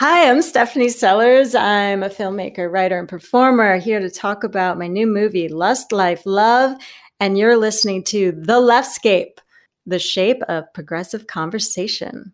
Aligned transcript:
Hi, 0.00 0.30
I'm 0.30 0.42
Stephanie 0.42 0.90
Sellars. 0.90 1.56
I'm 1.56 2.04
a 2.04 2.08
filmmaker, 2.08 2.70
writer, 2.70 3.00
and 3.00 3.08
performer 3.08 3.78
here 3.78 3.98
to 3.98 4.08
talk 4.08 4.44
about 4.44 4.78
my 4.78 4.86
new 4.86 5.08
movie, 5.08 5.48
Lust, 5.48 5.90
Life, 5.90 6.22
Love. 6.24 6.78
And 7.18 7.36
you're 7.36 7.56
listening 7.56 8.04
to 8.04 8.30
The 8.30 8.60
Leftscape, 8.60 9.38
the 9.86 9.98
shape 9.98 10.40
of 10.42 10.72
progressive 10.72 11.26
conversation. 11.26 12.32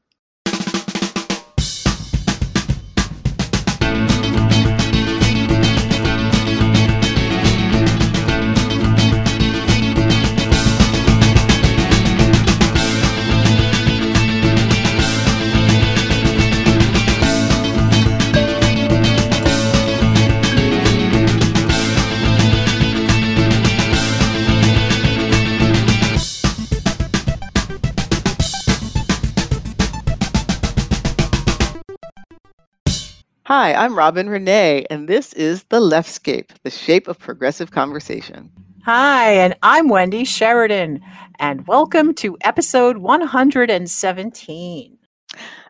Hi, 33.57 33.73
I'm 33.73 33.97
Robin 33.97 34.29
Renee, 34.29 34.85
and 34.91 35.07
this 35.07 35.33
is 35.35 35.63
The 35.69 35.79
Leftscape, 35.79 36.51
the 36.65 36.71
shape 36.71 37.07
of 37.07 37.21
progressive 37.21 37.71
conversation. 37.71 38.51
Hi, 38.85 39.31
and 39.31 39.55
I'm 39.63 39.89
Wendy 39.89 40.25
Sheridan, 40.25 41.01
and 41.39 41.65
welcome 41.69 42.15
to 42.15 42.37
episode 42.41 42.99
117. 42.99 44.99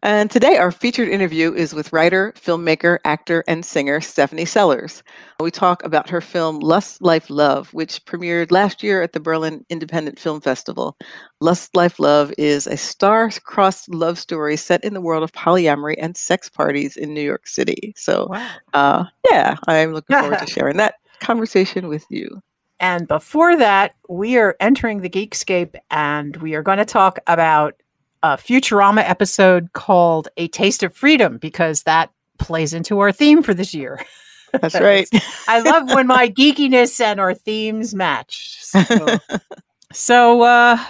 And 0.05 0.31
today, 0.31 0.59
our 0.59 0.71
featured 0.71 1.09
interview 1.09 1.55
is 1.55 1.73
with 1.73 1.91
writer, 1.91 2.35
filmmaker, 2.37 2.99
actor, 3.07 3.43
and 3.49 3.65
singer 3.65 4.03
Stephanie 4.03 4.45
Sellars. 4.45 5.03
We 5.41 5.51
talk 5.51 5.83
about 5.83 6.11
her 6.11 6.21
film 6.21 6.59
Lust, 6.59 7.01
Life, 7.01 7.31
Love, 7.31 7.73
which 7.73 8.05
premiered 8.05 8.53
last 8.53 8.83
year 8.83 9.01
at 9.01 9.15
the 9.15 9.19
Berlin 9.19 9.65
Independent 9.71 10.19
Film 10.19 10.43
Festival. 10.43 10.99
Lust, 11.41 11.75
Life, 11.75 11.99
Love 11.99 12.35
is 12.37 12.67
a 12.67 12.77
star 12.77 13.31
crossed 13.47 13.89
love 13.95 14.19
story 14.19 14.59
set 14.59 14.85
in 14.85 14.93
the 14.93 15.01
world 15.01 15.23
of 15.23 15.33
polyamory 15.33 15.95
and 15.99 16.19
sex 16.19 16.51
parties 16.51 16.99
in 16.99 17.15
New 17.15 17.23
York 17.23 17.47
City. 17.47 17.95
So, 17.97 18.27
wow. 18.29 18.51
uh, 18.75 19.05
yeah, 19.31 19.57
I'm 19.69 19.95
looking 19.95 20.19
forward 20.19 20.39
to 20.39 20.47
sharing 20.53 20.77
that 20.77 20.97
conversation 21.21 21.89
with 21.89 22.05
you. 22.11 22.43
And 22.79 23.09
before 23.09 23.57
that, 23.57 23.95
we 24.11 24.37
are 24.37 24.55
entering 24.61 25.01
the 25.01 25.09
Geekscape 25.09 25.77
and 25.91 26.37
we 26.37 26.55
are 26.55 26.63
going 26.63 26.77
to 26.77 26.85
talk 26.85 27.19
about 27.27 27.81
a 28.25 28.39
Futurama 28.39 29.07
episode 29.07 29.75
called 29.75 30.29
A 30.39 30.49
Taste 30.49 30.83
of 30.83 30.97
Freedom 30.97 31.37
because 31.37 31.83
that 31.83 32.11
plays 32.39 32.73
into 32.73 32.99
our 33.01 33.13
theme 33.13 33.43
for 33.43 33.53
this 33.53 33.75
year. 33.75 34.03
That's 34.51 34.81
right. 34.81 35.07
I 35.49 35.61
love 35.61 35.93
when 35.93 36.07
my 36.07 36.31
geekiness 36.31 37.03
and 37.03 37.21
our 37.21 37.35
themes 37.35 37.95
match. 37.95 38.57
So, 38.63 39.19
so 39.93 40.41
uh, 40.41 40.83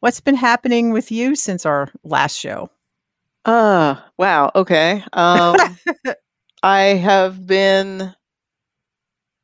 what's 0.00 0.20
been 0.20 0.34
happening 0.34 0.90
with 0.90 1.12
you 1.12 1.36
since 1.36 1.64
our 1.64 1.92
last 2.02 2.36
show? 2.36 2.70
Uh, 3.44 3.94
wow. 4.18 4.50
Okay. 4.56 5.04
Um, 5.12 5.56
I 6.64 6.80
have 6.80 7.46
been 7.46 8.12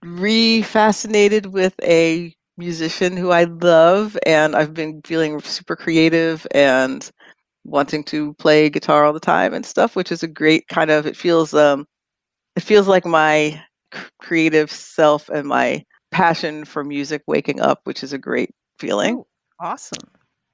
re-fascinated 0.02 1.46
with 1.46 1.76
a 1.84 2.34
musician 2.58 3.16
who 3.16 3.30
I 3.30 3.44
love, 3.44 4.18
and 4.26 4.56
I've 4.56 4.74
been 4.74 5.00
feeling 5.02 5.40
super 5.42 5.76
creative 5.76 6.44
and 6.50 7.08
wanting 7.66 8.04
to 8.04 8.34
play 8.34 8.70
guitar 8.70 9.04
all 9.04 9.12
the 9.12 9.20
time 9.20 9.52
and 9.52 9.66
stuff, 9.66 9.96
which 9.96 10.12
is 10.12 10.22
a 10.22 10.28
great 10.28 10.66
kind 10.68 10.90
of. 10.90 11.06
It 11.06 11.16
feels 11.16 11.52
um, 11.54 11.86
it 12.54 12.62
feels 12.62 12.88
like 12.88 13.04
my 13.04 13.62
creative 14.18 14.70
self 14.70 15.28
and 15.28 15.46
my 15.46 15.84
passion 16.10 16.64
for 16.64 16.84
music 16.84 17.22
waking 17.26 17.60
up, 17.60 17.80
which 17.84 18.02
is 18.02 18.12
a 18.12 18.18
great 18.18 18.50
feeling. 18.78 19.18
Oh, 19.18 19.26
awesome. 19.60 20.08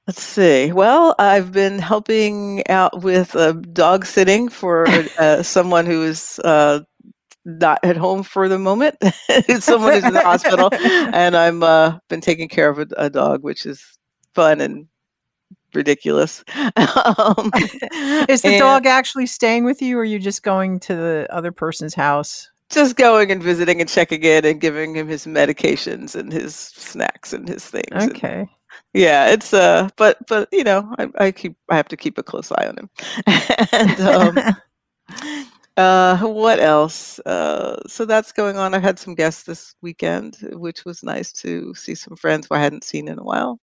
Let's 0.07 0.23
see. 0.23 0.73
Well, 0.73 1.15
I've 1.19 1.53
been 1.53 1.79
helping 1.79 2.67
out 2.69 3.03
with 3.03 3.37
uh, 3.37 3.53
dog 3.53 4.05
sitting 4.05 4.49
for 4.49 4.87
uh, 5.19 5.45
someone 5.45 5.87
who 5.87 6.03
is 6.03 6.41
uh, 6.45 6.81
not 7.45 7.79
at 7.85 7.97
home 7.97 8.25
for 8.25 8.49
the 8.49 8.59
moment. 8.59 8.97
someone 9.61 9.93
who's 9.93 10.05
in 10.05 10.13
the 10.13 10.21
hospital, 10.21 10.71
and 10.73 11.37
I'm 11.37 11.63
uh, 11.63 11.99
been 12.09 12.21
taking 12.21 12.49
care 12.49 12.69
of 12.69 12.81
a, 12.81 12.87
a 12.97 13.11
dog, 13.11 13.45
which 13.45 13.65
is 13.65 13.97
fun 14.35 14.61
and 14.61 14.89
ridiculous. 15.75 16.45
um, 16.57 17.51
Is 18.29 18.43
the 18.43 18.51
and 18.53 18.59
dog 18.59 18.87
actually 18.87 19.27
staying 19.27 19.65
with 19.65 19.83
you, 19.83 19.99
or 19.99 20.03
are 20.03 20.05
you 20.05 20.19
just 20.19 20.43
going 20.43 20.81
to 20.81 20.95
the 20.95 21.27
other 21.31 21.53
person's 21.53 21.95
house? 21.95 22.51
Just 22.71 22.97
going 22.97 23.31
and 23.31 23.43
visiting 23.43 23.81
and 23.81 23.89
checking 23.89 24.23
in 24.23 24.45
and 24.47 24.61
giving 24.61 24.97
him 24.97 25.07
his 25.07 25.27
medications 25.27 26.15
and 26.15 26.33
his 26.33 26.55
snacks 26.55 27.33
and 27.33 27.47
his 27.47 27.67
things. 27.67 28.09
Okay. 28.11 28.41
And, 28.41 28.49
yeah, 28.95 29.29
it's 29.29 29.53
uh, 29.55 29.89
but 29.97 30.19
but 30.27 30.49
you 30.53 30.65
know, 30.65 30.95
I, 30.99 31.09
I 31.19 31.33
keep 31.33 31.57
I 31.69 31.77
have 31.77 31.89
to 31.89 31.97
keep 31.97 32.19
a 32.19 32.23
close 32.23 32.53
eye 32.53 32.67
on 32.67 32.77
him. 32.79 32.91
and 33.73 34.01
um, 34.01 34.57
uh, 35.77 36.19
what 36.19 36.61
else? 36.61 37.19
Uh, 37.21 37.81
so 37.87 38.05
that's 38.05 38.33
going 38.33 38.57
on. 38.57 38.75
I 38.75 38.79
had 38.79 38.99
some 38.99 39.15
guests 39.15 39.45
this 39.45 39.75
weekend, 39.81 40.37
which 40.53 40.85
was 40.85 41.03
nice 41.03 41.33
to 41.33 41.75
see 41.75 41.95
some 41.95 42.17
friends 42.17 42.47
who 42.47 42.55
I 42.55 42.61
hadn't 42.61 42.85
seen 42.85 43.09
in 43.09 43.19
a 43.19 43.25
while. 43.25 43.59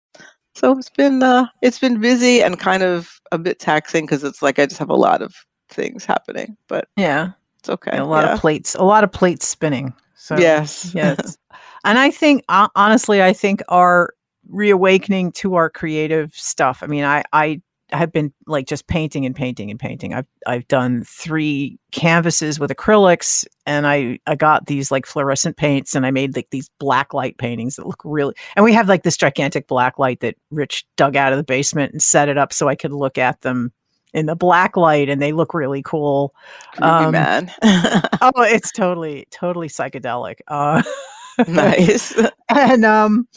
So 0.55 0.77
it's 0.77 0.89
been 0.89 1.21
uh, 1.21 1.47
it's 1.61 1.79
been 1.79 1.99
busy 1.99 2.41
and 2.41 2.57
kind 2.57 2.81
of 2.81 3.19
a 3.31 3.37
bit 3.37 3.59
taxing 3.59 4.05
because 4.05 4.23
it's 4.23 4.41
like 4.41 4.57
I 4.57 4.65
just 4.65 4.79
have 4.79 4.89
a 4.89 4.95
lot 4.95 5.21
of 5.21 5.35
things 5.69 6.05
happening. 6.05 6.55
But 6.67 6.87
yeah, 6.95 7.31
it's 7.59 7.69
okay. 7.69 7.91
Yeah, 7.93 8.03
a 8.03 8.05
lot 8.05 8.23
yeah. 8.23 8.33
of 8.33 8.39
plates, 8.39 8.73
a 8.75 8.83
lot 8.83 9.03
of 9.03 9.11
plates 9.11 9.47
spinning. 9.47 9.93
So 10.15 10.37
yes, 10.37 10.91
yes. 10.95 11.37
and 11.83 11.99
I 11.99 12.09
think 12.09 12.43
honestly, 12.49 13.21
I 13.21 13.33
think 13.33 13.61
our 13.67 14.13
reawakening 14.49 15.33
to 15.33 15.55
our 15.55 15.69
creative 15.69 16.33
stuff. 16.33 16.79
I 16.81 16.87
mean, 16.87 17.03
I 17.03 17.23
I 17.33 17.61
have 17.91 18.11
been 18.11 18.33
like 18.47 18.67
just 18.67 18.87
painting 18.87 19.25
and 19.25 19.35
painting 19.35 19.69
and 19.69 19.79
painting. 19.79 20.13
I've 20.13 20.25
I've 20.47 20.67
done 20.67 21.03
three 21.05 21.77
canvases 21.91 22.59
with 22.59 22.71
acrylics 22.71 23.45
and 23.65 23.85
I 23.85 24.19
I 24.25 24.35
got 24.35 24.65
these 24.65 24.91
like 24.91 25.05
fluorescent 25.05 25.57
paints 25.57 25.95
and 25.95 26.05
I 26.05 26.11
made 26.11 26.35
like 26.35 26.49
these 26.49 26.69
black 26.79 27.13
light 27.13 27.37
paintings 27.37 27.75
that 27.75 27.85
look 27.85 28.01
really 28.03 28.33
and 28.55 28.63
we 28.63 28.73
have 28.73 28.89
like 28.89 29.03
this 29.03 29.17
gigantic 29.17 29.67
black 29.67 29.99
light 29.99 30.19
that 30.21 30.35
Rich 30.49 30.85
dug 30.97 31.15
out 31.15 31.31
of 31.31 31.37
the 31.37 31.43
basement 31.43 31.91
and 31.91 32.01
set 32.01 32.29
it 32.29 32.37
up 32.37 32.51
so 32.51 32.67
I 32.67 32.75
could 32.75 32.91
look 32.91 33.17
at 33.17 33.41
them 33.41 33.71
in 34.13 34.25
the 34.25 34.35
black 34.35 34.77
light 34.77 35.09
and 35.09 35.21
they 35.21 35.33
look 35.33 35.53
really 35.53 35.83
cool. 35.83 36.33
Um, 36.79 37.11
man. 37.11 37.51
oh, 37.61 38.31
it's 38.37 38.71
totally 38.71 39.27
totally 39.29 39.67
psychedelic. 39.67 40.35
Uh, 40.47 40.81
nice. 41.47 42.19
and 42.49 42.85
um 42.85 43.27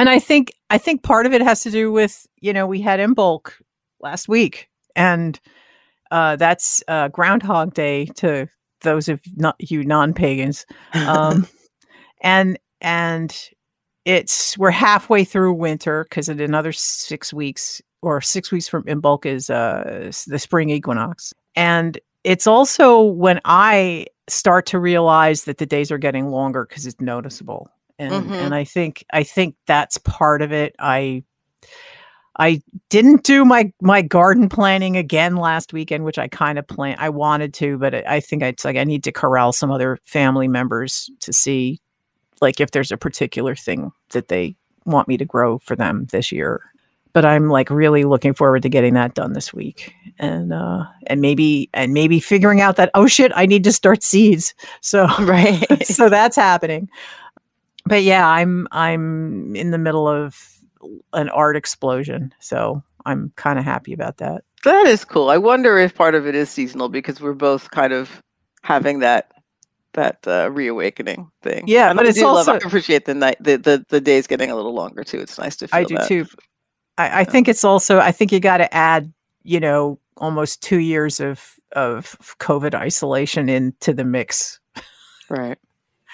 and 0.00 0.08
I 0.08 0.18
think 0.18 0.54
I 0.70 0.78
think 0.78 1.02
part 1.02 1.26
of 1.26 1.34
it 1.34 1.42
has 1.42 1.60
to 1.60 1.70
do 1.70 1.92
with 1.92 2.26
you 2.40 2.54
know 2.54 2.66
we 2.66 2.80
had 2.80 3.00
Imbolc 3.00 3.52
last 4.00 4.28
week, 4.28 4.70
and 4.96 5.38
uh, 6.10 6.36
that's 6.36 6.82
uh, 6.88 7.08
Groundhog 7.08 7.74
Day 7.74 8.06
to 8.16 8.48
those 8.80 9.10
of 9.10 9.20
not 9.36 9.56
you 9.58 9.84
non 9.84 10.14
pagans, 10.14 10.64
um, 10.94 11.46
and 12.22 12.58
and 12.80 13.50
it's 14.06 14.56
we're 14.56 14.70
halfway 14.70 15.22
through 15.22 15.52
winter 15.52 16.04
because 16.04 16.30
in 16.30 16.40
another 16.40 16.72
six 16.72 17.30
weeks 17.30 17.82
or 18.00 18.22
six 18.22 18.50
weeks 18.50 18.68
from 18.68 18.84
Imbolc 18.84 19.26
is 19.26 19.50
uh, 19.50 20.10
the 20.26 20.38
spring 20.38 20.70
equinox, 20.70 21.34
and 21.54 21.98
it's 22.24 22.46
also 22.46 23.02
when 23.02 23.38
I 23.44 24.06
start 24.28 24.64
to 24.66 24.78
realize 24.78 25.44
that 25.44 25.58
the 25.58 25.66
days 25.66 25.92
are 25.92 25.98
getting 25.98 26.28
longer 26.28 26.64
because 26.64 26.86
it's 26.86 27.02
noticeable 27.02 27.70
and 28.00 28.12
mm-hmm. 28.12 28.32
and 28.32 28.54
I 28.54 28.64
think 28.64 29.04
I 29.12 29.22
think 29.22 29.54
that's 29.66 29.98
part 29.98 30.40
of 30.40 30.52
it. 30.52 30.74
I 30.78 31.22
I 32.38 32.62
didn't 32.88 33.24
do 33.24 33.44
my 33.44 33.72
my 33.82 34.00
garden 34.00 34.48
planning 34.48 34.96
again 34.96 35.36
last 35.36 35.74
weekend, 35.74 36.04
which 36.04 36.18
I 36.18 36.26
kind 36.26 36.58
of 36.58 36.66
plan. 36.66 36.96
I 36.98 37.10
wanted 37.10 37.52
to, 37.54 37.76
but 37.76 37.94
I 37.94 38.20
think 38.20 38.42
it's 38.42 38.64
like 38.64 38.76
I 38.76 38.84
need 38.84 39.04
to 39.04 39.12
corral 39.12 39.52
some 39.52 39.70
other 39.70 39.98
family 40.02 40.48
members 40.48 41.10
to 41.20 41.32
see, 41.32 41.80
like 42.40 42.58
if 42.58 42.70
there's 42.70 42.90
a 42.90 42.96
particular 42.96 43.54
thing 43.54 43.92
that 44.10 44.28
they 44.28 44.56
want 44.86 45.06
me 45.06 45.18
to 45.18 45.26
grow 45.26 45.58
for 45.58 45.76
them 45.76 46.06
this 46.10 46.32
year. 46.32 46.62
But 47.12 47.26
I'm 47.26 47.50
like 47.50 47.68
really 47.68 48.04
looking 48.04 48.32
forward 48.32 48.62
to 48.62 48.68
getting 48.70 48.94
that 48.94 49.14
done 49.14 49.34
this 49.34 49.52
week, 49.52 49.92
and 50.18 50.54
uh, 50.54 50.84
and 51.08 51.20
maybe 51.20 51.68
and 51.74 51.92
maybe 51.92 52.18
figuring 52.18 52.62
out 52.62 52.76
that 52.76 52.90
oh 52.94 53.08
shit, 53.08 53.32
I 53.34 53.44
need 53.44 53.64
to 53.64 53.72
start 53.72 54.02
seeds. 54.02 54.54
So 54.80 55.06
right, 55.18 55.66
so 55.86 56.08
that's 56.08 56.36
happening 56.36 56.88
but 57.90 58.04
yeah, 58.04 58.26
I'm 58.26 58.68
I'm 58.70 59.56
in 59.56 59.72
the 59.72 59.78
middle 59.78 60.06
of 60.06 60.40
an 61.12 61.28
art 61.30 61.56
explosion, 61.56 62.32
so 62.38 62.84
I'm 63.04 63.32
kind 63.34 63.58
of 63.58 63.64
happy 63.64 63.92
about 63.92 64.18
that. 64.18 64.44
That 64.62 64.86
is 64.86 65.04
cool. 65.04 65.28
I 65.28 65.38
wonder 65.38 65.76
if 65.76 65.96
part 65.96 66.14
of 66.14 66.24
it 66.24 66.36
is 66.36 66.48
seasonal 66.48 66.88
because 66.88 67.20
we're 67.20 67.32
both 67.32 67.72
kind 67.72 67.92
of 67.92 68.22
having 68.62 69.00
that 69.00 69.32
that 69.94 70.24
uh, 70.24 70.50
reawakening 70.52 71.32
thing. 71.42 71.64
Yeah, 71.66 71.92
but 71.92 72.06
I 72.06 72.10
it's 72.10 72.22
also 72.22 72.52
love, 72.52 72.62
I 72.62 72.66
appreciate 72.68 73.06
the 73.06 73.14
night 73.14 73.38
the, 73.40 73.56
the 73.56 73.84
the 73.88 74.00
days 74.00 74.28
getting 74.28 74.52
a 74.52 74.54
little 74.54 74.72
longer 74.72 75.02
too. 75.02 75.18
It's 75.18 75.36
nice 75.36 75.56
to 75.56 75.66
feel. 75.66 75.80
I 75.80 75.82
do 75.82 75.96
that. 75.96 76.06
too. 76.06 76.26
I, 76.96 77.22
I 77.22 77.24
think 77.24 77.48
it's 77.48 77.64
also 77.64 77.98
I 77.98 78.12
think 78.12 78.30
you 78.30 78.38
got 78.38 78.58
to 78.58 78.72
add 78.72 79.12
you 79.42 79.58
know 79.58 79.98
almost 80.16 80.62
two 80.62 80.78
years 80.78 81.18
of 81.18 81.56
of 81.72 82.16
COVID 82.38 82.72
isolation 82.72 83.48
into 83.48 83.92
the 83.92 84.04
mix. 84.04 84.60
Right. 85.28 85.58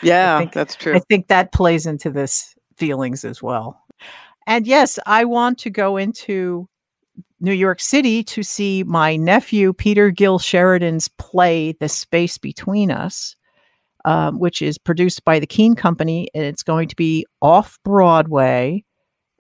Yeah, 0.03 0.39
think- 0.39 0.53
that's 0.53 0.75
true. 0.75 0.95
I 0.95 1.01
think 1.01 1.29
that 1.29 1.53
plays 1.53 1.87
into 1.87 2.11
this 2.11 2.55
feelings 2.77 3.25
as 3.25 3.43
well. 3.43 3.83
And 4.47 4.67
yes, 4.67 4.99
I 5.07 5.25
want 5.25 5.59
to 5.61 5.71
go 5.71 5.97
into 5.97 6.69
New 7.41 7.53
York 7.53 7.81
City 7.81 8.23
to 8.25 8.43
see 8.43 8.83
my 8.85 9.17
nephew 9.17 9.73
Peter 9.73 10.11
Gil-Sheridan's 10.11 11.09
play 11.19 11.73
The 11.73 11.89
Space 11.89 12.39
Between 12.39 12.91
Us, 12.91 13.35
um, 14.05 14.39
which 14.39 14.63
is 14.63 14.79
produced 14.79 15.25
by 15.25 15.39
the 15.39 15.47
Keen 15.47 15.75
Company, 15.75 16.29
and 16.35 16.45
it's 16.45 16.63
going 16.63 16.89
to 16.89 16.97
be 16.97 17.27
off 17.43 17.79
Broadway, 17.85 18.85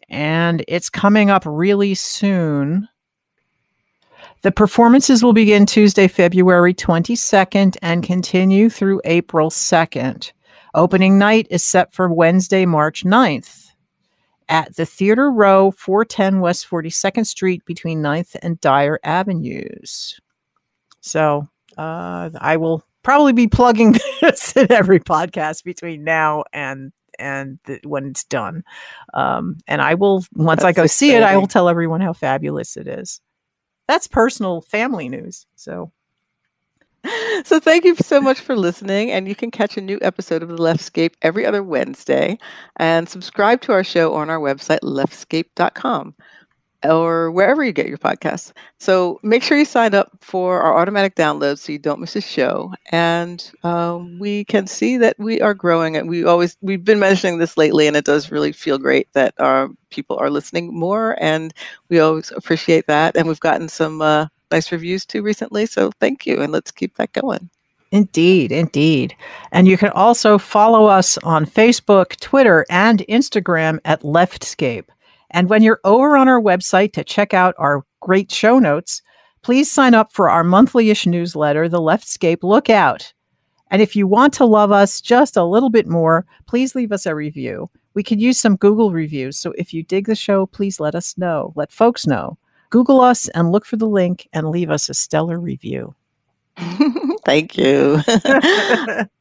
and 0.08 0.64
it's 0.68 0.90
coming 0.90 1.30
up 1.30 1.44
really 1.46 1.94
soon. 1.94 2.88
The 4.42 4.52
performances 4.52 5.22
will 5.24 5.32
begin 5.32 5.66
Tuesday, 5.66 6.08
February 6.08 6.74
22nd 6.74 7.76
and 7.80 8.02
continue 8.02 8.68
through 8.68 9.00
April 9.04 9.50
2nd. 9.50 10.32
Opening 10.76 11.18
night 11.18 11.46
is 11.48 11.64
set 11.64 11.94
for 11.94 12.12
Wednesday, 12.12 12.66
March 12.66 13.02
9th 13.02 13.70
at 14.46 14.76
the 14.76 14.84
Theater 14.84 15.30
Row, 15.30 15.70
410 15.70 16.40
West 16.40 16.68
42nd 16.68 17.26
Street 17.26 17.64
between 17.64 18.02
9th 18.02 18.36
and 18.42 18.60
Dyer 18.60 19.00
Avenues. 19.02 20.20
So 21.00 21.48
uh, 21.78 22.28
I 22.38 22.58
will 22.58 22.84
probably 23.02 23.32
be 23.32 23.48
plugging 23.48 23.96
this 24.20 24.54
in 24.54 24.70
every 24.70 25.00
podcast 25.00 25.64
between 25.64 26.04
now 26.04 26.44
and 26.52 26.92
and 27.18 27.58
the, 27.64 27.80
when 27.84 28.08
it's 28.08 28.24
done. 28.24 28.62
Um, 29.14 29.56
and 29.66 29.80
I 29.80 29.94
will 29.94 30.26
once 30.34 30.62
I 30.62 30.72
That's 30.72 30.76
go 30.76 30.86
see 30.86 31.12
it, 31.12 31.22
I 31.22 31.38
will 31.38 31.46
tell 31.46 31.70
everyone 31.70 32.02
how 32.02 32.12
fabulous 32.12 32.76
it 32.76 32.86
is. 32.86 33.22
That's 33.88 34.08
personal 34.08 34.60
family 34.60 35.08
news. 35.08 35.46
So 35.54 35.90
So 37.44 37.60
thank 37.60 37.84
you 37.84 37.94
so 37.96 38.20
much 38.20 38.40
for 38.40 38.56
listening, 38.56 39.10
and 39.12 39.28
you 39.28 39.34
can 39.34 39.50
catch 39.50 39.76
a 39.76 39.80
new 39.80 39.98
episode 40.02 40.42
of 40.42 40.48
The 40.48 40.56
Leftscape 40.56 41.14
every 41.22 41.46
other 41.46 41.62
Wednesday, 41.62 42.38
and 42.76 43.08
subscribe 43.08 43.60
to 43.62 43.72
our 43.72 43.84
show 43.84 44.14
on 44.14 44.30
our 44.30 44.38
website 44.40 44.80
leftscape.com 44.80 46.14
or 46.84 47.30
wherever 47.30 47.64
you 47.64 47.72
get 47.72 47.88
your 47.88 47.98
podcasts. 47.98 48.52
So 48.78 49.18
make 49.22 49.42
sure 49.42 49.58
you 49.58 49.64
sign 49.64 49.94
up 49.94 50.10
for 50.20 50.60
our 50.60 50.76
automatic 50.76 51.14
downloads 51.14 51.58
so 51.58 51.72
you 51.72 51.78
don't 51.78 52.00
miss 52.00 52.16
a 52.16 52.20
show, 52.20 52.72
and 52.90 53.50
um, 53.62 54.18
we 54.18 54.44
can 54.44 54.66
see 54.66 54.96
that 54.96 55.16
we 55.18 55.40
are 55.40 55.54
growing. 55.54 55.96
And 55.96 56.08
we 56.08 56.24
always 56.24 56.56
we've 56.62 56.84
been 56.84 56.98
mentioning 57.00 57.38
this 57.38 57.56
lately, 57.56 57.86
and 57.86 57.96
it 57.96 58.04
does 58.04 58.32
really 58.32 58.52
feel 58.52 58.78
great 58.78 59.12
that 59.12 59.34
our 59.38 59.68
people 59.90 60.16
are 60.18 60.30
listening 60.30 60.76
more, 60.76 61.16
and 61.22 61.52
we 61.88 62.00
always 62.00 62.32
appreciate 62.32 62.86
that. 62.86 63.16
And 63.16 63.28
we've 63.28 63.40
gotten 63.40 63.68
some. 63.68 64.02
Uh, 64.02 64.26
nice 64.50 64.72
reviews 64.72 65.04
too 65.04 65.22
recently. 65.22 65.66
So 65.66 65.90
thank 66.00 66.26
you, 66.26 66.40
and 66.40 66.52
let's 66.52 66.70
keep 66.70 66.96
that 66.96 67.12
going. 67.12 67.50
Indeed, 67.92 68.52
indeed. 68.52 69.14
And 69.52 69.68
you 69.68 69.78
can 69.78 69.90
also 69.90 70.38
follow 70.38 70.86
us 70.86 71.18
on 71.18 71.46
Facebook, 71.46 72.18
Twitter, 72.20 72.66
and 72.68 73.04
Instagram 73.08 73.78
at 73.84 74.02
Leftscape. 74.02 74.86
And 75.30 75.48
when 75.48 75.62
you're 75.62 75.80
over 75.84 76.16
on 76.16 76.28
our 76.28 76.40
website 76.40 76.92
to 76.94 77.04
check 77.04 77.32
out 77.32 77.54
our 77.58 77.84
great 78.00 78.30
show 78.30 78.58
notes, 78.58 79.02
please 79.42 79.70
sign 79.70 79.94
up 79.94 80.12
for 80.12 80.28
our 80.28 80.42
monthly 80.42 80.90
ish 80.90 81.06
newsletter, 81.06 81.68
The 81.68 81.80
Leftscape 81.80 82.42
Lookout. 82.42 83.12
And 83.70 83.82
if 83.82 83.96
you 83.96 84.06
want 84.06 84.32
to 84.34 84.44
love 84.44 84.72
us 84.72 85.00
just 85.00 85.36
a 85.36 85.44
little 85.44 85.70
bit 85.70 85.86
more, 85.86 86.26
please 86.46 86.74
leave 86.74 86.92
us 86.92 87.06
a 87.06 87.14
review. 87.14 87.70
We 87.94 88.02
could 88.02 88.20
use 88.20 88.38
some 88.38 88.56
Google 88.56 88.92
reviews. 88.92 89.38
So 89.38 89.52
if 89.56 89.72
you 89.72 89.82
dig 89.82 90.06
the 90.06 90.14
show, 90.14 90.46
please 90.46 90.80
let 90.80 90.94
us 90.94 91.16
know. 91.16 91.52
Let 91.56 91.72
folks 91.72 92.06
know. 92.06 92.38
Google 92.70 93.00
us 93.00 93.28
and 93.28 93.52
look 93.52 93.64
for 93.64 93.76
the 93.76 93.88
link 93.88 94.28
and 94.32 94.48
leave 94.50 94.70
us 94.70 94.88
a 94.88 94.94
stellar 94.94 95.38
review. 95.38 95.94
Thank 97.24 97.56
you. 97.56 98.00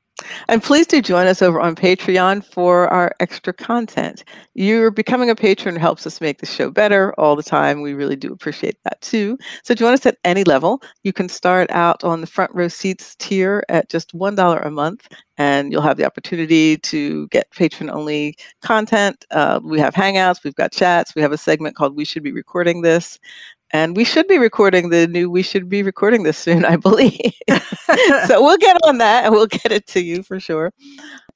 and 0.48 0.62
please 0.64 0.88
do 0.88 1.02
join 1.02 1.28
us 1.28 1.42
over 1.42 1.60
on 1.60 1.76
Patreon 1.76 2.44
for 2.44 2.88
our 2.88 3.14
extra 3.20 3.54
content. 3.54 4.24
You're 4.54 4.92
becoming 4.92 5.30
a 5.30 5.36
patron 5.36 5.76
helps 5.76 6.08
us 6.08 6.22
make 6.22 6.40
the 6.40 6.46
show 6.46 6.72
better 6.72 7.14
all 7.20 7.36
the 7.36 7.44
time. 7.44 7.82
We 7.82 7.94
really 7.94 8.16
do 8.16 8.32
appreciate 8.32 8.78
that 8.84 9.02
too. 9.02 9.38
So 9.64 9.74
join 9.74 9.94
us 9.94 10.06
at 10.06 10.18
any 10.24 10.44
level. 10.44 10.82
You 11.04 11.14
can 11.14 11.30
start 11.30 11.70
out 11.72 12.04
on 12.04 12.22
the 12.22 12.28
front 12.28 12.54
row 12.54 12.68
seats 12.68 13.16
tier 13.16 13.64
at 13.70 13.90
just 13.90 14.14
$1 14.14 14.66
a 14.66 14.72
month, 14.72 15.08
and 15.38 15.72
you'll 15.72 15.82
have 15.82 15.98
the 15.98 16.06
opportunity 16.06 16.78
to 16.78 17.28
get 17.28 17.52
patron 17.52 17.90
only 17.90 18.38
content. 18.62 19.26
Uh, 19.32 19.60
we 19.64 19.80
have 19.80 19.94
hangouts, 19.94 20.44
we've 20.44 20.56
got 20.56 20.72
chats, 20.72 21.16
we 21.16 21.22
have 21.22 21.32
a 21.32 21.38
segment 21.38 21.76
called 21.76 21.96
We 21.96 22.06
Should 22.06 22.24
Be 22.24 22.32
Recording 22.32 22.82
This. 22.82 23.20
And 23.76 23.98
we 23.98 24.06
should 24.06 24.30
be 24.30 24.38
recording 24.38 24.88
the 24.88 25.06
new 25.06 25.30
We 25.30 25.42
Should 25.42 25.68
Be 25.68 25.84
Recording 25.84 26.24
This 26.24 26.38
soon, 26.38 26.64
I 26.64 26.78
believe. 26.78 27.20
so 28.26 28.42
we'll 28.42 28.56
get 28.56 28.78
on 28.86 29.00
that 29.00 29.26
and 29.26 29.34
we'll 29.34 29.48
get 29.48 29.70
it 29.70 29.86
to 29.88 30.02
you 30.02 30.24
for 30.24 30.40
sure. 30.40 30.72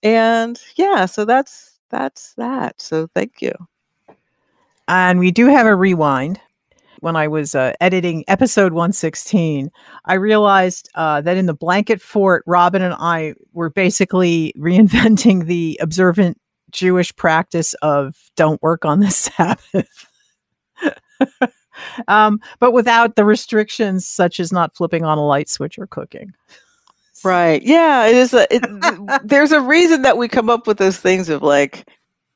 And 0.03 0.57
yeah, 0.77 1.05
so 1.05 1.25
that's 1.25 1.81
that's 1.89 2.33
that. 2.35 2.81
So 2.81 3.09
thank 3.13 3.41
you. 3.41 3.51
And 4.87 5.19
we 5.19 5.31
do 5.31 5.47
have 5.47 5.67
a 5.67 5.75
rewind. 5.75 6.39
When 7.01 7.17
I 7.17 7.27
was 7.27 7.55
uh, 7.55 7.73
editing 7.81 8.23
episode 8.29 8.71
116, 8.71 9.69
I 10.05 10.13
realized 10.13 10.89
uh, 10.95 11.19
that 11.19 11.35
in 11.35 11.45
the 11.45 11.53
blanket 11.53 12.01
fort, 12.01 12.45
Robin 12.47 12.81
and 12.81 12.95
I 12.97 13.33
were 13.51 13.69
basically 13.69 14.53
reinventing 14.57 15.45
the 15.45 15.77
observant 15.81 16.39
Jewish 16.71 17.13
practice 17.17 17.73
of 17.81 18.15
don't 18.37 18.61
work 18.61 18.85
on 18.85 19.01
the 19.01 19.11
Sabbath. 19.11 20.07
um, 22.07 22.39
but 22.59 22.71
without 22.71 23.15
the 23.15 23.25
restrictions 23.25 24.05
such 24.05 24.39
as 24.39 24.51
not 24.51 24.75
flipping 24.75 25.03
on 25.03 25.17
a 25.17 25.25
light 25.25 25.49
switch 25.49 25.77
or 25.79 25.87
cooking. 25.87 26.33
Right. 27.23 27.61
Yeah, 27.63 28.05
it 28.07 28.15
is 28.15 28.33
a 28.33 28.47
it, 28.53 28.63
there's 29.23 29.51
a 29.51 29.59
reason 29.61 30.03
that 30.03 30.17
we 30.17 30.27
come 30.29 30.49
up 30.49 30.67
with 30.67 30.77
those 30.77 30.97
things 30.97 31.27
of 31.29 31.41
like 31.43 31.89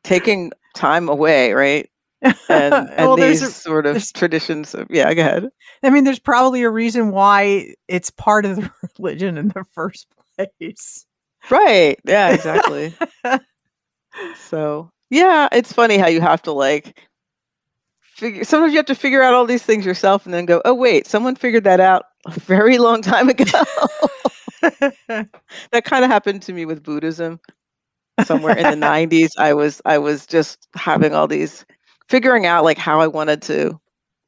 taking 0.04 0.52
time 0.76 1.08
away, 1.10 1.54
right? 1.54 1.90
And, 2.50 2.74
and 2.74 2.96
Well, 2.98 3.16
there's 3.18 3.42
these 3.42 3.50
a- 3.50 3.52
sort 3.52 3.86
of 3.86 4.02
traditions 4.14 4.74
of 4.74 4.88
yeah, 4.90 5.14
go 5.14 5.22
ahead. 5.22 5.50
I 5.84 5.90
mean, 5.90 6.04
there's 6.06 6.20
probably 6.20 6.64
a 6.64 6.70
reason 6.70 7.12
why 7.12 7.74
it's 7.90 8.10
part 8.12 8.46
of 8.46 8.56
the 8.58 8.72
religion 9.00 9.38
in 9.38 9.50
the 9.50 9.64
first 9.74 10.08
place. 10.38 11.06
Right. 11.50 12.00
Yeah, 12.06 12.30
exactly. 12.30 12.94
so 14.48 14.90
yeah, 15.10 15.48
it's 15.52 15.74
funny 15.74 15.98
how 15.98 16.08
you 16.08 16.22
have 16.22 16.42
to 16.44 16.52
like 16.52 16.98
figure 18.24 18.44
sometimes 18.46 18.72
you 18.72 18.78
have 18.78 18.86
to 18.86 18.96
figure 18.96 19.22
out 19.22 19.34
all 19.34 19.46
these 19.46 19.64
things 19.64 19.86
yourself 19.86 20.26
and 20.26 20.34
then 20.34 20.46
go, 20.46 20.62
oh 20.64 20.74
wait, 20.74 21.06
someone 21.08 21.36
figured 21.36 21.66
that 21.66 21.80
out 21.80 22.06
a 22.26 22.32
very 22.32 22.78
long 22.78 23.02
time 23.02 23.28
ago. 23.30 23.44
that 24.62 25.84
kind 25.84 26.06
of 26.06 26.10
happened 26.10 26.42
to 26.44 26.54
me 26.54 26.66
with 26.66 26.84
Buddhism. 26.84 27.40
Somewhere 28.24 28.58
in 28.58 28.80
the 28.80 28.86
90s, 28.88 29.32
I 29.38 29.54
was 29.54 29.82
I 29.86 29.98
was 29.98 30.26
just 30.26 30.68
having 30.76 31.14
all 31.14 31.28
these 31.28 31.66
figuring 32.08 32.46
out 32.46 32.64
like 32.64 32.78
how 32.78 33.02
I 33.02 33.08
wanted 33.08 33.42
to 33.44 33.80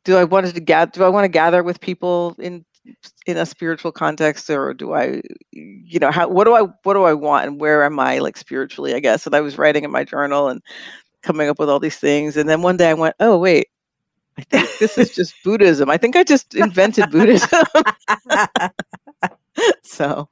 do 0.03 0.17
I 0.17 0.25
wanted 0.25 0.55
to 0.55 0.61
gather 0.61 0.91
do 0.91 1.03
I 1.03 1.09
want 1.09 1.23
to 1.23 1.29
gather 1.29 1.63
with 1.63 1.79
people 1.79 2.35
in 2.37 2.65
in 3.25 3.37
a 3.37 3.45
spiritual 3.45 3.91
context 3.91 4.49
or 4.49 4.73
do 4.73 4.93
I 4.93 5.21
you 5.51 5.99
know 5.99 6.11
how 6.11 6.27
what 6.27 6.43
do 6.43 6.53
I 6.53 6.63
what 6.83 6.93
do 6.95 7.03
I 7.03 7.13
want 7.13 7.47
and 7.47 7.61
where 7.61 7.83
am 7.83 7.99
I 7.99 8.19
like 8.19 8.37
spiritually 8.37 8.93
I 8.93 8.99
guess 8.99 9.25
and 9.25 9.35
I 9.35 9.41
was 9.41 9.57
writing 9.57 9.83
in 9.83 9.91
my 9.91 10.03
journal 10.03 10.49
and 10.49 10.61
coming 11.23 11.49
up 11.49 11.59
with 11.59 11.69
all 11.69 11.79
these 11.79 11.97
things 11.97 12.37
and 12.37 12.47
then 12.49 12.61
one 12.61 12.77
day 12.77 12.89
I 12.89 12.93
went 12.93 13.15
oh 13.19 13.37
wait 13.37 13.67
I 14.37 14.41
think 14.43 14.69
this 14.79 14.97
is 14.97 15.11
just 15.15 15.33
Buddhism 15.43 15.89
I 15.89 15.97
think 15.97 16.15
I 16.15 16.23
just 16.23 16.55
invented 16.55 17.11
Buddhism 17.11 17.63
so 19.83 20.27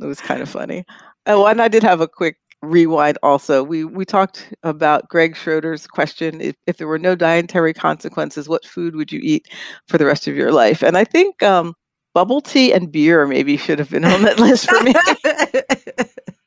it 0.00 0.06
was 0.06 0.20
kind 0.20 0.42
of 0.42 0.48
funny. 0.48 0.84
Oh, 1.26 1.46
and 1.46 1.62
I 1.62 1.68
did 1.68 1.82
have 1.82 2.00
a 2.00 2.08
quick 2.08 2.36
rewind 2.62 3.18
also. 3.22 3.62
We 3.62 3.84
we 3.84 4.04
talked 4.04 4.52
about 4.62 5.08
Greg 5.08 5.36
Schroeder's 5.36 5.86
question 5.86 6.40
if, 6.40 6.56
if 6.66 6.76
there 6.78 6.88
were 6.88 6.98
no 6.98 7.14
dietary 7.14 7.74
consequences, 7.74 8.48
what 8.48 8.64
food 8.64 8.96
would 8.96 9.12
you 9.12 9.20
eat 9.22 9.48
for 9.88 9.98
the 9.98 10.06
rest 10.06 10.26
of 10.26 10.36
your 10.36 10.52
life? 10.52 10.82
And 10.82 10.96
I 10.96 11.04
think 11.04 11.42
um, 11.42 11.74
bubble 12.14 12.40
tea 12.40 12.72
and 12.72 12.90
beer 12.90 13.26
maybe 13.26 13.56
should 13.56 13.78
have 13.78 13.90
been 13.90 14.04
on 14.04 14.22
that 14.22 14.38
list 14.38 14.68
for 14.68 14.82
me 14.82 14.94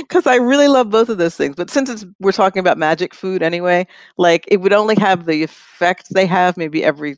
because 0.00 0.26
I 0.26 0.36
really 0.36 0.68
love 0.68 0.90
both 0.90 1.08
of 1.08 1.18
those 1.18 1.36
things. 1.36 1.56
But 1.56 1.70
since 1.70 1.88
it's 1.90 2.04
we're 2.20 2.32
talking 2.32 2.60
about 2.60 2.78
magic 2.78 3.14
food 3.14 3.42
anyway, 3.42 3.86
like 4.16 4.44
it 4.48 4.58
would 4.58 4.72
only 4.72 4.94
have 4.96 5.26
the 5.26 5.42
effect 5.42 6.08
they 6.12 6.26
have 6.26 6.56
maybe 6.56 6.84
every 6.84 7.16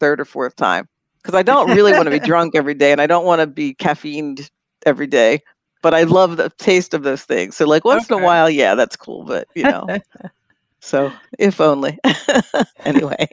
third 0.00 0.20
or 0.20 0.24
fourth 0.24 0.56
time. 0.56 0.88
Because 1.22 1.34
I 1.34 1.42
don't 1.42 1.70
really 1.70 1.92
want 1.92 2.06
to 2.06 2.10
be 2.10 2.18
drunk 2.26 2.54
every 2.54 2.74
day, 2.74 2.92
and 2.92 3.00
I 3.00 3.06
don't 3.06 3.24
want 3.24 3.40
to 3.40 3.46
be 3.46 3.74
caffeined 3.74 4.50
every 4.86 5.06
day. 5.06 5.42
But 5.82 5.94
I 5.94 6.02
love 6.02 6.36
the 6.36 6.50
taste 6.58 6.94
of 6.94 7.04
those 7.04 7.22
things. 7.22 7.56
So 7.56 7.66
like 7.66 7.84
once 7.84 8.10
in 8.10 8.18
a 8.18 8.24
while, 8.24 8.50
yeah, 8.50 8.74
that's 8.74 8.96
cool. 8.96 9.24
But 9.24 9.46
you 9.54 9.64
know, 9.64 9.86
so 10.80 11.12
if 11.38 11.60
only. 11.60 11.98
anyway, 12.84 13.28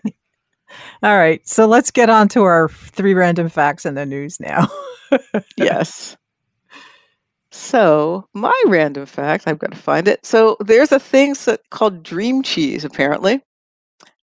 All 1.02 1.18
right, 1.18 1.48
so 1.48 1.66
let's 1.66 1.90
get 1.90 2.10
on 2.10 2.28
to 2.30 2.44
our 2.44 2.70
three 2.70 3.14
random 3.16 3.50
facts 3.50 3.86
in 3.86 3.96
the 3.96 4.06
news 4.06 4.40
now. 4.40 4.68
yes. 5.58 6.18
So 7.56 8.28
my 8.34 8.54
random 8.68 9.06
fact, 9.06 9.46
I've 9.48 9.60
got 9.60 9.72
to 9.72 9.78
find 9.78 10.10
it. 10.10 10.26
So 10.26 10.58
there's 10.60 10.92
a 10.92 11.00
thing 11.00 11.36
called 11.70 12.04
dream 12.04 12.44
cheese, 12.44 12.84
apparently. 12.84 13.42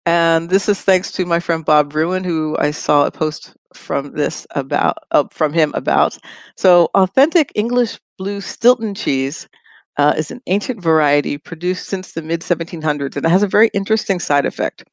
And 0.06 0.50
this 0.50 0.68
is 0.68 0.82
thanks 0.82 1.12
to 1.14 1.26
my 1.26 1.40
friend 1.40 1.64
Bob 1.64 1.92
Bruin, 1.92 2.26
who 2.26 2.58
I 2.60 2.72
saw 2.72 3.06
a 3.06 3.12
post 3.12 3.56
from 3.74 4.12
this 4.14 4.46
about 4.52 4.98
uh, 5.12 5.24
from 5.32 5.54
him 5.54 5.72
about. 5.76 6.18
So, 6.58 6.90
authentic 6.94 7.52
English 7.56 8.00
blue 8.18 8.42
Stilton 8.42 8.96
cheese 8.96 9.48
uh, 9.98 10.14
is 10.18 10.30
an 10.32 10.42
ancient 10.48 10.82
variety 10.82 11.38
produced 11.38 11.88
since 11.88 12.12
the 12.12 12.22
mid 12.22 12.42
1700s, 12.42 13.16
and 13.16 13.26
it 13.26 13.30
has 13.30 13.44
a 13.44 13.48
very 13.48 13.70
interesting 13.74 14.20
side 14.20 14.46
effect. 14.46 14.84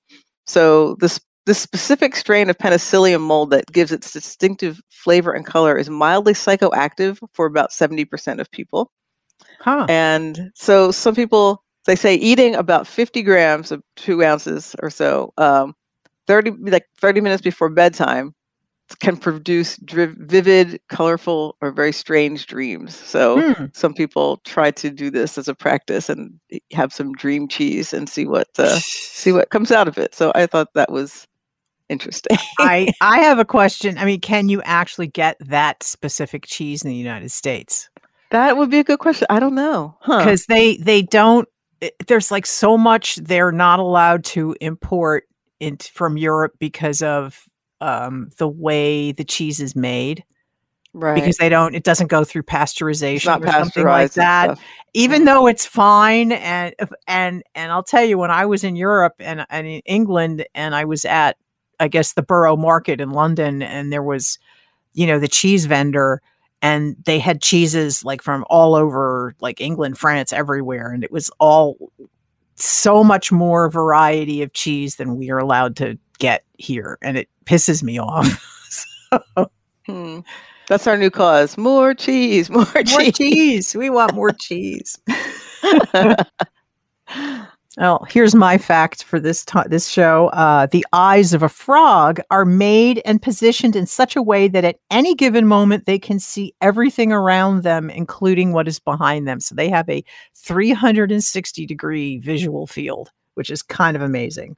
So, 0.47 0.95
this 1.01 1.19
this 1.49 1.59
specific 1.59 2.15
strain 2.15 2.51
of 2.51 2.59
penicillium 2.59 3.23
mold 3.23 3.49
that 3.49 3.73
gives 3.73 3.91
its 3.91 4.13
distinctive 4.13 4.83
flavor 4.91 5.33
and 5.33 5.47
color 5.47 5.79
is 5.79 5.89
mildly 5.89 6.35
psychoactive 6.35 7.19
for 7.33 7.47
about 7.47 7.71
70% 7.71 8.39
of 8.39 8.51
people. 8.51 8.93
Huh. 9.59 9.87
And 9.89 10.51
so 10.55 10.91
some 10.91 11.15
people 11.15 11.65
they 11.87 11.97
say 11.97 12.17
eating 12.17 12.55
about 12.55 12.87
50 12.87 13.23
grams 13.23 13.73
of 13.73 13.83
two 13.97 14.23
ounces 14.23 14.77
or 14.83 14.91
so, 14.91 15.33
um, 15.39 15.75
30 16.27 16.51
like 16.71 16.85
30 17.01 17.23
minutes 17.23 17.41
before 17.41 17.71
bedtime 17.71 18.35
can 19.01 19.17
produce 19.17 19.79
vivid, 19.83 20.79
colorful, 20.91 21.57
or 21.63 21.73
very 21.73 21.93
strange 21.93 22.47
dreams. 22.47 22.95
So 22.95 23.41
Hmm. 23.41 23.65
some 23.73 23.95
people 23.95 24.37
try 24.45 24.71
to 24.73 24.91
do 24.91 25.11
this 25.11 25.39
as 25.39 25.49
a 25.49 25.55
practice 25.55 26.11
and 26.11 26.39
have 26.73 26.93
some 26.93 27.15
dream 27.15 27.49
cheese 27.49 27.95
and 27.95 28.07
see 28.07 28.27
what 28.27 28.49
uh, 28.59 28.77
see 28.79 29.33
what 29.33 29.49
comes 29.49 29.73
out 29.73 29.89
of 29.89 29.97
it. 29.97 30.15
So 30.15 30.31
I 30.35 30.45
thought 30.47 30.75
that 30.75 30.93
was 30.93 31.27
interesting. 31.89 32.37
I 32.59 32.93
I 33.01 33.21
have 33.21 33.39
a 33.39 33.45
question. 33.45 33.99
I 33.99 34.05
mean, 34.05 34.21
can 34.21 34.49
you 34.49 34.63
actually 34.63 35.07
get 35.09 35.37
that 35.41 35.83
specific 35.83 36.45
cheese 36.47 36.83
in 36.83 36.91
the 36.91 36.97
United 36.97 37.31
States? 37.31 37.89
that 38.31 38.59
would 38.59 38.69
be 38.71 38.79
a 38.79 38.85
good 38.85 38.99
question. 38.99 39.27
I 39.31 39.41
don't 39.41 39.55
know. 39.55 39.97
Huh. 40.01 40.19
Because 40.19 40.47
they 40.47 40.77
they 40.77 41.03
don't. 41.03 41.49
i- 41.83 41.91
There's 42.07 42.31
like 42.31 42.45
so 42.47 42.77
much 42.77 43.17
they're 43.17 43.53
not 43.53 43.79
allowed 43.79 44.25
to 44.27 44.55
import 44.61 45.25
into 45.61 45.91
from 45.93 46.17
Europe 46.19 46.53
because 46.59 47.01
of 47.03 47.43
um, 47.81 48.31
the 48.39 48.49
way 48.49 49.13
the 49.13 49.25
cheese 49.25 49.61
is 49.61 49.75
made. 49.75 50.25
Right. 50.95 51.15
Because 51.15 51.37
they 51.37 51.49
don't, 51.49 51.75
it 51.75 51.85
doesn't 51.85 52.07
go 52.09 52.25
through 52.25 52.43
pasteurization 52.45 53.41
or 53.47 53.51
something 53.53 53.85
like 53.85 54.13
that. 54.13 54.45
stuff. 54.57 54.61
even 54.95 55.25
though 55.27 55.47
it's 55.47 55.65
fine 55.67 56.33
and 56.33 56.75
and 57.07 57.43
and 57.55 57.71
I'll 57.71 57.83
tell 57.85 58.03
you 58.05 58.19
when 58.19 58.31
I 58.31 58.47
was 58.47 58.65
in 58.65 58.75
Europe 58.75 59.15
and 59.21 59.45
and 59.51 59.67
in 59.67 59.81
England 59.85 60.47
and 60.55 60.75
I 60.75 60.87
was 60.87 61.05
at 61.05 61.37
I 61.81 61.89
guess 61.89 62.13
the 62.13 62.23
Borough 62.23 62.57
Market 62.57 63.01
in 63.01 63.11
London 63.11 63.63
and 63.63 63.93
there 63.93 64.03
was 64.03 64.39
you 64.95 65.07
know 65.07 65.19
the 65.19 65.29
cheese 65.29 65.67
vendor 65.67 66.21
and 66.61 66.97
they 67.05 67.19
had 67.19 67.41
cheeses 67.41 68.05
like 68.05 68.21
from 68.23 68.45
all 68.51 68.75
over 68.75 69.35
like 69.41 69.61
England, 69.61 69.99
France, 69.99 70.33
everywhere 70.33 70.91
and 70.91 71.05
it 71.05 71.13
was 71.13 71.31
all 71.39 71.77
so 72.57 73.05
much 73.05 73.31
more 73.31 73.71
variety 73.71 74.43
of 74.43 74.53
cheese 74.53 74.97
than 74.97 75.17
we 75.17 75.31
are 75.31 75.39
allowed 75.39 75.77
to 75.77 75.99
get 76.19 76.45
here 76.55 76.99
and 77.03 77.17
it 77.17 77.29
pisses 77.45 77.83
me 77.83 77.99
off. 77.99 78.45
Hmm. 79.87 80.21
That's 80.69 80.87
our 80.87 80.99
new 80.99 81.11
cause. 81.11 81.57
More 81.57 81.95
cheese, 81.95 82.51
more 82.51 82.67
more 82.75 82.85
cheese. 82.85 83.17
cheese. 83.17 83.75
We 83.75 83.89
want 83.89 84.15
more 84.15 84.33
cheese. 84.33 84.99
Well, 87.79 88.05
here's 88.11 88.35
my 88.35 88.59
fact 88.59 89.05
for 89.05 89.21
this 89.21 89.45
ti 89.45 89.61
this 89.67 89.87
show. 89.87 90.29
Uh, 90.29 90.67
the 90.67 90.85
eyes 90.93 91.33
of 91.33 91.45
a 91.45 91.49
frog 91.49 92.21
are 92.29 92.45
made 92.45 93.01
and 93.05 93.23
positioned 93.23 93.77
in 93.77 93.87
such 93.87 94.17
a 94.17 94.23
way 94.23 94.49
that 94.49 94.65
at 94.65 94.81
any 94.91 95.15
given 95.15 95.47
moment 95.47 95.87
they 95.87 95.99
can 96.01 96.19
see 96.19 96.55
everything 96.61 97.13
around 97.13 97.63
them, 97.63 97.89
including 97.89 98.53
what 98.53 98.67
is 98.67 98.81
behind 98.81 99.29
them. 99.29 99.39
So 99.39 99.55
they 99.55 99.69
have 99.69 99.89
a 99.89 100.05
360 100.35 101.67
degree 101.67 102.19
visual 102.19 102.67
field, 102.67 103.13
which 103.35 103.49
is 103.49 103.63
kind 103.63 103.97
of 103.97 104.03
amazing. 104.03 104.57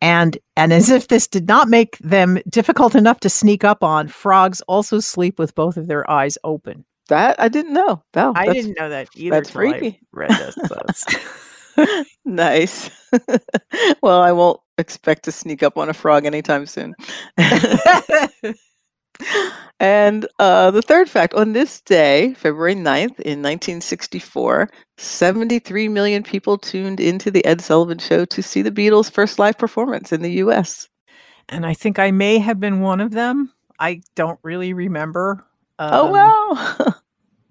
And 0.00 0.36
and 0.56 0.72
as 0.72 0.90
if 0.90 1.06
this 1.06 1.28
did 1.28 1.46
not 1.46 1.68
make 1.68 1.96
them 1.98 2.40
difficult 2.48 2.96
enough 2.96 3.20
to 3.20 3.30
sneak 3.30 3.62
up 3.62 3.84
on, 3.84 4.08
frogs 4.08 4.60
also 4.62 4.98
sleep 4.98 5.38
with 5.38 5.54
both 5.54 5.76
of 5.76 5.86
their 5.86 6.08
eyes 6.10 6.36
open. 6.42 6.84
that 7.10 7.40
I 7.40 7.46
didn't 7.46 7.74
know. 7.74 8.02
Wow, 8.12 8.32
I 8.34 8.52
didn't 8.52 8.76
know 8.76 8.88
that 8.88 9.08
either. 9.14 9.36
that's 9.36 9.52
till 9.52 9.60
I 9.60 9.70
freaky. 9.70 10.00
Read 10.10 10.30
this. 10.30 11.04
nice. 12.24 12.90
well, 14.02 14.20
I 14.20 14.32
won't 14.32 14.60
expect 14.78 15.24
to 15.24 15.32
sneak 15.32 15.62
up 15.62 15.76
on 15.78 15.88
a 15.88 15.94
frog 15.94 16.24
anytime 16.26 16.66
soon. 16.66 16.94
and 19.80 20.26
uh, 20.38 20.70
the 20.70 20.82
third 20.82 21.08
fact 21.08 21.34
on 21.34 21.52
this 21.52 21.80
day, 21.82 22.34
February 22.34 22.74
9th, 22.74 23.18
in 23.20 23.42
1964, 23.42 24.68
73 24.98 25.88
million 25.88 26.22
people 26.22 26.58
tuned 26.58 27.00
into 27.00 27.30
The 27.30 27.44
Ed 27.44 27.60
Sullivan 27.60 27.98
Show 27.98 28.24
to 28.26 28.42
see 28.42 28.62
the 28.62 28.70
Beatles' 28.70 29.10
first 29.10 29.38
live 29.38 29.58
performance 29.58 30.12
in 30.12 30.22
the 30.22 30.32
US. 30.32 30.88
and 31.48 31.64
I 31.66 31.74
think 31.74 31.98
I 31.98 32.10
may 32.10 32.38
have 32.38 32.60
been 32.60 32.80
one 32.80 33.00
of 33.00 33.12
them. 33.12 33.52
I 33.78 34.00
don't 34.14 34.40
really 34.42 34.72
remember. 34.72 35.44
oh, 35.90 36.06
Um, 36.06 36.12
wow. 36.12 36.94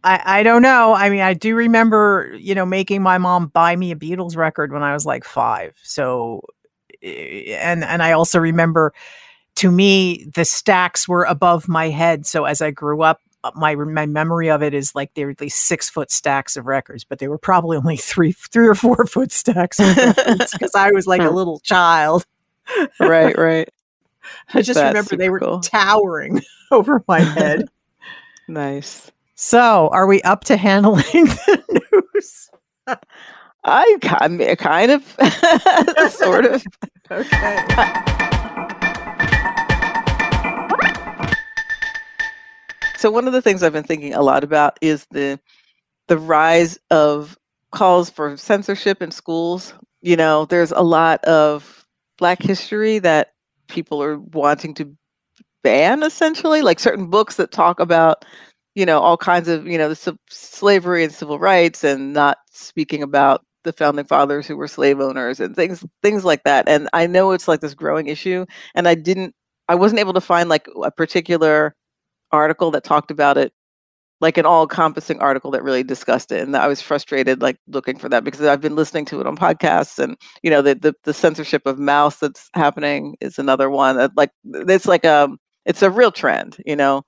I, 0.06 0.40
I 0.40 0.44
don't 0.44 0.62
know. 0.62 0.94
I 0.94 1.10
mean, 1.10 1.22
I 1.22 1.34
do 1.34 1.56
remember, 1.56 2.36
you 2.40 2.54
know, 2.54 2.66
making 2.66 3.02
my 3.02 3.18
mom 3.18 3.48
buy 3.48 3.76
me 3.76 3.92
a 3.92 3.96
Beatles 3.96 4.38
record 4.38 4.72
when 4.72 4.84
I 4.84 4.94
was 4.94 5.06
like 5.06 5.24
five. 5.24 5.74
So, 5.84 6.42
eh, 7.02 7.58
and 7.60 7.84
and 7.84 8.04
I 8.04 8.12
also 8.12 8.40
remember, 8.40 8.94
to 9.56 9.72
me, 9.72 10.26
the 10.34 10.46
stacks 10.46 11.08
were 11.08 11.24
above 11.26 11.68
my 11.68 11.90
head. 11.90 12.28
So 12.28 12.46
as 12.46 12.62
I 12.62 12.70
grew 12.72 13.02
up, 13.02 13.20
uh, 13.44 13.52
my 13.56 13.76
my 13.76 14.06
memory 14.06 14.50
of 14.50 14.62
it 14.62 14.76
is 14.76 14.94
like 14.94 15.12
there 15.16 15.28
were 15.28 15.34
these 15.34 15.56
six 15.56 15.90
foot 15.90 16.12
stacks 16.12 16.56
of 16.56 16.68
records, 16.68 17.04
but 17.04 17.18
they 17.20 17.28
were 17.28 17.40
probably 17.40 17.78
only 17.78 17.98
three 17.98 18.32
three 18.32 18.68
or 18.68 18.76
four 18.76 19.06
foot 19.08 19.32
stacks 19.32 19.78
because 19.80 20.72
I 20.76 20.92
was 20.92 21.08
like 21.08 21.22
a 21.24 21.32
little 21.32 21.60
child. 21.62 22.26
right, 23.00 23.36
right. 23.38 23.70
I 24.54 24.62
just 24.62 24.80
That's 24.80 24.88
remember 24.88 25.18
they 25.18 25.30
were 25.30 25.40
cool. 25.40 25.60
towering 25.62 26.42
over 26.72 27.04
my 27.08 27.22
head. 27.22 27.66
Nice. 28.48 29.12
So, 29.36 29.90
are 29.92 30.08
we 30.08 30.22
up 30.22 30.44
to 30.46 30.58
handling 30.58 31.04
the 31.14 31.82
news? 31.92 32.50
I 33.66 33.98
ki- 34.02 34.56
kind 34.56 34.92
of, 34.92 35.18
sort 36.12 36.46
of. 36.46 36.64
Okay. 37.12 37.66
So 42.98 43.12
one 43.12 43.28
of 43.28 43.34
the 43.34 43.42
things 43.44 43.62
I've 43.62 43.74
been 43.74 43.84
thinking 43.84 44.16
a 44.16 44.24
lot 44.24 44.44
about 44.44 44.80
is 44.82 45.06
the 45.12 45.40
the 46.08 46.18
rise 46.18 46.80
of 46.90 47.38
calls 47.72 48.10
for 48.10 48.36
censorship 48.38 49.00
in 49.04 49.12
schools. 49.12 49.76
You 50.02 50.16
know, 50.16 50.46
there's 50.46 50.72
a 50.72 50.82
lot 50.82 51.24
of 51.26 51.86
Black 52.18 52.42
history 52.42 52.98
that 53.00 53.34
people 53.68 54.02
are 54.02 54.18
wanting 54.18 54.74
to 54.76 54.92
ban, 55.64 56.02
essentially, 56.02 56.64
like 56.64 56.80
certain 56.80 57.08
books 57.08 57.36
that 57.36 57.52
talk 57.52 57.80
about, 57.80 58.26
you 58.76 58.86
know, 58.86 59.00
all 59.00 59.18
kinds 59.18 59.48
of, 59.48 59.68
you 59.68 59.78
know, 59.78 59.90
the 59.90 60.18
slavery 60.30 61.04
and 61.04 61.14
civil 61.14 61.40
rights, 61.40 61.84
and 61.84 62.14
not 62.14 62.38
speaking 62.52 63.04
about 63.04 63.44
the 63.64 63.74
founding 63.74 64.06
fathers 64.06 64.48
who 64.48 64.56
were 64.58 64.68
slave 64.68 65.00
owners 65.00 65.40
and 65.40 65.56
things 65.56 65.84
things 66.04 66.24
like 66.26 66.44
that. 66.44 66.68
And 66.70 66.90
I 66.94 67.08
know 67.08 67.32
it's 67.32 67.48
like 67.48 67.62
this 67.62 67.74
growing 67.74 68.08
issue, 68.08 68.46
and 68.76 68.88
I 68.88 68.96
didn't, 68.96 69.36
I 69.70 69.76
wasn't 69.76 70.00
able 70.02 70.14
to 70.14 70.22
find 70.22 70.50
like 70.50 70.68
a 70.84 70.92
particular 70.92 71.76
article 72.32 72.72
that 72.72 72.84
talked 72.84 73.12
about 73.12 73.38
it 73.38 73.54
like 74.22 74.38
an 74.38 74.46
all-encompassing 74.46 75.20
article 75.20 75.52
that 75.52 75.64
really 75.64 75.84
discussed 75.84 76.32
it 76.32 76.42
and 76.42 76.56
i 76.56 76.68
was 76.68 76.82
frustrated 76.82 77.42
like 77.42 77.58
looking 77.68 77.98
for 77.98 78.10
that 78.10 78.24
because 78.24 78.42
i've 78.42 78.62
been 78.62 78.76
listening 78.76 79.06
to 79.06 79.20
it 79.20 79.28
on 79.28 79.36
podcasts 79.38 80.00
and 80.00 80.18
you 80.42 80.50
know 80.50 80.62
the 80.62 80.76
the, 80.76 80.94
the 81.04 81.14
censorship 81.14 81.62
of 81.66 81.78
Maus 81.78 82.20
that's 82.20 82.50
happening 82.54 83.16
is 83.22 83.38
another 83.38 83.70
one 83.70 83.98
that 83.98 84.12
like 84.16 84.32
it's 84.46 84.86
like 84.86 85.04
a 85.06 85.30
it's 85.66 85.82
a 85.82 85.92
real 85.92 86.12
trend 86.12 86.58
you 86.66 86.76
know 86.76 87.04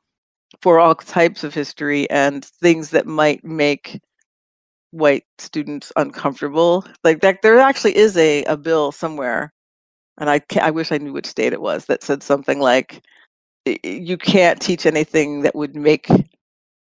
for 0.62 0.80
all 0.80 0.96
types 0.96 1.44
of 1.44 1.54
history 1.54 2.10
and 2.10 2.46
things 2.46 2.90
that 2.92 3.06
might 3.06 3.44
make 3.44 4.00
white 4.92 5.26
students 5.38 5.92
uncomfortable 5.98 6.86
like 7.04 7.20
that 7.22 7.42
there 7.42 7.60
actually 7.60 7.96
is 7.96 8.16
a, 8.16 8.44
a 8.46 8.56
bill 8.56 8.92
somewhere 8.92 9.54
and 10.18 10.30
I, 10.30 10.42
I 10.62 10.72
wish 10.72 10.92
i 10.94 10.98
knew 10.98 11.12
which 11.12 11.28
state 11.28 11.52
it 11.52 11.62
was 11.62 11.86
that 11.86 12.02
said 12.02 12.24
something 12.24 12.60
like 12.60 13.04
you 13.84 14.18
can't 14.18 14.62
teach 14.62 14.86
anything 14.86 15.42
that 15.42 15.56
would 15.56 15.76
make 15.76 16.08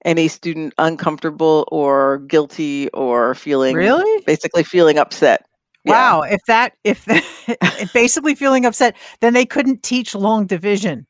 any 0.04 0.28
student 0.28 0.74
uncomfortable 0.78 1.66
or 1.70 2.18
guilty 2.20 2.88
or 2.90 3.34
feeling 3.34 3.76
Really? 3.76 4.22
basically 4.24 4.62
feeling 4.62 4.98
upset. 4.98 5.46
Yeah. 5.84 5.92
Wow. 5.92 6.22
If 6.22 6.40
that, 6.46 6.74
if, 6.84 7.04
if 7.48 7.92
basically 7.92 8.34
feeling 8.34 8.64
upset, 8.64 8.96
then 9.20 9.34
they 9.34 9.46
couldn't 9.46 9.82
teach 9.82 10.14
long 10.14 10.46
division. 10.46 11.06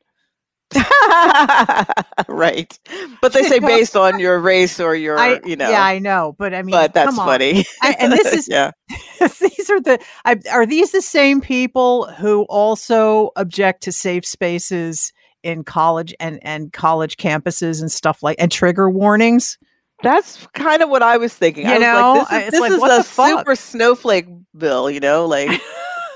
right. 2.27 2.77
But 3.21 3.33
they 3.33 3.43
say 3.43 3.59
based 3.59 3.95
on 3.95 4.19
your 4.19 4.39
race 4.39 4.79
or 4.79 4.95
your, 4.95 5.17
I, 5.17 5.39
you 5.45 5.55
know. 5.55 5.69
yeah, 5.69 5.83
I 5.83 5.99
know, 5.99 6.35
but 6.37 6.53
I 6.53 6.61
mean, 6.61 6.71
but 6.71 6.93
that's 6.93 7.15
funny. 7.15 7.65
I- 7.81 7.95
and 7.99 8.11
this 8.11 8.33
is- 8.33 8.47
yeah. 8.49 8.71
these 9.19 9.69
are 9.69 9.81
the 9.81 9.99
I, 10.25 10.37
are 10.51 10.65
these 10.65 10.91
the 10.91 11.01
same 11.01 11.41
people 11.41 12.07
who 12.11 12.43
also 12.43 13.31
object 13.35 13.83
to 13.83 13.91
safe 13.91 14.25
spaces 14.25 15.13
in 15.43 15.63
college 15.63 16.13
and 16.19 16.39
and 16.43 16.71
college 16.73 17.17
campuses 17.17 17.81
and 17.81 17.91
stuff 17.91 18.23
like 18.23 18.37
and 18.39 18.51
trigger 18.51 18.89
warnings? 18.89 19.57
That's 20.03 20.47
kind 20.53 20.81
of 20.81 20.89
what 20.89 21.03
I 21.03 21.17
was 21.17 21.33
thinking. 21.33 21.65
You 21.67 21.73
I 21.73 21.77
was 21.77 21.81
know, 21.81 22.27
like, 22.31 22.45
this 22.49 22.53
is, 22.55 22.79
like, 22.79 22.91
is 22.91 22.99
a 22.99 23.03
super 23.03 23.55
snowflake 23.55 24.25
bill, 24.57 24.89
you 24.89 24.99
know, 24.99 25.27
like 25.27 25.61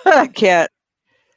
I 0.05 0.27
can't 0.27 0.71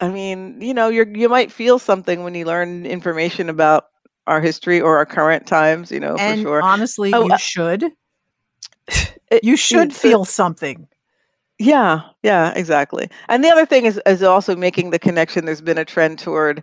I 0.01 0.09
mean, 0.09 0.61
you 0.61 0.75
know, 0.75 0.89
you're 0.89 1.09
you 1.09 1.29
might 1.29 1.51
feel 1.51 1.79
something 1.79 2.23
when 2.23 2.35
you 2.35 2.45
learn 2.45 2.87
information 2.87 3.49
about 3.49 3.87
our 4.27 4.41
history 4.41 4.81
or 4.81 4.97
our 4.97 5.07
current 5.07 5.47
times, 5.47 5.91
you 5.91 5.99
know, 6.01 6.17
and 6.19 6.43
for 6.43 6.49
sure. 6.49 6.63
honestly, 6.63 7.15
Oh, 7.15 7.25
you 7.25 7.33
uh, 7.33 7.37
should. 7.37 7.85
It- 9.31 9.45
You 9.45 9.57
should 9.57 9.93
feel 9.93 10.25
something. 10.25 10.87
Yeah, 11.59 12.03
yeah, 12.23 12.53
exactly. 12.55 13.11
And 13.29 13.43
the 13.43 13.51
other 13.51 13.67
thing 13.67 13.85
is 13.85 14.01
is 14.07 14.23
also 14.23 14.55
making 14.55 14.91
the 14.91 14.99
connection. 14.99 15.45
There's 15.45 15.61
been 15.61 15.79
a 15.79 15.85
trend 15.85 16.19
toward 16.19 16.63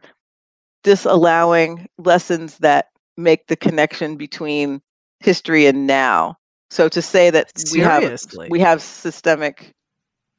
disallowing 0.84 1.88
lessons 1.98 2.60
that 2.60 2.90
make 3.18 3.48
the 3.48 3.56
connection 3.56 4.16
between 4.16 4.82
history 5.20 5.66
and 5.66 5.86
now. 5.88 6.38
So 6.70 6.88
to 6.90 7.02
say 7.02 7.30
that 7.30 7.52
we 7.72 7.80
have 7.80 8.04
we 8.50 8.60
have 8.62 8.82
systemic 8.82 9.74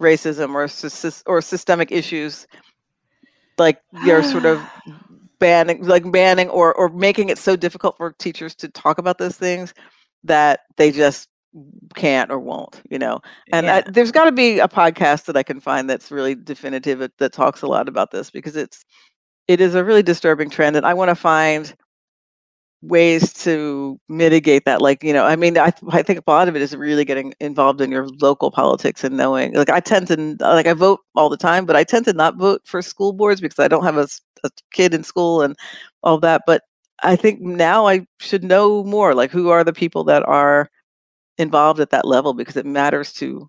racism 0.00 0.54
or 0.54 0.68
or 1.30 1.40
systemic 1.42 1.92
issues 1.92 2.46
like 3.58 3.80
you're 4.04 4.22
sort 4.22 4.44
of 4.44 4.62
banning 5.38 5.82
like 5.84 6.10
banning 6.10 6.48
or 6.48 6.74
or 6.74 6.88
making 6.88 7.28
it 7.28 7.36
so 7.36 7.56
difficult 7.56 7.96
for 7.98 8.12
teachers 8.12 8.54
to 8.54 8.68
talk 8.68 8.96
about 8.96 9.18
those 9.18 9.36
things 9.36 9.74
that 10.24 10.60
they 10.76 10.90
just 10.90 11.28
can't 11.94 12.30
or 12.30 12.38
won't 12.38 12.82
you 12.90 12.98
know? 12.98 13.20
And 13.52 13.70
I, 13.70 13.82
there's 13.82 14.12
got 14.12 14.24
to 14.24 14.32
be 14.32 14.58
a 14.58 14.68
podcast 14.68 15.24
that 15.24 15.36
i 15.36 15.42
can 15.42 15.60
find 15.60 15.88
that's 15.88 16.10
really 16.10 16.34
definitive 16.34 17.00
that, 17.00 17.16
that 17.18 17.32
talks 17.32 17.62
a 17.62 17.66
lot 17.66 17.88
about 17.88 18.10
this 18.10 18.30
because 18.30 18.56
it's 18.56 18.84
it 19.46 19.60
is 19.60 19.74
a 19.74 19.84
really 19.84 20.02
disturbing 20.02 20.50
trend 20.50 20.76
and 20.76 20.86
i 20.86 20.94
want 20.94 21.10
to 21.10 21.14
find 21.14 21.74
ways 22.88 23.32
to 23.32 23.98
mitigate 24.08 24.64
that 24.64 24.80
like 24.80 25.02
you 25.02 25.12
know 25.12 25.24
i 25.24 25.36
mean 25.36 25.58
I, 25.58 25.72
I 25.90 26.02
think 26.02 26.20
a 26.20 26.30
lot 26.30 26.48
of 26.48 26.56
it 26.56 26.62
is 26.62 26.74
really 26.76 27.04
getting 27.04 27.34
involved 27.40 27.80
in 27.80 27.90
your 27.90 28.06
local 28.20 28.50
politics 28.50 29.02
and 29.04 29.16
knowing 29.16 29.54
like 29.54 29.70
i 29.70 29.80
tend 29.80 30.06
to 30.08 30.36
like 30.40 30.66
i 30.66 30.72
vote 30.72 31.00
all 31.14 31.28
the 31.28 31.36
time 31.36 31.66
but 31.66 31.76
i 31.76 31.84
tend 31.84 32.04
to 32.06 32.12
not 32.12 32.36
vote 32.36 32.62
for 32.64 32.82
school 32.82 33.12
boards 33.12 33.40
because 33.40 33.58
i 33.58 33.68
don't 33.68 33.84
have 33.84 33.96
a 33.96 34.06
kid 34.72 34.94
in 34.94 35.02
school 35.02 35.42
and 35.42 35.56
all 36.02 36.18
that 36.18 36.42
but 36.46 36.62
i 37.02 37.16
think 37.16 37.40
now 37.40 37.86
i 37.86 38.06
should 38.20 38.44
know 38.44 38.84
more 38.84 39.14
like 39.14 39.30
who 39.30 39.48
are 39.48 39.64
the 39.64 39.72
people 39.72 40.04
that 40.04 40.22
are 40.28 40.70
involved 41.38 41.80
at 41.80 41.90
that 41.90 42.06
level 42.06 42.34
because 42.34 42.56
it 42.56 42.66
matters 42.66 43.12
to 43.12 43.48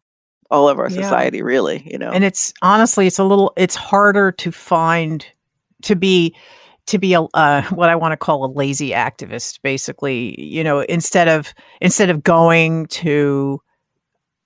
all 0.49 0.67
of 0.69 0.79
our 0.79 0.89
Yeah. 0.89 0.95
society 1.03 1.41
really 1.41 1.83
you 1.85 1.97
know 1.97 2.11
and 2.11 2.23
it's 2.23 2.53
honestly 2.61 3.05
it's 3.07 3.19
a 3.19 3.23
little 3.23 3.53
it's 3.57 3.75
harder 3.75 4.31
to 4.31 4.51
find 4.51 5.25
to 5.83 5.95
be 5.95 6.35
to 6.87 6.97
be 6.97 7.13
a 7.13 7.21
uh, 7.33 7.61
what 7.69 7.89
i 7.89 7.95
want 7.95 8.11
to 8.11 8.17
call 8.17 8.43
a 8.43 8.51
lazy 8.51 8.91
activist 8.91 9.59
basically 9.61 10.39
you 10.41 10.63
know 10.63 10.79
instead 10.81 11.27
of 11.27 11.53
instead 11.81 12.09
of 12.09 12.23
going 12.23 12.87
to 12.87 13.61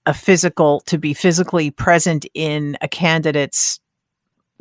a 0.05 0.13
physical 0.13 0.81
to 0.81 0.97
be 0.97 1.13
physically 1.13 1.71
present 1.71 2.25
in 2.33 2.77
a 2.81 2.87
candidate's 2.87 3.79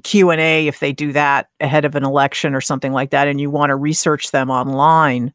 q&a 0.05 0.67
if 0.67 0.81
they 0.81 0.93
do 0.93 1.13
that 1.13 1.49
ahead 1.61 1.85
of 1.85 1.95
an 1.95 2.05
election 2.05 2.55
or 2.55 2.61
something 2.61 2.93
like 2.93 3.11
that 3.11 3.29
and 3.29 3.41
you 3.41 3.51
want 3.51 3.71
to 3.71 3.77
research 3.77 4.31
them 4.31 4.51
online 4.51 5.33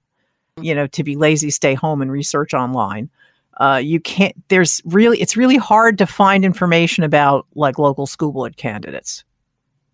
you 0.62 0.74
know 0.74 0.88
to 0.88 1.04
be 1.04 1.16
lazy 1.16 1.50
stay 1.50 1.74
home 1.74 2.02
and 2.02 2.12
research 2.12 2.54
online 2.54 3.10
uh, 3.58 3.80
you 3.82 4.02
can't 4.02 4.36
there's 4.50 4.82
really 4.86 5.22
it's 5.22 5.38
really 5.38 5.56
hard 5.56 5.98
to 5.98 6.06
find 6.06 6.44
information 6.44 7.04
about 7.04 7.48
like 7.56 7.80
local 7.80 8.06
school 8.06 8.32
board 8.34 8.58
candidates 8.58 9.24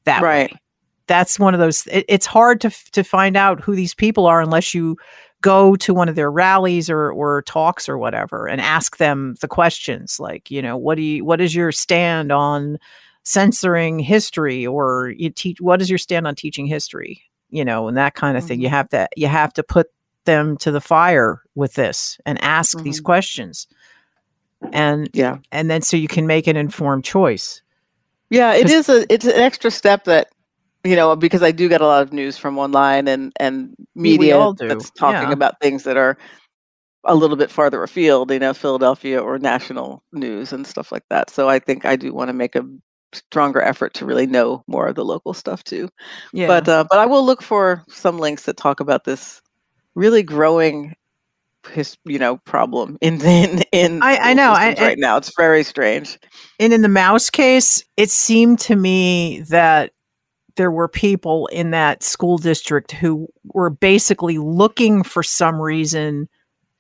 that 0.06 0.22
Right. 0.22 0.52
way 0.52 0.60
that's 1.08 1.40
one 1.40 1.54
of 1.54 1.60
those 1.60 1.88
it, 1.88 2.06
it's 2.08 2.26
hard 2.26 2.62
to 2.62 2.70
to 2.92 3.04
find 3.04 3.36
out 3.36 3.62
who 3.62 3.76
these 3.76 3.94
people 3.94 4.26
are 4.26 4.42
unless 4.42 4.74
you 4.74 4.98
go 5.42 5.76
to 5.76 5.94
one 5.94 6.08
of 6.08 6.16
their 6.16 6.32
rallies 6.32 6.90
or 6.90 7.12
or 7.12 7.42
talks 7.44 7.90
or 7.90 7.98
whatever 7.98 8.48
and 8.48 8.62
ask 8.62 8.98
them 8.98 9.36
the 9.42 9.48
questions 9.48 10.20
like 10.20 10.52
you 10.52 10.62
know 10.62 10.78
what 10.78 10.96
do 10.96 11.02
you 11.02 11.26
what 11.26 11.42
is 11.42 11.56
your 11.56 11.72
stand 11.72 12.32
on 12.32 12.78
censoring 13.24 14.00
history 14.00 14.66
or 14.66 15.14
you 15.18 15.30
teach 15.30 15.60
what 15.62 15.82
is 15.82 15.90
your 15.90 16.00
stand 16.00 16.26
on 16.28 16.36
teaching 16.36 16.66
history? 16.66 17.22
You 17.50 17.66
know 17.66 17.88
and 17.88 17.98
that 17.98 18.16
kind 18.16 18.38
of 18.38 18.44
thing. 18.44 18.62
You 18.62 18.68
Mhm. 18.70 18.72
have 18.72 18.90
to 18.90 19.08
you 19.16 19.28
have 19.28 19.54
to 19.54 19.64
put 19.64 19.88
them 20.26 20.56
to 20.58 20.72
the 20.72 20.82
fire 20.82 21.42
with 21.56 21.74
this 21.74 22.20
and 22.26 22.42
ask 22.44 22.82
these 22.84 23.02
Mhm. 23.02 23.06
questions. 23.06 23.68
And 24.72 25.10
yeah. 25.14 25.38
and 25.52 25.70
then 25.70 25.82
so 25.82 25.98
you 25.98 26.08
can 26.08 26.28
make 26.28 26.48
an 26.48 26.56
informed 26.56 27.04
choice. 27.04 27.62
Yeah, 28.30 28.54
it 28.54 28.70
is 28.70 28.88
a 28.90 29.12
it's 29.12 29.26
an 29.26 29.34
extra 29.34 29.72
step 29.72 30.04
that 30.06 30.30
you 30.84 30.96
know 30.96 31.16
because 31.16 31.44
I 31.44 31.52
do 31.52 31.70
get 31.70 31.82
a 31.82 31.86
lot 31.88 32.02
of 32.04 32.14
news 32.14 32.38
from 32.38 32.58
online 32.58 33.08
and 33.08 33.32
and 33.40 33.76
media 33.96 34.52
that's 34.58 34.92
talking 34.92 35.30
yeah. 35.30 35.34
about 35.34 35.60
things 35.62 35.84
that 35.84 35.98
are 35.98 36.18
a 37.06 37.16
little 37.16 37.36
bit 37.36 37.50
farther 37.50 37.82
afield, 37.82 38.32
you 38.32 38.40
know, 38.40 38.54
Philadelphia 38.54 39.20
or 39.20 39.40
national 39.40 40.04
news 40.12 40.54
and 40.54 40.68
stuff 40.68 40.92
like 40.92 41.04
that. 41.10 41.30
So 41.32 41.50
I 41.50 41.58
think 41.60 41.84
I 41.86 41.96
do 41.96 42.14
want 42.14 42.30
to 42.30 42.34
make 42.34 42.56
a 42.56 42.64
stronger 43.14 43.62
effort 43.62 43.94
to 43.96 44.06
really 44.06 44.28
know 44.28 44.64
more 44.68 44.88
of 44.88 44.96
the 44.96 45.04
local 45.06 45.34
stuff 45.34 45.64
too. 45.64 45.90
yeah 46.34 46.48
But 46.48 46.70
uh, 46.70 46.86
but 46.90 47.00
I 47.00 47.06
will 47.06 47.26
look 47.26 47.42
for 47.42 47.84
some 47.90 48.20
links 48.20 48.44
that 48.44 48.58
talk 48.58 48.80
about 48.80 49.04
this 49.04 49.42
really 49.96 50.24
growing 50.24 50.94
his 51.74 51.98
you 52.06 52.18
know 52.18 52.38
problem 52.38 52.98
in 53.02 53.22
in 53.22 53.64
in 53.72 54.02
I- 54.04 54.32
I 54.32 54.34
know, 54.34 54.52
I- 54.52 54.76
right 54.80 54.98
now. 54.98 55.18
It's 55.18 55.32
very 55.36 55.64
strange. 55.64 56.18
and 56.60 56.74
in 56.74 56.82
the 56.82 56.88
Maus 56.88 57.32
case 57.32 57.84
it 57.98 58.10
seemed 58.12 58.60
to 58.60 58.76
me 58.76 59.42
that 59.50 59.92
there 60.56 60.72
were 60.72 60.88
people 60.88 61.48
in 61.48 61.72
that 61.72 62.04
school 62.04 62.38
district 62.38 62.92
who 62.92 63.28
were 63.54 63.70
basically 63.70 64.38
looking 64.38 65.04
for 65.04 65.24
some 65.24 65.60
reason 65.62 66.28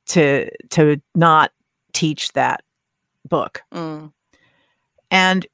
to 0.07 0.49
to 0.69 0.99
not 1.15 1.51
teach 1.93 2.31
that 2.34 2.63
book 3.27 3.62
Mm. 3.73 4.12
and 5.10 5.45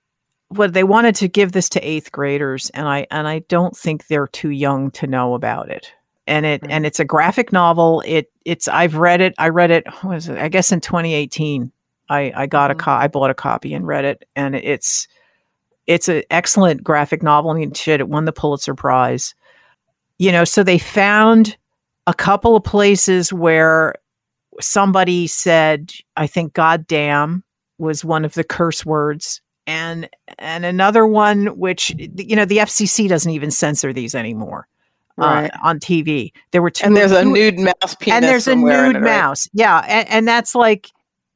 what 0.50 0.74
they 0.74 0.84
wanted 0.84 1.16
to 1.16 1.28
give 1.28 1.52
this 1.52 1.68
to 1.70 1.82
eighth 1.82 2.12
graders 2.12 2.70
and 2.74 2.88
i 2.88 3.06
and 3.12 3.28
i 3.28 3.40
don't 3.50 3.76
think 3.76 4.08
they're 4.08 4.28
too 4.28 4.50
young 4.52 4.90
to 4.92 5.06
know 5.08 5.34
about 5.34 5.70
it 5.70 5.92
and 6.26 6.46
it 6.46 6.62
Right. 6.64 6.72
and 6.72 6.86
it's 6.86 7.00
a 7.00 7.06
graphic 7.06 7.52
novel 7.52 8.02
it 8.06 8.32
it's 8.46 8.68
i've 8.70 8.96
read 8.96 9.20
it 9.22 9.34
i 9.38 9.50
read 9.50 9.72
it 9.72 9.84
was 10.04 10.30
it 10.30 10.38
i 10.38 10.48
guess 10.48 10.72
in 10.72 10.80
2018 10.80 11.72
i 12.10 12.32
i 12.36 12.46
got 12.48 12.70
Mhm. 12.72 12.74
a 12.74 12.76
co- 12.78 12.92
i 12.92 13.08
bought 13.08 13.30
a 13.30 13.34
copy 13.36 13.74
and 13.74 13.86
read 13.86 14.06
it 14.06 14.26
and 14.36 14.56
it's 14.56 15.08
it's 15.88 16.08
an 16.08 16.22
excellent 16.30 16.84
graphic 16.84 17.24
novel 17.24 17.52
i 17.52 17.54
mean 17.56 17.74
shit 17.74 18.00
it 18.00 18.10
won 18.10 18.26
the 18.26 18.32
pulitzer 18.34 18.76
prize 18.76 19.34
you 20.20 20.32
know 20.32 20.44
so 20.44 20.64
they 20.64 20.78
found 20.78 21.58
a 22.06 22.14
couple 22.14 22.56
of 22.56 22.64
places 22.64 23.34
where 23.34 23.96
somebody 24.62 25.28
said 25.28 25.92
i 26.16 26.28
think 26.28 26.54
god 26.54 26.86
damn 26.88 27.44
was 27.78 28.04
one 28.04 28.26
of 28.26 28.34
the 28.34 28.44
curse 28.44 28.86
words 28.86 29.42
and 29.68 30.10
and 30.40 30.66
another 30.66 31.06
one 31.06 31.48
which 31.58 31.94
you 31.98 32.36
know 32.36 32.46
the 32.46 32.58
FCC 32.58 33.08
doesn't 33.08 33.32
even 33.32 33.52
censor 33.52 33.94
these 33.94 34.16
anymore 34.16 34.68
Right. 35.20 35.50
uh, 35.52 35.58
on 35.64 35.80
TV. 35.80 36.32
There 36.52 36.62
were 36.62 36.70
two 36.70 36.86
and 36.86 36.96
there's 36.96 37.12
a 37.12 37.26
nude 37.26 37.58
mouse 37.58 37.96
penis 37.96 38.16
and 38.16 38.24
there's 38.24 38.48
a 38.48 38.56
nude 38.56 38.98
it, 38.98 39.00
right? 39.00 39.02
mouse. 39.02 39.50
Yeah, 39.52 39.84
and, 39.88 40.08
and 40.10 40.28
that's 40.28 40.54
like, 40.54 40.92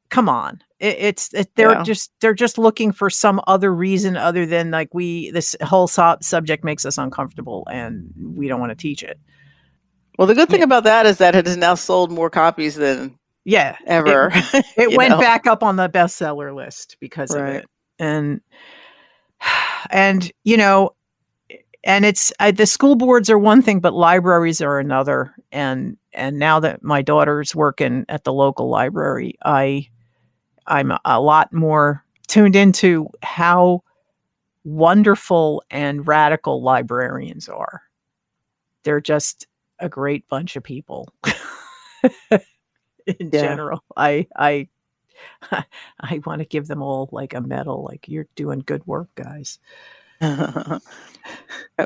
come 0.09 0.29
on, 0.29 0.61
it, 0.81 0.97
it's 0.99 1.33
it, 1.33 1.49
they're 1.55 1.71
Yeah. 1.71 1.83
just 1.83 2.11
they're 2.19 2.33
just 2.33 2.57
looking 2.57 2.91
for 2.91 3.09
some 3.09 3.39
other 3.47 3.73
reason 3.73 4.17
other 4.17 4.45
than 4.45 4.71
like 4.71 4.93
we 4.93 5.31
this 5.31 5.55
whole 5.61 5.87
so- 5.87 6.17
subject 6.21 6.63
makes 6.65 6.85
us 6.85 6.97
uncomfortable 6.97 7.67
and 7.71 8.11
we 8.35 8.47
don't 8.47 8.59
want 8.59 8.71
to 8.71 8.75
teach 8.75 9.03
it. 9.03 9.19
Well, 10.17 10.27
the 10.27 10.35
good 10.35 10.49
thing 10.49 10.59
Yeah. 10.59 10.65
about 10.65 10.83
that 10.83 11.05
is 11.05 11.17
that 11.19 11.35
it 11.35 11.45
has 11.45 11.55
now 11.57 11.75
sold 11.75 12.11
more 12.11 12.29
copies 12.29 12.75
than 12.75 13.17
Yeah, 13.45 13.77
ever. 13.87 14.29
it 14.75 14.91
you 14.91 14.97
went 14.97 15.11
know? 15.11 15.19
back 15.19 15.47
up 15.47 15.63
on 15.63 15.75
the 15.77 15.87
bestseller 15.87 16.53
list 16.53 16.97
because 16.99 17.31
of 17.33 17.45
it 17.45 17.65
and 17.99 18.41
and 19.89 20.31
you 20.43 20.57
know 20.57 20.91
and 21.83 22.05
it's 22.05 22.31
I, 22.39 22.51
the 22.51 22.65
school 22.65 22.95
boards 22.95 23.29
are 23.29 23.39
one 23.39 23.61
thing 23.61 23.79
but 23.79 23.93
libraries 23.93 24.61
are 24.61 24.79
another 24.79 25.33
and 25.51 25.97
and 26.13 26.37
now 26.39 26.59
that 26.59 26.83
my 26.83 27.01
daughter's 27.01 27.55
working 27.55 28.05
at 28.09 28.23
the 28.23 28.33
local 28.33 28.69
library 28.69 29.35
i 29.45 29.87
i'm 30.67 30.91
a 31.06 31.21
lot 31.21 31.52
more 31.54 32.04
tuned 32.28 32.56
into 32.56 33.08
how 33.24 33.82
wonderful 34.63 35.63
and 35.71 36.08
radical 36.08 36.62
librarians 36.62 37.50
are 37.50 37.84
they're 38.84 39.02
just 39.02 39.47
a 39.80 39.89
great 39.89 40.28
bunch 40.30 40.56
of 40.56 40.63
people 40.63 41.12
in 43.19 43.32
Yeah. 43.32 43.41
general 43.41 43.84
i 43.97 44.28
i 44.36 44.67
I 46.00 46.21
want 46.26 46.39
to 46.39 46.45
give 46.45 46.67
them 46.67 46.82
all 46.82 47.10
like 47.12 47.34
a 47.34 47.41
medal, 47.41 47.84
like 47.84 48.08
you're 48.08 48.28
doing 48.36 48.60
good 48.65 48.86
work, 48.88 49.10
guys. 49.15 49.60
that 50.21 50.82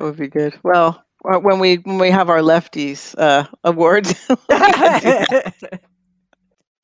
would 0.01 0.17
be 0.17 0.27
good. 0.27 0.57
Well, 0.63 1.03
uh, 1.25 1.39
when 1.39 1.59
we 1.59 1.77
when 1.77 1.97
we 1.97 2.11
have 2.11 2.29
our 2.29 2.39
lefties 2.39 3.15
uh, 3.17 3.45
awards. 3.63 4.13
we 4.29 4.73
can 4.73 4.95
do 4.95 5.13
that. 5.13 5.45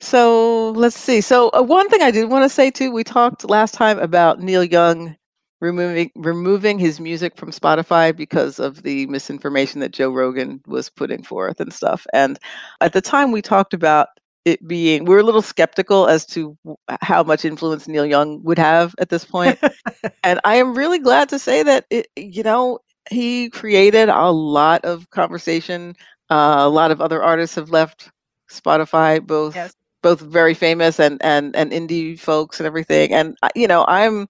So 0.01 0.71
let's 0.71 0.97
see. 0.97 1.21
So 1.21 1.51
uh, 1.53 1.61
one 1.61 1.87
thing 1.87 2.01
I 2.01 2.09
did 2.09 2.29
want 2.29 2.43
to 2.43 2.49
say 2.49 2.71
too, 2.71 2.91
we 2.91 3.03
talked 3.03 3.47
last 3.49 3.73
time 3.75 3.99
about 3.99 4.39
Neil 4.39 4.63
Young 4.63 5.15
removing 5.61 6.09
removing 6.15 6.79
his 6.79 6.99
music 6.99 7.37
from 7.37 7.51
Spotify 7.51 8.15
because 8.15 8.59
of 8.59 8.81
the 8.81 9.05
misinformation 9.07 9.79
that 9.79 9.91
Joe 9.91 10.09
Rogan 10.09 10.59
was 10.65 10.89
putting 10.89 11.21
forth 11.21 11.59
and 11.59 11.71
stuff. 11.71 12.07
And 12.13 12.39
at 12.81 12.93
the 12.93 13.01
time 13.01 13.31
we 13.31 13.43
talked 13.43 13.75
about 13.75 14.07
it 14.43 14.67
being 14.67 15.05
we're 15.05 15.19
a 15.19 15.23
little 15.23 15.43
skeptical 15.43 16.07
as 16.07 16.25
to 16.25 16.57
how 17.01 17.21
much 17.21 17.45
influence 17.45 17.87
Neil 17.87 18.05
Young 18.05 18.43
would 18.43 18.57
have 18.57 18.95
at 18.97 19.09
this 19.09 19.23
point. 19.23 19.59
and 20.23 20.39
I 20.43 20.55
am 20.55 20.73
really 20.73 20.97
glad 20.97 21.29
to 21.29 21.37
say 21.37 21.61
that 21.61 21.85
it, 21.91 22.07
you 22.15 22.41
know 22.41 22.79
he 23.11 23.51
created 23.51 24.09
a 24.09 24.31
lot 24.31 24.83
of 24.83 25.11
conversation. 25.11 25.95
Uh, 26.31 26.57
a 26.59 26.69
lot 26.69 26.89
of 26.89 27.01
other 27.01 27.21
artists 27.21 27.55
have 27.55 27.69
left 27.69 28.09
Spotify, 28.49 29.25
both 29.25 29.55
yes. 29.55 29.75
Both 30.01 30.21
very 30.21 30.53
famous 30.53 30.99
and 30.99 31.21
and 31.23 31.55
and 31.55 31.71
indie 31.71 32.19
folks 32.19 32.59
and 32.59 32.67
everything. 32.67 33.13
And 33.13 33.37
you 33.55 33.67
know, 33.67 33.85
I'm 33.87 34.27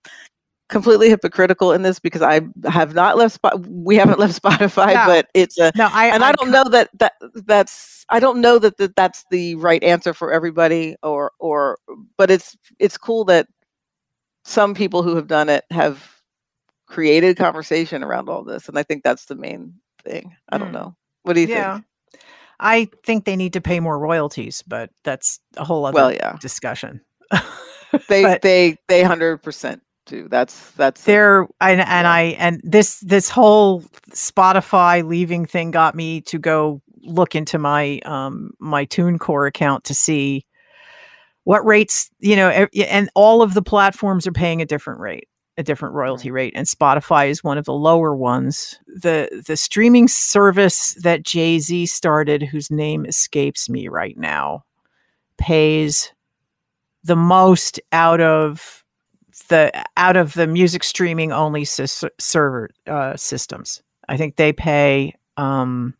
completely 0.72 1.10
hypocritical 1.10 1.74
in 1.74 1.84
this 1.84 2.00
because 2.00 2.22
I 2.22 2.42
have 2.68 2.96
not 2.96 3.18
left 3.18 3.36
spot. 3.36 3.66
We 3.68 3.98
haven't 3.98 4.20
left 4.20 4.42
Spotify, 4.42 4.94
no. 4.94 5.06
but 5.06 5.28
it's 5.34 5.58
a 5.60 5.72
no. 5.76 5.90
I 5.92 6.08
and 6.08 6.24
I, 6.24 6.30
I 6.30 6.32
don't 6.32 6.52
know 6.52 6.64
that 6.70 6.90
that 7.00 7.14
that's 7.46 8.06
I 8.10 8.20
don't 8.20 8.42
know 8.42 8.58
that, 8.58 8.78
that 8.78 8.96
that's 8.96 9.26
the 9.30 9.56
right 9.56 9.84
answer 9.84 10.14
for 10.14 10.32
everybody, 10.32 10.96
or 11.04 11.32
or 11.40 11.78
but 12.18 12.32
it's 12.32 12.58
it's 12.80 12.98
cool 12.98 13.26
that 13.26 13.48
some 14.44 14.74
people 14.74 15.04
who 15.04 15.16
have 15.16 15.28
done 15.28 15.50
it 15.50 15.66
have 15.70 16.22
created 16.88 17.38
conversation 17.38 18.04
around 18.04 18.30
all 18.30 18.44
this, 18.44 18.68
and 18.68 18.80
I 18.80 18.84
think 18.84 19.04
that's 19.04 19.26
the 19.26 19.36
main 19.36 19.74
thing. 20.04 20.36
I 20.50 20.58
don't 20.58 20.70
mm. 20.70 20.74
know. 20.74 20.96
What 21.24 21.34
do 21.34 21.42
you 21.42 21.48
yeah. 21.48 21.76
think? 21.76 21.86
I 22.62 22.90
think 23.04 23.26
they 23.26 23.36
need 23.36 23.54
to 23.54 23.62
pay 23.62 23.80
more 23.80 23.98
royalties, 23.98 24.64
but 24.66 24.92
that's 25.04 25.40
a 25.58 25.66
whole 25.66 25.86
other 25.86 25.96
well, 25.96 26.14
yeah. 26.14 26.38
discussion. 26.40 27.02
they 28.08 28.38
they 28.42 28.78
they 28.88 29.04
hundred 29.04 29.40
percent 29.40 29.82
too. 30.06 30.28
That's 30.30 30.72
that's 30.72 31.04
there. 31.04 31.48
And 31.60 31.82
and 31.82 32.08
I 32.08 32.36
and 32.38 32.62
this 32.64 33.00
this 33.00 33.30
whole 33.30 33.82
Spotify 34.12 35.06
leaving 35.06 35.46
thing 35.46 35.72
got 35.72 35.96
me 35.96 36.22
to 36.22 36.38
go 36.38 36.82
look 37.04 37.36
into 37.36 37.58
my 37.58 38.00
um 38.06 38.52
my 38.60 38.86
TuneCore 38.86 39.48
account 39.48 39.86
to 39.86 39.96
see 39.96 40.46
what 41.44 41.66
rates 41.66 42.12
you 42.20 42.36
know 42.36 42.50
and 42.50 43.10
all 43.16 43.42
of 43.42 43.56
the 43.56 43.64
platforms 43.64 44.28
are 44.28 44.32
paying 44.32 44.62
a 44.62 44.66
different 44.66 45.00
rate 45.00 45.28
a 45.58 45.64
different 45.64 45.96
royalty 45.96 46.32
rate 46.32 46.54
and 46.56 46.66
Spotify 46.66 47.30
is 47.30 47.44
one 47.44 47.58
of 47.58 47.66
the 47.66 47.74
lower 47.74 48.16
ones. 48.16 48.80
The 48.88 49.44
the 49.46 49.58
streaming 49.58 50.08
service 50.08 50.94
that 50.96 51.24
Jay-Z 51.24 51.86
started 51.88 52.44
whose 52.44 52.72
name 52.72 53.06
escapes 53.06 53.70
me 53.70 53.88
right 53.88 54.18
now 54.18 54.64
pays 55.38 56.14
the 57.04 57.16
most 57.16 57.80
out 57.92 58.22
of 58.22 58.84
the 59.50 59.72
out 59.98 60.18
of 60.18 60.34
the 60.34 60.48
music 60.48 60.84
streaming 60.84 61.32
only 61.32 61.66
server 61.66 62.70
uh, 62.88 63.16
systems. 63.18 63.82
I 64.08 64.18
think 64.18 64.36
they 64.36 64.54
pay 64.54 65.16
um, 65.38 65.96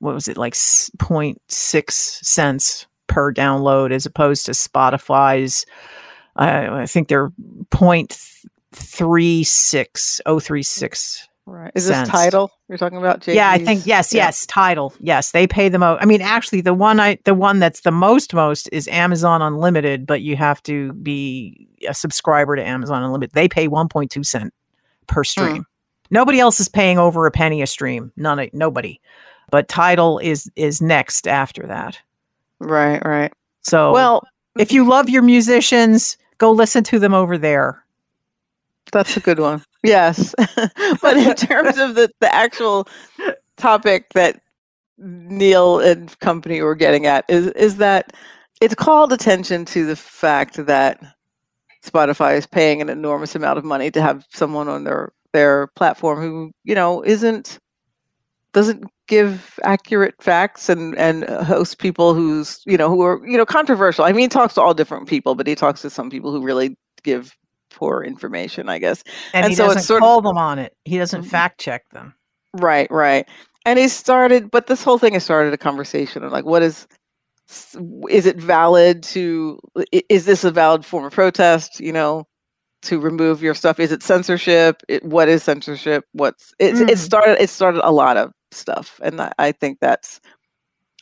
what 0.00 0.14
was 0.14 0.28
it 0.28 0.36
like 0.36 0.54
0.6 0.54 1.90
cents 1.90 2.86
per 3.06 3.32
download 3.32 3.92
as 3.92 4.06
opposed 4.06 4.46
to 4.46 4.52
Spotify's. 4.52 5.66
Uh, 6.36 6.68
I 6.70 6.86
think 6.86 7.08
they're 7.08 7.32
0.36 8.74 10.42
036 10.42 11.28
Right. 11.50 11.72
Is 11.74 11.88
this 11.88 12.08
Tidal 12.08 12.52
you're 12.68 12.78
talking 12.78 12.98
about? 12.98 13.22
jay 13.22 13.34
Yeah, 13.34 13.50
I 13.50 13.58
think 13.58 13.84
yes, 13.84 14.14
yeah. 14.14 14.26
yes, 14.26 14.46
Tidal. 14.46 14.94
Yes, 15.00 15.32
they 15.32 15.48
pay 15.48 15.68
the 15.68 15.80
most. 15.80 16.00
I 16.00 16.04
mean, 16.04 16.22
actually, 16.22 16.60
the 16.60 16.74
one 16.74 17.00
I 17.00 17.18
the 17.24 17.34
one 17.34 17.58
that's 17.58 17.80
the 17.80 17.90
most 17.90 18.32
most 18.34 18.68
is 18.70 18.86
Amazon 18.86 19.42
Unlimited, 19.42 20.06
but 20.06 20.20
you 20.20 20.36
have 20.36 20.62
to 20.64 20.92
be 20.92 21.66
a 21.88 21.94
subscriber 21.94 22.54
to 22.54 22.62
Amazon 22.62 23.02
Unlimited. 23.02 23.34
They 23.34 23.48
pay 23.48 23.66
1.2 23.66 24.24
cent 24.24 24.54
per 25.08 25.22
hmm. 25.22 25.24
stream. 25.24 25.62
Mm. 25.62 25.66
Nobody 26.10 26.38
else 26.38 26.60
is 26.60 26.68
paying 26.68 26.98
over 26.98 27.26
a 27.26 27.32
penny 27.32 27.62
a 27.62 27.66
stream. 27.66 28.12
None, 28.16 28.48
nobody. 28.52 29.00
But 29.50 29.66
Tidal 29.66 30.18
is 30.18 30.48
is 30.54 30.80
next 30.80 31.26
after 31.26 31.66
that. 31.66 31.98
Right, 32.60 33.04
right. 33.04 33.32
So, 33.62 33.92
well, 33.92 34.22
if 34.56 34.70
you 34.70 34.86
love 34.86 35.08
your 35.08 35.22
musicians, 35.22 36.16
go 36.38 36.52
listen 36.52 36.84
to 36.84 37.00
them 37.00 37.14
over 37.14 37.36
there. 37.36 37.84
That's 38.92 39.16
a 39.16 39.20
good 39.20 39.38
one. 39.38 39.62
Yes. 39.82 40.34
but 41.02 41.16
in 41.16 41.34
terms 41.34 41.78
of 41.78 41.94
the, 41.94 42.10
the 42.20 42.34
actual 42.34 42.88
topic 43.56 44.06
that 44.14 44.40
Neil 44.98 45.78
and 45.80 46.18
company 46.20 46.60
were 46.60 46.74
getting 46.74 47.06
at 47.06 47.24
is 47.28 47.48
is 47.48 47.76
that 47.76 48.12
it's 48.60 48.74
called 48.74 49.12
attention 49.12 49.64
to 49.66 49.86
the 49.86 49.96
fact 49.96 50.64
that 50.66 51.00
Spotify 51.84 52.36
is 52.36 52.46
paying 52.46 52.82
an 52.82 52.90
enormous 52.90 53.34
amount 53.34 53.58
of 53.58 53.64
money 53.64 53.90
to 53.90 54.02
have 54.02 54.26
someone 54.30 54.68
on 54.68 54.84
their 54.84 55.12
their 55.32 55.68
platform 55.68 56.20
who, 56.20 56.50
you 56.64 56.74
know, 56.74 57.02
isn't 57.02 57.58
doesn't 58.52 58.84
give 59.08 59.58
accurate 59.64 60.14
facts 60.20 60.68
and 60.68 60.96
and 60.98 61.24
host 61.24 61.78
people 61.78 62.14
who's 62.14 62.60
you 62.66 62.76
know 62.76 62.88
who 62.88 63.02
are 63.02 63.26
you 63.26 63.38
know 63.38 63.46
controversial. 63.46 64.04
I 64.04 64.12
mean, 64.12 64.22
he 64.22 64.28
talks 64.28 64.54
to 64.54 64.62
all 64.62 64.74
different 64.74 65.08
people, 65.08 65.34
but 65.34 65.46
he 65.46 65.54
talks 65.54 65.80
to 65.82 65.90
some 65.90 66.10
people 66.10 66.32
who 66.32 66.42
really 66.42 66.76
give 67.02 67.34
poor 67.70 68.02
information, 68.02 68.68
I 68.68 68.78
guess. 68.78 69.02
And, 69.32 69.44
and 69.44 69.52
he 69.52 69.56
so 69.56 69.66
doesn't 69.66 69.82
sort 69.82 70.02
call 70.02 70.18
of, 70.18 70.24
them 70.24 70.36
on 70.36 70.58
it. 70.58 70.76
He 70.84 70.98
doesn't 70.98 71.22
mm-hmm. 71.22 71.30
fact 71.30 71.60
check 71.60 71.88
them. 71.90 72.14
Right, 72.54 72.90
right. 72.90 73.28
And 73.64 73.78
he 73.78 73.88
started, 73.88 74.50
but 74.50 74.66
this 74.66 74.82
whole 74.82 74.98
thing 74.98 75.12
has 75.14 75.24
started 75.24 75.52
a 75.52 75.58
conversation 75.58 76.22
of 76.24 76.32
like, 76.32 76.44
what 76.44 76.62
is, 76.62 76.86
is 78.08 78.26
it 78.26 78.36
valid 78.36 79.02
to, 79.04 79.58
is 80.08 80.24
this 80.24 80.44
a 80.44 80.50
valid 80.50 80.84
form 80.84 81.04
of 81.04 81.12
protest? 81.12 81.80
You 81.80 81.92
know, 81.92 82.26
to 82.82 83.00
remove 83.00 83.42
your 83.42 83.54
stuff? 83.54 83.80
Is 83.80 83.92
it 83.92 84.02
censorship? 84.02 84.82
It, 84.88 85.04
what 85.04 85.28
is 85.28 85.42
censorship? 85.42 86.04
What's 86.12 86.54
it? 86.58 86.76
Mm. 86.76 86.88
It 86.88 86.98
started. 86.98 87.42
It 87.42 87.50
started 87.50 87.86
a 87.86 87.90
lot 87.90 88.16
of 88.16 88.32
stuff, 88.52 89.00
and 89.02 89.20
I, 89.20 89.32
I 89.38 89.52
think 89.52 89.78
that's 89.80 90.20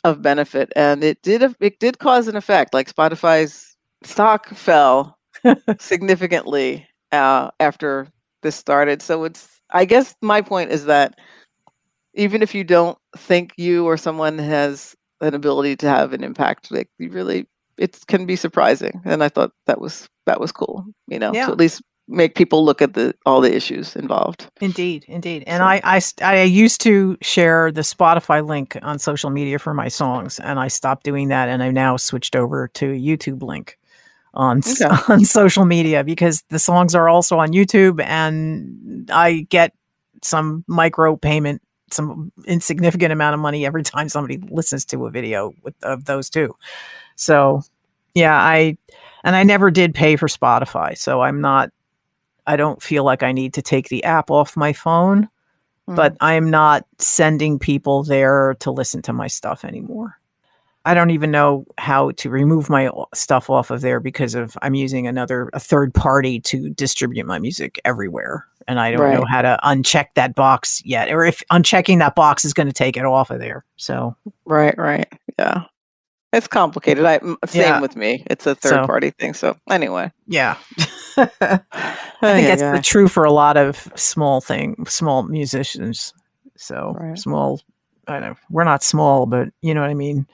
of 0.04 0.22
benefit. 0.22 0.72
And 0.74 1.04
it 1.04 1.20
did. 1.22 1.54
It 1.60 1.78
did 1.80 1.98
cause 1.98 2.28
an 2.28 2.36
effect. 2.36 2.72
Like 2.72 2.90
Spotify's 2.90 3.76
stock 4.02 4.48
fell 4.48 5.17
significantly 5.78 6.86
uh, 7.12 7.50
after 7.60 8.08
this 8.42 8.56
started. 8.56 9.02
So 9.02 9.24
it's, 9.24 9.60
I 9.70 9.84
guess 9.84 10.14
my 10.22 10.40
point 10.40 10.70
is 10.70 10.84
that 10.86 11.18
even 12.14 12.42
if 12.42 12.54
you 12.54 12.64
don't 12.64 12.98
think 13.16 13.52
you 13.56 13.86
or 13.86 13.96
someone 13.96 14.38
has 14.38 14.94
an 15.20 15.34
ability 15.34 15.76
to 15.76 15.88
have 15.88 16.12
an 16.12 16.24
impact, 16.24 16.70
like 16.70 16.88
you 16.98 17.10
really, 17.10 17.46
it 17.76 17.98
can 18.08 18.26
be 18.26 18.36
surprising. 18.36 19.00
And 19.04 19.22
I 19.22 19.28
thought 19.28 19.52
that 19.66 19.80
was 19.80 20.08
that 20.26 20.40
was 20.40 20.52
cool. 20.52 20.84
You 21.06 21.18
know, 21.18 21.32
yeah. 21.32 21.46
to 21.46 21.52
at 21.52 21.58
least 21.58 21.82
make 22.08 22.34
people 22.34 22.64
look 22.64 22.80
at 22.82 22.94
the 22.94 23.14
all 23.26 23.40
the 23.40 23.54
issues 23.54 23.94
involved. 23.94 24.48
Indeed, 24.60 25.04
indeed. 25.08 25.44
And 25.46 25.60
so. 25.60 25.64
I, 25.64 25.80
I 25.84 26.00
I 26.22 26.42
used 26.42 26.80
to 26.82 27.16
share 27.22 27.70
the 27.70 27.82
Spotify 27.82 28.44
link 28.44 28.76
on 28.82 28.98
social 28.98 29.30
media 29.30 29.58
for 29.58 29.74
my 29.74 29.88
songs, 29.88 30.40
and 30.40 30.58
I 30.58 30.68
stopped 30.68 31.04
doing 31.04 31.28
that, 31.28 31.48
and 31.48 31.62
I 31.62 31.70
now 31.70 31.96
switched 31.96 32.34
over 32.34 32.68
to 32.74 32.92
a 32.92 32.98
YouTube 32.98 33.42
link 33.42 33.78
on 34.34 34.58
okay. 34.58 34.94
on 35.08 35.24
social 35.24 35.64
media 35.64 36.04
because 36.04 36.42
the 36.50 36.58
songs 36.58 36.94
are 36.94 37.08
also 37.08 37.38
on 37.38 37.48
YouTube 37.50 38.02
and 38.02 39.10
I 39.10 39.46
get 39.48 39.72
some 40.22 40.64
micro 40.66 41.16
payment 41.16 41.62
some 41.92 42.32
insignificant 42.46 43.12
amount 43.12 43.34
of 43.34 43.40
money 43.40 43.64
every 43.64 43.82
time 43.82 44.08
somebody 44.08 44.38
listens 44.50 44.84
to 44.86 45.06
a 45.06 45.10
video 45.10 45.54
with, 45.62 45.74
of 45.82 46.04
those 46.04 46.28
two. 46.30 46.54
So, 47.16 47.62
yeah, 48.14 48.34
I 48.34 48.76
and 49.24 49.34
I 49.34 49.42
never 49.42 49.70
did 49.70 49.94
pay 49.94 50.16
for 50.16 50.28
Spotify, 50.28 50.96
so 50.96 51.20
I'm 51.20 51.40
not 51.40 51.70
I 52.46 52.56
don't 52.56 52.82
feel 52.82 53.04
like 53.04 53.22
I 53.22 53.32
need 53.32 53.54
to 53.54 53.62
take 53.62 53.88
the 53.88 54.04
app 54.04 54.30
off 54.30 54.56
my 54.56 54.72
phone, 54.72 55.28
mm. 55.88 55.96
but 55.96 56.16
I'm 56.20 56.50
not 56.50 56.86
sending 56.98 57.58
people 57.58 58.02
there 58.02 58.56
to 58.60 58.70
listen 58.70 59.02
to 59.02 59.12
my 59.12 59.26
stuff 59.26 59.64
anymore. 59.64 60.18
I 60.84 60.94
don't 60.94 61.10
even 61.10 61.30
know 61.30 61.66
how 61.76 62.12
to 62.12 62.30
remove 62.30 62.70
my 62.70 62.90
stuff 63.14 63.50
off 63.50 63.70
of 63.70 63.80
there 63.80 64.00
because 64.00 64.34
of 64.34 64.56
I'm 64.62 64.74
using 64.74 65.06
another 65.06 65.50
a 65.52 65.60
third 65.60 65.92
party 65.92 66.40
to 66.40 66.70
distribute 66.70 67.26
my 67.26 67.38
music 67.38 67.80
everywhere 67.84 68.46
and 68.66 68.78
I 68.78 68.92
don't 68.92 69.00
right. 69.00 69.18
know 69.18 69.24
how 69.24 69.42
to 69.42 69.58
uncheck 69.64 70.06
that 70.14 70.34
box 70.34 70.82
yet 70.84 71.10
or 71.10 71.24
if 71.24 71.42
unchecking 71.50 71.98
that 71.98 72.14
box 72.14 72.44
is 72.44 72.54
going 72.54 72.68
to 72.68 72.72
take 72.72 72.96
it 72.96 73.04
off 73.04 73.30
of 73.30 73.40
there. 73.40 73.64
So 73.76 74.16
Right, 74.44 74.76
right. 74.78 75.06
Yeah. 75.38 75.64
It's 76.32 76.46
complicated. 76.46 77.04
I 77.06 77.18
same 77.46 77.62
yeah. 77.62 77.80
with 77.80 77.96
me. 77.96 78.22
It's 78.26 78.46
a 78.46 78.54
third 78.54 78.70
so, 78.70 78.86
party 78.86 79.10
thing. 79.10 79.32
So 79.32 79.56
anyway. 79.70 80.12
Yeah. 80.26 80.56
I 81.16 81.60
think 82.20 82.46
that's 82.46 82.60
yeah. 82.60 82.80
true 82.82 83.08
for 83.08 83.24
a 83.24 83.32
lot 83.32 83.56
of 83.56 83.90
small 83.96 84.40
thing, 84.42 84.84
small 84.86 85.22
musicians. 85.22 86.12
So 86.56 86.94
right. 86.98 87.18
small 87.18 87.62
I 88.08 88.20
know 88.20 88.34
we're 88.50 88.64
not 88.64 88.82
small, 88.82 89.26
but 89.26 89.48
you 89.60 89.74
know 89.74 89.82
what 89.82 89.90
I 89.90 89.94
mean. 89.94 90.26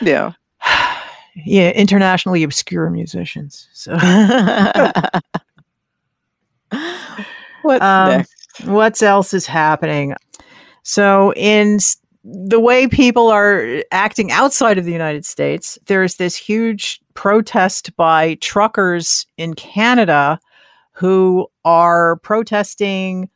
Yeah. 0.00 0.32
yeah, 1.34 1.70
internationally 1.70 2.42
obscure 2.42 2.90
musicians. 2.90 3.68
So 3.72 3.92
what's 7.62 7.82
um, 7.82 8.08
next? 8.08 8.34
What 8.64 9.02
else 9.02 9.34
is 9.34 9.46
happening? 9.46 10.14
So 10.82 11.32
in 11.34 11.78
the 12.22 12.60
way 12.60 12.86
people 12.86 13.28
are 13.28 13.82
acting 13.90 14.30
outside 14.30 14.78
of 14.78 14.84
the 14.84 14.92
United 14.92 15.24
States, 15.24 15.78
there's 15.86 16.16
this 16.16 16.36
huge 16.36 17.00
protest 17.14 17.96
by 17.96 18.34
truckers 18.36 19.26
in 19.36 19.54
Canada 19.54 20.38
who 20.92 21.46
are 21.64 22.16
protesting 22.16 23.28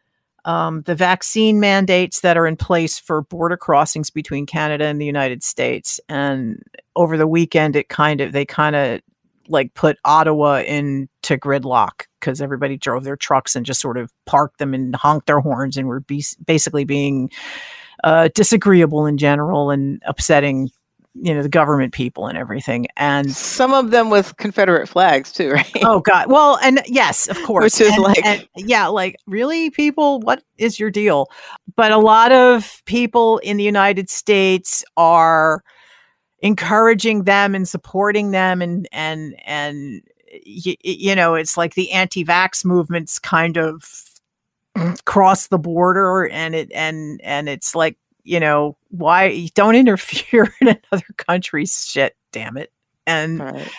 um, 0.48 0.80
the 0.86 0.94
vaccine 0.94 1.60
mandates 1.60 2.22
that 2.22 2.38
are 2.38 2.46
in 2.46 2.56
place 2.56 2.98
for 2.98 3.20
border 3.20 3.58
crossings 3.58 4.08
between 4.08 4.46
Canada 4.46 4.86
and 4.86 4.98
the 4.98 5.04
United 5.04 5.42
States. 5.42 6.00
And 6.08 6.62
over 6.96 7.18
the 7.18 7.26
weekend, 7.26 7.76
it 7.76 7.90
kind 7.90 8.22
of 8.22 8.32
they 8.32 8.46
kind 8.46 8.74
of 8.74 9.02
like 9.48 9.74
put 9.74 9.98
Ottawa 10.06 10.62
into 10.62 11.36
gridlock 11.36 12.06
because 12.18 12.40
everybody 12.40 12.78
drove 12.78 13.04
their 13.04 13.16
trucks 13.16 13.56
and 13.56 13.66
just 13.66 13.80
sort 13.80 13.98
of 13.98 14.10
parked 14.24 14.58
them 14.58 14.72
and 14.72 14.96
honked 14.96 15.26
their 15.26 15.40
horns 15.40 15.76
and 15.76 15.86
were 15.86 16.00
be- 16.00 16.24
basically 16.46 16.84
being 16.84 17.30
uh, 18.02 18.30
disagreeable 18.34 19.04
in 19.04 19.18
general 19.18 19.70
and 19.70 20.02
upsetting 20.06 20.70
you 21.14 21.34
know 21.34 21.42
the 21.42 21.48
government 21.48 21.92
people 21.92 22.26
and 22.26 22.38
everything 22.38 22.86
and 22.96 23.30
some 23.30 23.72
of 23.72 23.90
them 23.90 24.10
with 24.10 24.36
confederate 24.36 24.88
flags 24.88 25.32
too 25.32 25.50
right? 25.52 25.70
Oh 25.82 26.00
god. 26.00 26.30
Well 26.30 26.58
and 26.62 26.80
yes 26.86 27.28
of 27.28 27.40
course. 27.42 27.78
Which 27.78 27.80
is 27.80 27.94
and, 27.94 28.02
like 28.02 28.24
and, 28.24 28.48
yeah 28.56 28.86
like 28.86 29.16
really 29.26 29.70
people? 29.70 30.20
What 30.20 30.42
is 30.58 30.78
your 30.78 30.90
deal? 30.90 31.28
But 31.76 31.92
a 31.92 31.98
lot 31.98 32.32
of 32.32 32.82
people 32.84 33.38
in 33.38 33.56
the 33.56 33.64
united 33.64 34.10
states 34.10 34.84
are 34.96 35.62
encouraging 36.40 37.24
them 37.24 37.54
and 37.54 37.68
supporting 37.68 38.30
them 38.30 38.62
and 38.62 38.88
and 38.92 39.34
and 39.44 40.02
y- 40.46 40.76
you 40.82 41.14
know 41.14 41.34
it's 41.34 41.56
like 41.56 41.74
the 41.74 41.90
anti-vax 41.90 42.64
movement's 42.64 43.18
kind 43.18 43.56
of 43.56 44.04
cross 45.04 45.48
the 45.48 45.58
border 45.58 46.28
and 46.28 46.54
it 46.54 46.70
and 46.72 47.20
and 47.24 47.48
it's 47.48 47.74
like 47.74 47.96
you 48.28 48.38
know 48.38 48.76
why 48.90 49.48
don't 49.54 49.74
interfere 49.74 50.54
in 50.60 50.68
another 50.68 51.06
country's 51.16 51.86
shit 51.86 52.14
damn 52.30 52.56
it. 52.56 52.70
And 53.06 53.40
right. 53.40 53.72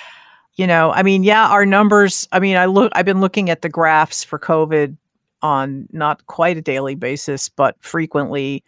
you 0.55 0.65
know 0.65 0.91
i 0.91 1.03
mean 1.03 1.23
yeah 1.23 1.47
our 1.47 1.65
numbers 1.65 2.27
i 2.31 2.39
mean 2.39 2.57
i 2.57 2.65
look 2.65 2.91
i've 2.95 3.05
been 3.05 3.21
looking 3.21 3.51
at 3.51 3.61
the 3.61 3.69
graphs 3.69 4.23
for 4.23 4.39
covid 4.39 4.97
on 5.43 5.87
not 5.91 6.25
quite 6.25 6.57
a 6.57 6.61
daily 6.61 6.95
basis 6.95 7.47
but 7.47 7.75
frequently. 7.79 8.63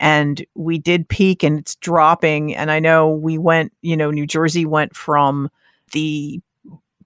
And 0.00 0.44
we 0.54 0.78
did 0.78 1.08
peak 1.08 1.42
and 1.42 1.58
it's 1.58 1.74
dropping. 1.76 2.54
And 2.54 2.70
i 2.70 2.78
know 2.78 3.10
we 3.10 3.38
went 3.38 3.72
you 3.82 3.96
know 3.96 4.10
new 4.10 4.26
jersey 4.26 4.64
went 4.64 4.94
from 4.94 5.50
the 5.92 6.40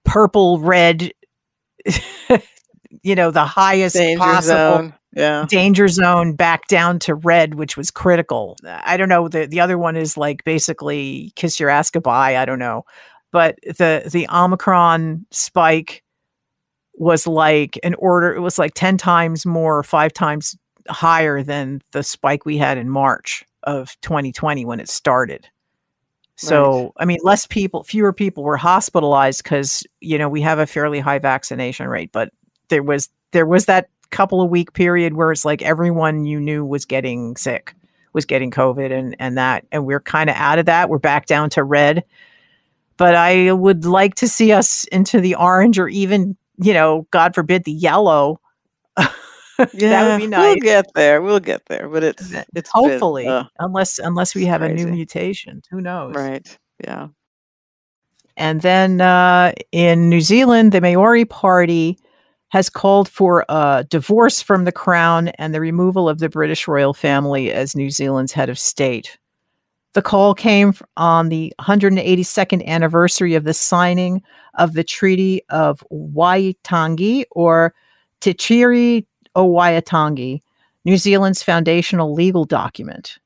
purple 0.03 0.59
red 0.59 1.11
you 3.01 3.15
know 3.15 3.31
the 3.31 3.45
highest 3.45 3.95
danger 3.95 4.19
possible 4.19 4.55
zone 4.55 4.93
yeah. 5.15 5.45
Danger 5.49 5.87
zone 5.87 6.33
back 6.33 6.67
down 6.67 6.99
to 6.99 7.15
red 7.15 7.55
which 7.55 7.75
was 7.75 7.89
critical. 7.91 8.55
I 8.65 8.95
don't 8.97 9.09
know 9.09 9.27
the 9.27 9.47
the 9.47 9.59
other 9.59 9.77
one 9.77 9.95
is 9.95 10.17
like 10.17 10.43
basically 10.43 11.31
kiss 11.35 11.59
your 11.59 11.69
ass 11.69 11.89
goodbye 11.89 12.37
i 12.37 12.45
don't 12.45 12.59
know. 12.59 12.85
But 13.31 13.57
the 13.63 14.09
the 14.11 14.27
omicron 14.29 15.25
spike 15.31 16.03
was 16.95 17.25
like 17.27 17.79
an 17.83 17.95
order 17.95 18.33
it 18.35 18.41
was 18.41 18.59
like 18.59 18.73
10 18.75 18.97
times 18.97 19.45
more 19.45 19.83
5 19.83 20.13
times 20.13 20.57
higher 20.89 21.43
than 21.43 21.81
the 21.91 22.03
spike 22.03 22.45
we 22.45 22.57
had 22.57 22.77
in 22.77 22.89
march 22.89 23.43
of 23.63 23.95
2020 24.01 24.65
when 24.65 24.79
it 24.79 24.89
started. 24.89 25.47
So 26.35 26.81
Right. 26.83 26.91
i 26.97 27.05
mean 27.05 27.19
less 27.23 27.45
people 27.47 27.83
fewer 27.83 28.13
people 28.13 28.43
were 28.43 28.57
hospitalized 28.57 29.43
because 29.43 29.83
you 30.01 30.17
know 30.17 30.29
we 30.29 30.41
have 30.41 30.59
a 30.59 30.67
fairly 30.67 30.99
high 30.99 31.19
vaccination 31.19 31.87
rate 31.87 32.11
but 32.11 32.31
there 32.69 32.83
was 32.83 33.09
there 33.31 33.45
was 33.45 33.65
that 33.65 33.89
couple 34.11 34.41
of 34.41 34.49
week 34.49 34.73
period 34.73 35.13
where 35.13 35.31
it's 35.31 35.45
like 35.45 35.61
everyone 35.61 36.25
you 36.25 36.39
knew 36.39 36.65
was 36.65 36.85
getting 36.85 37.35
sick 37.35 37.73
was 38.13 38.25
getting 38.25 38.49
covid 38.49 38.91
and 38.91 39.15
and 39.19 39.37
that 39.37 39.65
and 39.71 39.85
we're 39.85 39.99
kind 39.99 40.29
of 40.29 40.35
out 40.35 40.59
of 40.59 40.65
that. 40.65 40.89
We're 40.89 40.97
back 40.97 41.25
down 41.25 41.49
to 41.51 41.63
red. 41.63 42.03
But 42.97 43.15
i 43.15 43.51
would 43.51 43.85
like 43.85 44.15
to 44.15 44.27
see 44.27 44.51
us 44.51 44.83
into 44.85 45.21
the 45.21 45.35
orange 45.35 45.79
or 45.79 45.87
even 45.87 46.35
you 46.57 46.73
know 46.73 47.07
god 47.11 47.35
forbid 47.35 47.63
the 47.63 47.71
yellow. 47.71 48.41
Yeah 48.97 49.07
that 49.57 50.11
would 50.11 50.21
be 50.23 50.27
nice. 50.27 50.41
we'll 50.41 50.55
get 50.55 50.85
there 50.95 51.21
we'll 51.21 51.39
get 51.39 51.65
there 51.65 51.89
but 51.89 52.01
it's 52.03 52.31
it's 52.31 52.49
been, 52.51 52.63
hopefully 52.71 53.27
uh, 53.27 53.43
unless 53.59 53.99
unless 53.99 54.33
we 54.33 54.45
have 54.45 54.61
a 54.61 54.69
new 54.73 54.87
mutation 54.87 55.61
who 55.69 55.81
knows? 55.81 56.15
Right 56.15 56.57
yeah. 56.83 57.07
And 58.37 58.61
then 58.61 59.01
uh, 59.01 59.53
in 59.71 60.09
New 60.09 60.21
Zealand, 60.21 60.71
the 60.71 60.81
Maori 60.81 61.25
Party 61.25 61.99
has 62.49 62.69
called 62.69 63.07
for 63.07 63.45
a 63.49 63.85
divorce 63.89 64.41
from 64.41 64.65
the 64.65 64.71
crown 64.71 65.29
and 65.29 65.53
the 65.53 65.61
removal 65.61 66.09
of 66.09 66.19
the 66.19 66.29
British 66.29 66.67
royal 66.67 66.93
family 66.93 67.51
as 67.51 67.75
New 67.75 67.89
Zealand's 67.89 68.33
head 68.33 68.49
of 68.49 68.59
state. 68.59 69.17
The 69.93 70.01
call 70.01 70.35
came 70.35 70.73
on 70.97 71.29
the 71.29 71.53
182nd 71.59 72.65
anniversary 72.65 73.35
of 73.35 73.43
the 73.43 73.53
signing 73.53 74.21
of 74.55 74.73
the 74.73 74.83
Treaty 74.83 75.41
of 75.49 75.83
Waitangi 75.91 77.23
or 77.31 77.73
Te 78.21 78.33
Tiriti 78.33 79.05
o 79.35 79.47
Waitangi, 79.47 80.41
New 80.85 80.97
Zealand's 80.97 81.43
foundational 81.43 82.13
legal 82.13 82.45
document. 82.45 83.17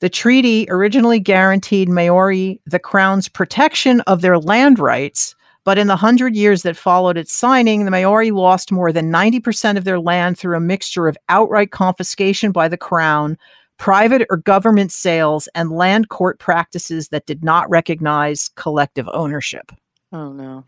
The 0.00 0.08
treaty 0.08 0.66
originally 0.68 1.20
guaranteed 1.20 1.88
Maori 1.88 2.60
the 2.66 2.78
crown's 2.78 3.28
protection 3.28 4.00
of 4.02 4.20
their 4.20 4.38
land 4.38 4.78
rights, 4.78 5.34
but 5.64 5.78
in 5.78 5.86
the 5.86 5.96
hundred 5.96 6.34
years 6.34 6.62
that 6.62 6.76
followed 6.76 7.16
its 7.16 7.32
signing, 7.32 7.84
the 7.84 7.90
Maori 7.90 8.30
lost 8.30 8.72
more 8.72 8.92
than 8.92 9.10
90% 9.12 9.76
of 9.76 9.84
their 9.84 10.00
land 10.00 10.38
through 10.38 10.56
a 10.56 10.60
mixture 10.60 11.06
of 11.08 11.16
outright 11.28 11.70
confiscation 11.70 12.50
by 12.52 12.68
the 12.68 12.76
crown, 12.76 13.38
private 13.78 14.26
or 14.30 14.36
government 14.38 14.90
sales, 14.92 15.48
and 15.54 15.70
land 15.72 16.08
court 16.08 16.38
practices 16.38 17.08
that 17.08 17.26
did 17.26 17.44
not 17.44 17.68
recognize 17.70 18.48
collective 18.56 19.08
ownership. 19.12 19.72
oh 20.12 20.32
no 20.32 20.64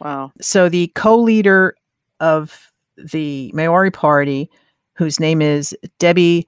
wow 0.00 0.30
So 0.40 0.68
the 0.68 0.88
co-leader 0.94 1.74
of 2.20 2.70
the 2.96 3.50
Maori 3.54 3.90
Party, 3.90 4.50
whose 4.94 5.18
name 5.18 5.40
is 5.42 5.74
Debbie 5.98 6.46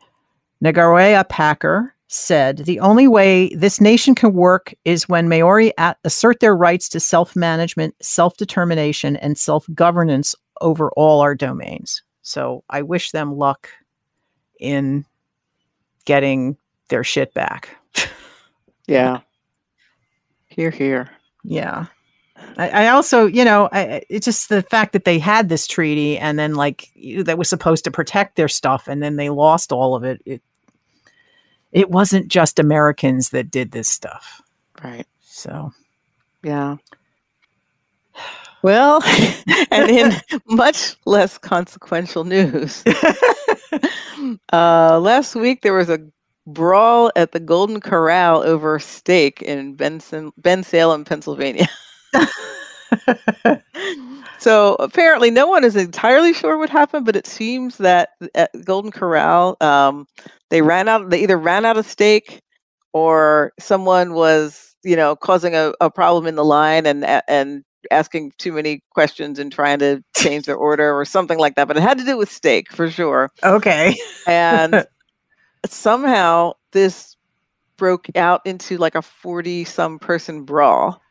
Ngarewa-Packer, 0.62 1.94
said 2.12 2.58
the 2.58 2.80
only 2.80 3.08
way 3.08 3.54
this 3.54 3.80
nation 3.80 4.14
can 4.14 4.32
work 4.34 4.74
is 4.84 5.08
when 5.08 5.28
Maori 5.28 5.72
a- 5.78 5.96
assert 6.04 6.40
their 6.40 6.54
rights 6.54 6.88
to 6.90 7.00
self-management, 7.00 7.94
self-determination, 8.02 9.16
and 9.16 9.38
self-governance 9.38 10.34
over 10.60 10.90
all 10.92 11.20
our 11.20 11.34
domains. 11.34 12.02
So 12.22 12.64
I 12.70 12.82
wish 12.82 13.10
them 13.10 13.36
luck 13.36 13.68
in 14.60 15.04
getting 16.04 16.56
their 16.88 17.04
shit 17.04 17.32
back. 17.34 17.70
yeah 18.86 19.20
here 20.48 20.70
here 20.70 21.10
Yeah. 21.44 21.86
I, 22.58 22.68
I 22.86 22.88
also, 22.88 23.26
you 23.26 23.44
know, 23.44 23.68
I- 23.72 24.02
it's 24.10 24.24
just 24.26 24.48
the 24.48 24.62
fact 24.62 24.92
that 24.92 25.04
they 25.04 25.18
had 25.18 25.48
this 25.48 25.66
treaty 25.66 26.18
and 26.18 26.38
then 26.38 26.54
like 26.54 26.90
that 27.24 27.38
was 27.38 27.48
supposed 27.48 27.84
to 27.84 27.90
protect 27.90 28.36
their 28.36 28.48
stuff 28.48 28.88
and 28.88 29.02
then 29.02 29.16
they 29.16 29.30
lost 29.30 29.72
all 29.72 29.94
of 29.94 30.04
it. 30.04 30.20
It 30.26 30.42
it 31.72 31.90
wasn't 31.90 32.28
just 32.28 32.58
Americans 32.58 33.30
that 33.30 33.50
did 33.50 33.72
this 33.72 33.88
stuff. 33.88 34.42
right 34.82 35.06
So 35.22 35.72
Yeah. 36.42 36.76
Well, 38.62 39.02
and 39.70 39.90
in 39.90 40.12
much 40.46 40.94
less 41.04 41.36
consequential 41.36 42.24
news, 42.24 42.84
uh, 44.52 44.98
last 45.00 45.34
week 45.34 45.62
there 45.62 45.74
was 45.74 45.90
a 45.90 45.98
brawl 46.46 47.10
at 47.16 47.32
the 47.32 47.40
Golden 47.40 47.80
Corral 47.80 48.42
over 48.44 48.78
steak 48.78 49.42
in 49.42 49.74
Benson, 49.74 50.32
Bensalem, 50.40 51.04
Pennsylvania. 51.04 51.68
so 54.38 54.74
apparently, 54.78 55.30
no 55.30 55.46
one 55.46 55.64
is 55.64 55.76
entirely 55.76 56.32
sure 56.32 56.58
what 56.58 56.70
happened, 56.70 57.06
but 57.06 57.16
it 57.16 57.26
seems 57.26 57.78
that 57.78 58.10
at 58.34 58.50
Golden 58.64 58.90
Corral, 58.90 59.56
um, 59.60 60.06
they 60.50 60.62
ran 60.62 60.88
out. 60.88 61.10
They 61.10 61.22
either 61.22 61.38
ran 61.38 61.64
out 61.64 61.76
of 61.76 61.86
steak, 61.86 62.40
or 62.92 63.52
someone 63.58 64.14
was, 64.14 64.74
you 64.84 64.96
know, 64.96 65.16
causing 65.16 65.54
a, 65.54 65.72
a 65.80 65.90
problem 65.90 66.26
in 66.26 66.36
the 66.36 66.44
line 66.44 66.86
and 66.86 67.04
and 67.28 67.64
asking 67.90 68.32
too 68.38 68.52
many 68.52 68.82
questions 68.90 69.38
and 69.38 69.50
trying 69.50 69.78
to 69.80 70.02
change 70.16 70.46
their 70.46 70.56
order 70.56 70.96
or 70.96 71.04
something 71.04 71.38
like 71.38 71.56
that. 71.56 71.68
But 71.68 71.76
it 71.76 71.82
had 71.82 71.98
to 71.98 72.04
do 72.04 72.16
with 72.16 72.30
steak 72.30 72.70
for 72.72 72.90
sure. 72.90 73.30
okay. 73.42 73.96
And 74.26 74.86
somehow 75.66 76.52
this 76.72 77.16
broke 77.76 78.06
out 78.16 78.40
into 78.44 78.76
like 78.76 78.94
a 78.94 79.02
forty 79.02 79.64
some 79.64 79.98
person 79.98 80.44
brawl 80.44 81.02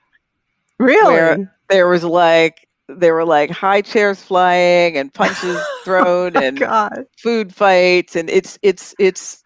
Really? 0.81 1.47
There 1.71 1.87
was 1.87 2.03
like 2.03 2.67
there 2.87 3.13
were 3.13 3.25
like 3.25 3.49
high 3.49 3.81
chairs 3.81 4.21
flying 4.21 4.97
and 4.97 5.13
punches 5.13 5.57
oh 5.59 5.81
thrown 5.83 6.35
and 6.35 6.59
God. 6.59 7.05
food 7.17 7.55
fights 7.55 8.15
and 8.15 8.29
it's 8.29 8.59
it's 8.61 8.93
it's 8.99 9.43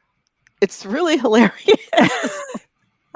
it's 0.62 0.86
really 0.86 1.18
hilarious 1.26 1.62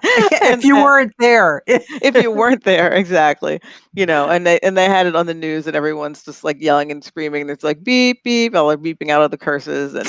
if 0.01 0.63
you 0.63 0.75
weren't 0.75 1.11
there. 1.19 1.61
if 1.67 2.15
you 2.15 2.31
weren't 2.35 2.63
there 2.63 2.93
exactly 2.93 3.59
you 3.93 4.05
know 4.05 4.29
and 4.29 4.45
they 4.45 4.59
and 4.59 4.77
they 4.77 4.85
had 4.85 5.07
it 5.07 5.15
on 5.15 5.25
the 5.25 5.33
news 5.33 5.67
and 5.67 5.75
everyone's 5.75 6.23
just 6.23 6.43
like 6.43 6.61
yelling 6.61 6.91
and 6.91 7.03
screaming 7.03 7.41
and 7.41 7.49
it's 7.49 7.63
like 7.63 7.83
beep 7.83 8.23
beep 8.23 8.55
all 8.55 8.71
are 8.71 8.77
beeping 8.77 9.09
out 9.09 9.21
of 9.21 9.31
the 9.31 9.37
curses 9.37 9.95
and 9.95 10.07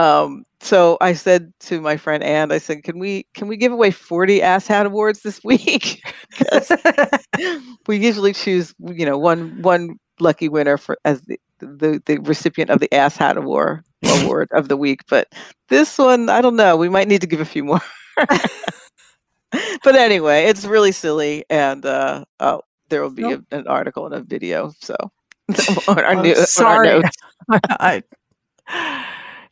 um 0.00 0.44
so 0.60 0.96
i 1.00 1.12
said 1.12 1.52
to 1.60 1.80
my 1.80 1.96
friend 1.96 2.22
and 2.22 2.52
i 2.52 2.58
said 2.58 2.82
can 2.82 2.98
we 2.98 3.26
can 3.34 3.48
we 3.48 3.56
give 3.56 3.72
away 3.72 3.90
40 3.90 4.42
ass 4.42 4.66
hat 4.66 4.86
awards 4.86 5.20
this 5.20 5.40
week 5.44 6.02
we 7.86 7.96
usually 7.96 8.32
choose 8.32 8.74
you 8.94 9.04
know 9.04 9.18
one 9.18 9.60
one 9.62 9.98
lucky 10.20 10.48
winner 10.48 10.76
for 10.76 10.98
as 11.04 11.22
the 11.22 11.38
the 11.60 12.02
the 12.06 12.18
recipient 12.18 12.70
of 12.70 12.80
the 12.80 12.92
Ass 12.94 13.16
Hat 13.16 13.36
Award 13.36 13.84
award 14.22 14.48
of 14.52 14.68
the 14.68 14.76
week. 14.76 15.02
But 15.08 15.28
this 15.68 15.98
one, 15.98 16.28
I 16.28 16.40
don't 16.40 16.56
know. 16.56 16.76
We 16.76 16.88
might 16.88 17.08
need 17.08 17.20
to 17.20 17.26
give 17.26 17.40
a 17.40 17.44
few 17.44 17.64
more. 17.64 17.80
but 18.16 19.94
anyway, 19.94 20.44
it's 20.44 20.64
really 20.64 20.92
silly, 20.92 21.44
and 21.50 21.84
uh, 21.84 22.24
oh, 22.40 22.62
there 22.88 23.02
will 23.02 23.10
be 23.10 23.22
Nope. 23.22 23.44
a, 23.50 23.58
an 23.58 23.66
article 23.66 24.06
and 24.06 24.14
a 24.14 24.20
video. 24.20 24.72
So 24.80 24.96
on 25.88 25.98
our, 25.98 26.14
new, 26.14 26.32
on 26.32 26.38
our 26.38 26.46
sorry. 26.46 26.88
notes. 26.88 27.16
I, 27.50 28.02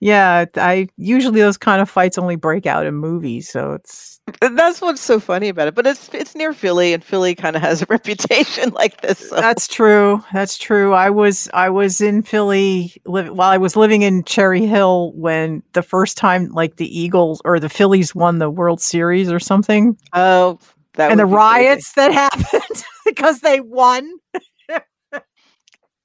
yeah, 0.00 0.44
I 0.56 0.88
usually 0.96 1.40
those 1.40 1.58
kind 1.58 1.82
of 1.82 1.90
fights 1.90 2.18
only 2.18 2.36
break 2.36 2.66
out 2.66 2.86
in 2.86 2.94
movies, 2.94 3.48
so 3.48 3.72
it's 3.72 4.18
That's 4.40 4.80
what's 4.80 5.00
so 5.00 5.20
funny 5.20 5.48
about 5.48 5.68
it. 5.68 5.74
But 5.74 5.86
it's 5.86 6.08
it's 6.12 6.34
near 6.34 6.52
Philly, 6.52 6.92
and 6.92 7.02
Philly 7.02 7.34
kind 7.34 7.56
of 7.56 7.62
has 7.62 7.82
a 7.82 7.86
reputation 7.90 8.70
like 8.70 9.00
this. 9.00 9.18
So. 9.18 9.36
that's 9.36 9.66
true. 9.66 10.22
That's 10.32 10.58
true. 10.58 10.92
I 10.92 11.10
was 11.10 11.48
I 11.54 11.70
was 11.70 12.00
in 12.00 12.22
Philly 12.22 13.00
li- 13.06 13.30
while 13.30 13.50
I 13.50 13.56
was 13.58 13.76
living 13.76 14.02
in 14.02 14.24
Cherry 14.24 14.66
Hill 14.66 15.12
when 15.14 15.62
the 15.72 15.82
first 15.82 16.16
time 16.16 16.48
like 16.50 16.76
the 16.76 16.98
Eagles 16.98 17.40
or 17.44 17.58
the 17.58 17.68
Phillies 17.68 18.14
won 18.14 18.38
the 18.38 18.50
World 18.50 18.80
Series 18.80 19.30
or 19.30 19.40
something, 19.40 19.96
oh, 20.12 20.58
that 20.94 21.10
and 21.10 21.20
the 21.20 21.24
be 21.24 21.30
crazy. 21.30 21.36
riots 21.36 21.92
that 21.94 22.12
happened 22.32 22.84
because 23.06 23.40
they 23.40 23.60
won. 23.60 24.10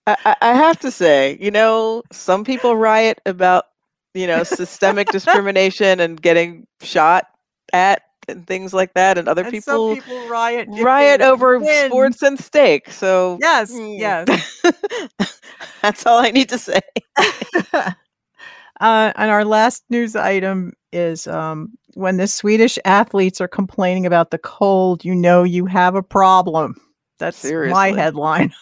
I 0.06 0.36
I 0.42 0.54
have 0.54 0.80
to 0.80 0.92
say, 0.92 1.38
you 1.40 1.52
know, 1.52 2.04
some 2.12 2.44
people 2.44 2.76
riot 2.76 3.22
about, 3.26 3.66
you 4.14 4.28
know, 4.28 4.44
systemic 4.44 5.08
discrimination 5.12 6.00
and 6.00 6.22
getting 6.22 6.68
shot 6.82 7.26
at 7.72 8.02
and 8.28 8.48
things 8.48 8.74
like 8.74 8.94
that, 8.94 9.18
and 9.18 9.28
other 9.28 9.44
And 9.44 9.52
people, 9.52 9.96
people 9.96 10.28
riot 10.28 10.70
riot 10.72 11.22
over 11.22 11.60
win. 11.60 11.90
sports 11.90 12.22
and 12.22 12.40
steak. 12.40 12.90
So 12.92 13.38
Yes, 13.42 13.72
hmm, 13.72 13.96
yes. 13.98 14.62
that's 15.82 16.06
all 16.06 16.20
I 16.20 16.32
need 16.32 16.50
to 16.50 16.58
say. 16.58 16.80
uh, 17.74 17.92
and 18.80 19.32
our 19.32 19.44
last 19.46 19.84
news 19.90 20.16
item 20.16 20.74
is 20.92 21.28
um, 21.28 21.74
when 21.96 22.18
the 22.18 22.28
Swedish 22.28 22.80
athletes 22.86 23.42
are 23.42 23.48
complaining 23.48 24.06
about 24.06 24.32
the 24.32 24.38
cold, 24.38 25.04
you 25.04 25.16
know 25.16 25.44
you 25.44 25.66
have 25.66 25.96
a 25.96 26.04
problem. 26.04 26.76
That's 27.20 27.44
my 27.44 27.92
headline. 27.92 28.54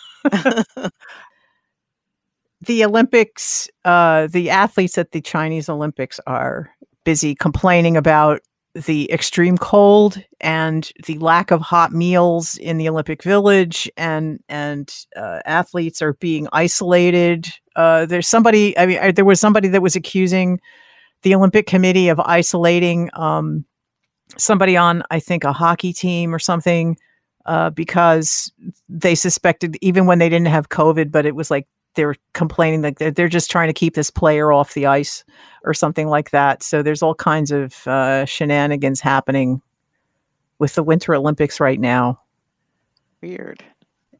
The 2.62 2.86
Olympics, 2.86 3.70
uh, 3.86 4.28
the 4.28 4.50
athletes 4.50 4.98
at 4.98 5.12
the 5.12 5.22
Chinese 5.22 5.70
Olympics 5.70 6.20
are 6.28 6.72
busy 7.04 7.34
complaining 7.34 7.98
about 7.98 8.42
the 8.74 9.12
extreme 9.12 9.58
cold 9.58 10.24
and 10.40 10.92
the 11.06 11.18
lack 11.18 11.52
of 11.52 11.60
hot 11.60 11.92
meals 11.92 12.58
in 12.58 12.78
the 12.78 12.88
Olympic 12.88 13.22
Village, 13.24 13.90
and 13.98 14.40
and 14.48 14.94
uh, 15.16 15.40
athletes 15.46 16.02
are 16.02 16.14
being 16.14 16.48
isolated. 16.54 17.48
Uh, 17.76 18.06
there's 18.06 18.28
somebody. 18.28 18.78
I 18.78 18.86
mean, 18.86 19.00
uh, 19.02 19.12
there 19.12 19.26
was 19.26 19.42
somebody 19.42 19.68
that 19.70 19.82
was 19.82 19.96
accusing 19.96 20.60
the 21.24 21.36
Olympic 21.36 21.68
Committee 21.68 22.10
of 22.10 22.20
isolating 22.20 23.10
um, 23.14 23.66
somebody 24.38 24.78
on, 24.78 25.04
I 25.12 25.20
think, 25.20 25.44
a 25.44 25.54
hockey 25.54 25.92
team 25.92 26.34
or 26.34 26.40
something, 26.40 26.98
uh, 27.46 27.72
because 27.72 28.52
they 28.88 29.16
suspected, 29.16 29.78
even 29.82 30.06
when 30.06 30.20
they 30.20 30.30
didn't 30.30 30.48
have 30.48 30.70
COVID, 30.70 31.12
but 31.12 31.26
it 31.26 31.36
was 31.36 31.52
like 31.52 31.68
they 31.96 32.06
were 32.06 32.16
complaining 32.34 32.82
that 32.82 32.98
they're, 32.98 33.12
they're 33.12 33.28
just 33.28 33.52
trying 33.52 33.68
to 33.68 33.74
keep 33.74 33.96
this 33.96 34.10
player 34.10 34.52
off 34.52 34.74
the 34.74 34.86
ice 34.86 35.24
or 35.64 35.74
something 35.74 36.08
like 36.08 36.32
that. 36.32 36.64
So 36.64 36.82
there's 36.82 37.02
all 37.04 37.16
kinds 37.16 37.52
of 37.52 37.86
uh, 37.88 38.26
shenanigans 38.26 39.02
happening 39.02 39.62
with 40.60 40.76
the 40.76 40.84
Winter 40.84 41.14
Olympics 41.16 41.60
right 41.60 41.80
now, 41.80 42.20
Weird. 43.22 43.64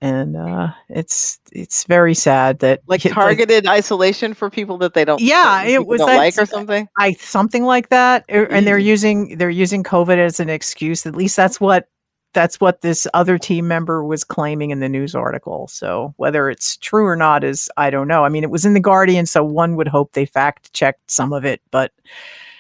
and 0.02 0.36
uh, 0.36 0.70
it's 0.90 1.40
it's 1.52 1.84
very 1.86 2.14
sad 2.16 2.60
that 2.60 2.82
Like 2.88 3.02
targeted 3.06 3.68
isolation 3.68 4.34
for 4.34 4.50
people 4.50 4.78
that 4.80 4.94
they 4.94 5.06
don't, 5.06 5.22
Yeah, 5.22 5.64
it 5.64 5.86
was- 5.86 6.02
like 6.02 6.38
or 6.38 6.46
something. 6.46 6.88
I 6.98 7.14
something 7.14 7.64
like 7.64 7.90
that, 7.90 8.26
er, 8.32 8.46
and 8.46 8.66
they're 8.68 8.80
Mm. 8.80 8.84
using 8.86 9.38
they're 9.38 9.50
using 9.50 9.84
COVID 9.84 10.18
as 10.18 10.40
an 10.40 10.50
excuse. 10.50 11.06
At 11.06 11.16
least 11.16 11.36
that's 11.36 11.60
what 11.62 11.88
that's 12.34 12.60
what 12.60 12.82
this 12.82 13.08
other 13.14 13.38
team 13.38 13.68
member 13.68 14.04
was 14.04 14.24
claiming 14.24 14.72
in 14.72 14.80
the 14.80 14.90
news 14.90 15.16
article. 15.16 15.68
So 15.68 16.14
whether 16.18 16.50
it's 16.50 16.78
true 16.78 17.06
or 17.06 17.16
not 17.16 17.44
is 17.44 17.70
I 17.78 17.90
don't 17.90 18.08
know. 18.08 18.24
I 18.24 18.30
mean, 18.30 18.44
it 18.44 18.50
was 18.50 18.66
in 18.66 18.74
the 18.74 18.80
Guardian, 18.80 19.26
so 19.26 19.44
one 19.44 19.76
would 19.76 19.88
hope 19.88 20.14
they 20.14 20.26
fact 20.26 20.74
checked 20.74 21.12
some 21.12 21.34
of 21.34 21.44
it. 21.46 21.62
But 21.72 21.92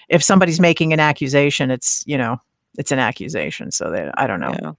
if 0.09 0.23
somebody's 0.23 0.59
making 0.59 0.93
an 0.93 0.99
accusation, 0.99 1.71
it's 1.71 2.03
you 2.05 2.17
know 2.17 2.39
it's 2.77 2.91
an 2.91 2.99
accusation. 2.99 3.71
So 3.71 3.91
that 3.91 4.13
I 4.19 4.27
don't 4.27 4.39
know 4.39 4.55
Yeah. 4.61 4.71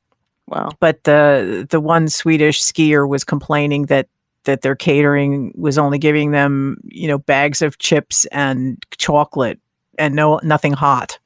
Wow. 0.49 0.71
but 0.81 1.05
the 1.05 1.67
the 1.71 1.81
one 1.81 2.09
Swedish 2.09 2.63
skier 2.63 3.09
was 3.09 3.25
complaining 3.25 3.87
that 3.87 4.09
that 4.45 4.63
their 4.63 4.75
catering 4.75 5.53
was 5.57 5.79
only 5.79 5.99
giving 5.99 6.33
them 6.33 6.79
you 6.85 7.09
know 7.09 7.19
bags 7.19 7.63
of 7.63 7.79
chips 7.79 8.27
and 8.27 8.85
chocolate 8.99 9.59
and 9.99 10.15
no 10.15 10.39
nothing 10.43 10.73
hot, 10.73 11.19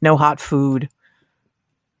no 0.00 0.16
hot 0.16 0.40
food. 0.40 0.88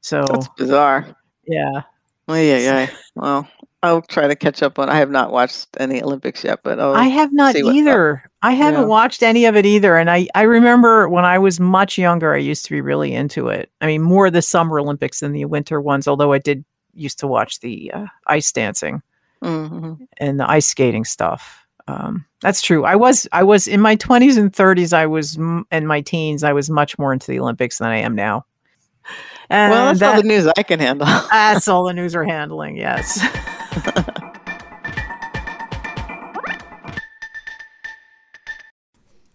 So 0.00 0.24
That's 0.26 0.48
bizarre. 0.56 1.06
yeah, 1.46 1.82
Oh, 2.28 2.34
yeah, 2.34 2.58
yeah. 2.58 2.90
Well, 3.16 3.48
I'll 3.82 4.02
try 4.02 4.28
to 4.28 4.36
catch 4.36 4.62
up 4.62 4.78
on. 4.78 4.88
I 4.88 4.96
have 4.96 5.10
not 5.10 5.32
watched 5.32 5.68
any 5.78 6.02
Olympics 6.02 6.44
yet, 6.44 6.60
but 6.62 6.78
oh, 6.78 6.92
I 6.94 7.06
have 7.06 7.32
not 7.32 7.56
up. 7.56 7.62
either. 7.74 8.30
I 8.42 8.52
haven't 8.52 8.82
Yeah. 8.82 8.86
watched 8.86 9.22
any 9.22 9.46
of 9.46 9.56
it 9.56 9.66
either. 9.66 9.96
And 9.96 10.10
I, 10.10 10.28
I 10.34 10.42
remember 10.42 11.08
when 11.08 11.24
I 11.24 11.38
was 11.38 11.58
much 11.58 11.98
younger, 11.98 12.32
I 12.34 12.38
used 12.38 12.64
to 12.66 12.70
be 12.70 12.80
really 12.80 13.12
into 13.12 13.48
it. 13.48 13.70
I 13.80 13.86
mean, 13.86 14.02
more 14.02 14.30
the 14.30 14.42
Summer 14.42 14.78
Olympics 14.78 15.20
than 15.20 15.32
the 15.32 15.44
Winter 15.46 15.80
ones, 15.80 16.06
although 16.06 16.32
I 16.32 16.38
did 16.38 16.64
used 16.94 17.18
to 17.20 17.26
watch 17.26 17.60
the 17.60 17.90
uh, 17.92 18.06
ice 18.26 18.52
dancing. 18.52 19.02
hmm 19.42 19.94
and 20.18 20.38
the 20.38 20.48
ice 20.48 20.66
skating 20.68 21.04
stuff. 21.04 21.66
Um, 21.88 22.26
that's 22.42 22.62
true. 22.62 22.84
I 22.84 22.94
was 22.96 23.26
I 23.32 23.42
was 23.42 23.66
in 23.66 23.80
my 23.80 23.96
20s 23.96 24.36
and 24.38 24.52
30s. 24.52 24.92
I 24.92 25.06
was 25.06 25.36
in 25.36 25.86
my 25.86 26.00
teens. 26.02 26.44
I 26.44 26.52
was 26.52 26.70
much 26.70 26.96
more 26.98 27.12
into 27.12 27.26
the 27.28 27.40
Olympics 27.40 27.78
than 27.78 27.88
I 27.88 27.96
am 27.96 28.14
now. 28.14 28.44
And 29.50 29.72
Well, 29.72 29.86
that's 29.86 30.02
all 30.02 30.16
the 30.16 30.26
news 30.26 30.46
I 30.56 30.62
can 30.62 30.78
handle. 30.78 31.06
that's 31.30 31.66
all 31.68 31.84
the 31.84 31.92
news 31.92 32.14
we're 32.14 32.24
handling. 32.24 32.76
Yes. 32.76 33.20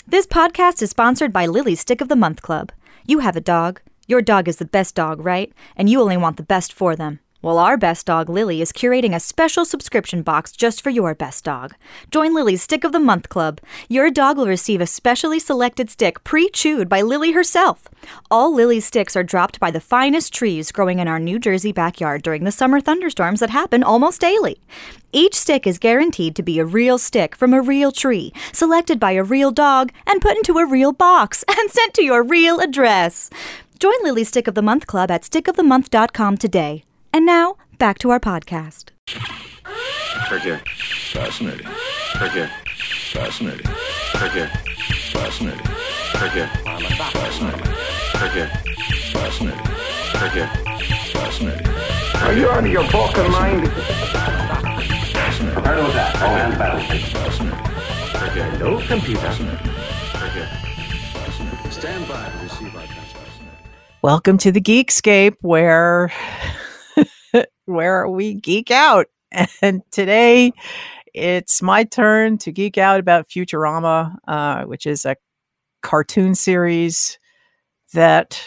This 0.08 0.28
podcast 0.28 0.82
is 0.82 0.92
sponsored 0.92 1.34
by 1.34 1.46
Lily's 1.46 1.82
Stick 1.82 2.00
of 2.00 2.08
the 2.08 2.16
Month 2.16 2.42
Club. 2.42 2.72
You 3.06 3.20
have 3.20 3.36
a 3.36 3.42
dog. 3.42 3.82
Your 4.08 4.22
dog 4.22 4.48
is 4.48 4.58
the 4.58 4.64
best 4.64 4.96
dog, 4.96 5.26
right? 5.26 5.52
And 5.76 5.90
you 5.90 6.00
only 6.00 6.16
want 6.16 6.38
the 6.38 6.44
best 6.44 6.72
for 6.72 6.96
them. 6.96 7.20
Well, 7.46 7.60
our 7.60 7.78
best 7.78 8.08
dog, 8.08 8.28
Lily, 8.28 8.60
is 8.60 8.72
curating 8.72 9.14
a 9.14 9.20
special 9.20 9.66
subscription 9.66 10.24
box 10.24 10.52
just 10.52 10.82
for 10.82 10.90
your 10.90 11.14
best 11.14 11.44
dog. 11.44 11.76
Join 12.10 12.34
Lily's 12.34 12.64
Stick 12.64 12.84
of 12.84 12.92
the 12.92 12.98
Month 12.98 13.30
Club. 13.30 13.62
Your 13.88 14.10
dog 14.10 14.38
will 14.38 14.48
receive 14.48 14.82
a 14.82 14.88
specially 14.88 15.38
selected 15.38 15.92
stick 15.92 16.24
pre 16.24 16.50
chewed 16.50 16.90
by 16.90 17.04
Lily 17.04 17.34
herself. 17.34 17.88
All 18.32 18.52
Lily's 18.52 18.88
sticks 18.88 19.16
are 19.16 19.22
dropped 19.22 19.60
by 19.60 19.70
the 19.70 19.80
finest 19.80 20.34
trees 20.34 20.72
growing 20.72 20.98
in 20.98 21.08
our 21.08 21.20
New 21.20 21.38
Jersey 21.38 21.72
backyard 21.72 22.24
during 22.24 22.46
the 22.46 22.52
summer 22.52 22.82
thunderstorms 22.82 23.42
that 23.42 23.52
happen 23.52 23.84
almost 23.84 24.22
daily. 24.22 24.58
Each 25.12 25.36
stick 25.36 25.68
is 25.68 25.78
guaranteed 25.78 26.36
to 26.38 26.42
be 26.42 26.58
a 26.58 26.66
real 26.66 26.98
stick 26.98 27.36
from 27.36 27.54
a 27.54 27.62
real 27.62 27.92
tree, 27.92 28.34
selected 28.54 29.00
by 29.00 29.12
a 29.12 29.24
real 29.24 29.52
dog, 29.52 29.92
and 30.08 30.20
put 30.20 30.36
into 30.36 30.58
a 30.58 30.66
real 30.66 30.94
box 30.94 31.44
and 31.48 31.70
sent 31.70 31.94
to 31.94 32.04
your 32.04 32.24
real 32.24 32.60
address. 32.60 33.30
Join 33.78 34.02
Lily's 34.02 34.30
Stick 34.30 34.48
of 34.48 34.56
the 34.56 34.64
Month 34.64 34.88
Club 34.88 35.12
at 35.12 35.22
stickofthemonth.com 35.22 36.38
today. 36.40 36.86
And 37.16 37.26
now, 37.26 37.56
back 37.78 37.98
to 38.00 38.10
our 38.10 38.20
podcast. 38.20 38.90
Click 40.28 40.42
here. 40.42 40.62
Fascinating. 41.14 41.66
Click 42.16 42.32
here. 42.34 42.52
Fascinating. 43.14 43.72
Click 44.12 44.32
here. 44.34 44.52
Fascinating. 45.14 45.66
Click 46.12 46.32
here. 46.34 46.48
Fascinating. 47.14 47.74
Click 48.12 48.32
here. 48.34 48.52
Fascinating. 49.14 49.66
Click 50.12 50.32
here. 50.34 50.50
Fascinating. 51.14 51.68
Are 52.18 52.34
you 52.34 52.50
out 52.50 52.66
of 52.66 52.70
your 52.70 52.84
fucking 52.84 53.32
mind? 53.32 53.72
Fascinating. 55.14 55.64
Heard 55.64 55.80
of 55.80 55.94
that? 55.94 56.18
Oh, 56.18 56.26
and 56.26 56.58
battle. 56.58 56.82
Fascinating. 57.00 57.60
Click. 58.12 58.60
No 58.60 58.86
computer. 58.86 59.22
Fascinating. 59.22 59.58
Click. 59.60 60.50
Fascinating. 61.14 61.72
Stand 61.72 62.08
by 62.10 62.30
to 62.30 62.38
receive 62.44 62.76
our 62.76 62.86
transmission. 62.86 63.48
Welcome 64.02 64.38
to 64.40 64.52
the 64.52 64.60
Geekscape, 64.60 65.38
where 65.40 66.12
where 67.66 68.08
we 68.08 68.36
geek 68.36 68.72
out. 68.72 69.08
And 69.62 69.82
today, 69.92 70.54
it's 71.14 71.62
my 71.62 71.84
turn 71.84 72.38
to 72.40 72.52
geek 72.52 72.78
out 72.78 73.00
about 73.00 73.28
Futurama, 73.28 74.16
uh, 74.28 74.64
which 74.64 74.86
is 74.86 75.06
a 75.06 75.18
cartoon 75.82 76.36
series 76.36 77.20
that 77.94 78.42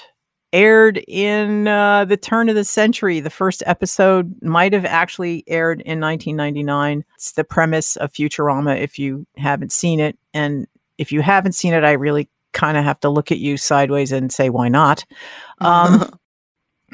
aired 0.53 0.99
in 1.09 1.68
uh, 1.68 2.05
the 2.05 2.16
turn 2.16 2.49
of 2.49 2.55
the 2.55 2.64
century. 2.64 3.20
The 3.20 3.30
first 3.30 3.62
episode 3.66 4.34
might 4.42 4.72
have 4.72 4.84
actually 4.84 5.45
aired 5.47 5.80
in 5.82 6.01
1999. 6.01 7.05
It's 7.16 7.32
the 7.32 7.45
premise 7.45 7.97
of 7.97 8.12
Futurama. 8.12 8.80
If 8.80 8.99
you 8.99 9.26
haven't 9.36 9.72
seen 9.72 10.01
it, 10.01 10.18
and 10.32 10.66
if 10.97 11.12
you 11.12 11.20
haven't 11.20 11.53
seen 11.53 11.74
it, 11.74 11.84
I 11.84 11.92
really 11.92 12.28
kind 12.53 12.76
of 12.76 12.84
have 12.84 13.01
to 13.01 13.09
look 13.09 13.30
at 13.30 13.38
you 13.38 13.57
sideways 13.57 14.12
and 14.12 14.32
say, 14.32 14.51
"Why 14.51 14.68
not?" 14.68 15.05
Um, 15.61 16.16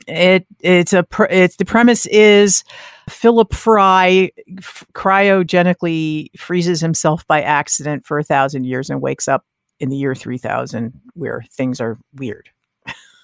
It 0.07 0.47
it's 0.61 0.92
a 0.92 1.07
it's 1.30 1.57
the 1.57 1.64
premise 1.64 2.07
is 2.07 2.64
Philip 3.09 3.55
Fry 3.55 4.30
f- 4.59 4.84
cryogenically 4.92 6.28
freezes 6.38 6.80
himself 6.80 7.26
by 7.26 7.42
accident 7.42 8.05
for 8.05 8.18
a 8.18 8.24
thousand 8.24 8.64
years 8.64 8.90
and 8.90 9.01
wakes 9.01 9.28
up 9.28 9.45
in 9.80 9.90
the 9.90 9.97
year 9.97 10.14
three 10.14 10.38
thousand 10.38 11.01
where 11.14 11.45
things 11.51 11.80
are 11.80 11.99
weird. 12.14 12.51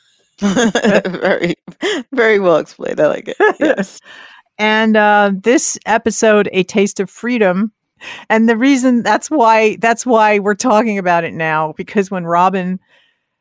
very, 0.40 1.54
very 2.12 2.38
well 2.38 2.56
explained. 2.56 3.00
I 3.00 3.06
like 3.08 3.28
it. 3.28 3.36
Yes. 3.58 4.00
And 4.58 4.94
uh, 4.94 5.32
this 5.34 5.78
episode, 5.86 6.50
A 6.52 6.64
Taste 6.64 7.00
of 7.00 7.08
Freedom, 7.08 7.72
and 8.28 8.46
the 8.46 8.58
reason 8.58 9.02
that's 9.02 9.30
why 9.30 9.76
that's 9.76 10.04
why 10.04 10.38
we're 10.38 10.54
talking 10.54 10.98
about 10.98 11.24
it 11.24 11.32
now 11.32 11.72
because 11.78 12.10
when 12.10 12.26
Robin 12.26 12.78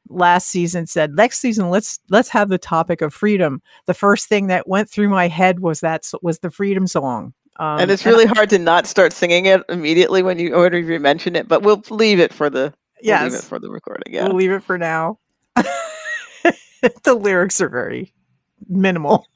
last 0.10 0.48
season 0.48 0.88
said 0.88 1.14
next 1.16 1.40
season 1.40 1.70
let's 1.70 2.00
let's 2.10 2.30
have 2.30 2.50
the 2.50 2.58
topic 2.58 3.02
of 3.02 3.14
freedom 3.14 3.62
the 3.86 3.94
first 3.94 4.28
thing 4.28 4.48
that 4.48 4.68
went 4.68 4.90
through 4.90 5.10
my 5.10 5.28
head 5.28 5.60
was 5.60 5.80
that 5.80 6.04
was 6.22 6.40
the 6.40 6.52
freedom 6.52 6.88
song 6.88 7.34
um, 7.60 7.80
and 7.80 7.92
it's 7.92 8.06
really 8.06 8.26
hard 8.26 8.50
to 8.52 8.60
not 8.60 8.88
start 8.88 9.12
singing 9.12 9.46
it 9.46 9.62
immediately 9.68 10.24
when 10.24 10.40
you 10.40 10.58
if 10.64 10.88
you 10.88 11.00
mention 11.00 11.36
it, 11.36 11.50
but 11.50 11.62
we'll 11.62 11.84
leave 11.90 12.18
it 12.18 12.32
for 12.32 12.50
the 12.50 12.74
we'll 13.04 13.24
leave 13.24 13.34
it 13.34 13.44
for 13.44 13.60
the 13.60 13.70
recording. 13.70 14.14
Yeah. 14.14 14.28
we'll 14.28 14.38
leave 14.38 14.52
it 14.52 14.64
for 14.64 14.78
now 14.78 15.20
the 17.04 17.14
lyrics 17.14 17.60
are 17.60 17.68
very 17.68 18.14
minimal 18.70 19.28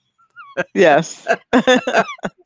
yes. 0.73 1.27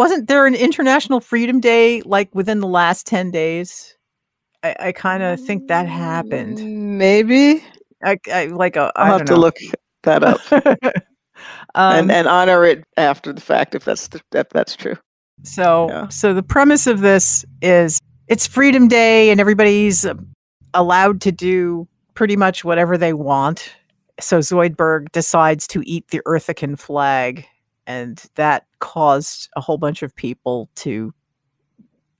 wasn't 0.00 0.26
there 0.28 0.46
an 0.46 0.54
international 0.54 1.20
freedom 1.20 1.60
day 1.60 2.00
like 2.02 2.34
within 2.34 2.60
the 2.60 2.66
last 2.66 3.06
10 3.06 3.30
days 3.30 3.96
i, 4.62 4.74
I 4.80 4.92
kind 4.92 5.22
of 5.22 5.38
think 5.40 5.68
that 5.68 5.86
happened 5.88 6.58
Mm, 6.58 6.96
Maybe 6.96 7.62
I, 8.02 8.18
I 8.32 8.46
like 8.46 8.76
a 8.76 8.92
I'll 8.96 9.06
I 9.06 9.08
have 9.12 9.18
don't 9.18 9.26
to 9.28 9.34
know. 9.34 9.40
look 9.40 9.56
that 10.02 10.24
up 10.24 10.40
um, 11.74 11.92
and 11.96 12.10
and 12.10 12.28
honor 12.28 12.64
it 12.64 12.84
after 12.96 13.32
the 13.32 13.40
fact 13.40 13.74
if 13.74 13.84
that's 13.84 14.08
the, 14.08 14.20
if 14.32 14.48
that's 14.50 14.76
true. 14.76 14.96
So, 15.42 15.88
Yeah. 15.88 16.08
so 16.08 16.34
the 16.34 16.42
premise 16.42 16.86
of 16.86 17.00
this 17.00 17.44
is 17.62 17.98
it's 18.28 18.46
Freedom 18.46 18.88
Day, 18.88 19.30
and 19.30 19.40
everybody's 19.40 20.04
uh, 20.04 20.14
allowed 20.74 21.20
to 21.22 21.32
do 21.32 21.88
pretty 22.14 22.36
much 22.36 22.64
whatever 22.64 22.98
they 22.98 23.12
want. 23.12 23.72
So 24.20 24.38
Zoidberg 24.40 25.10
decides 25.12 25.66
to 25.68 25.82
eat 25.86 26.08
the 26.08 26.20
Earthican 26.26 26.76
flag, 26.76 27.46
and 27.90 28.22
that 28.36 28.66
caused 28.78 29.48
a 29.56 29.60
whole 29.60 29.76
bunch 29.76 30.04
of 30.04 30.14
people 30.14 30.70
to. 30.76 31.12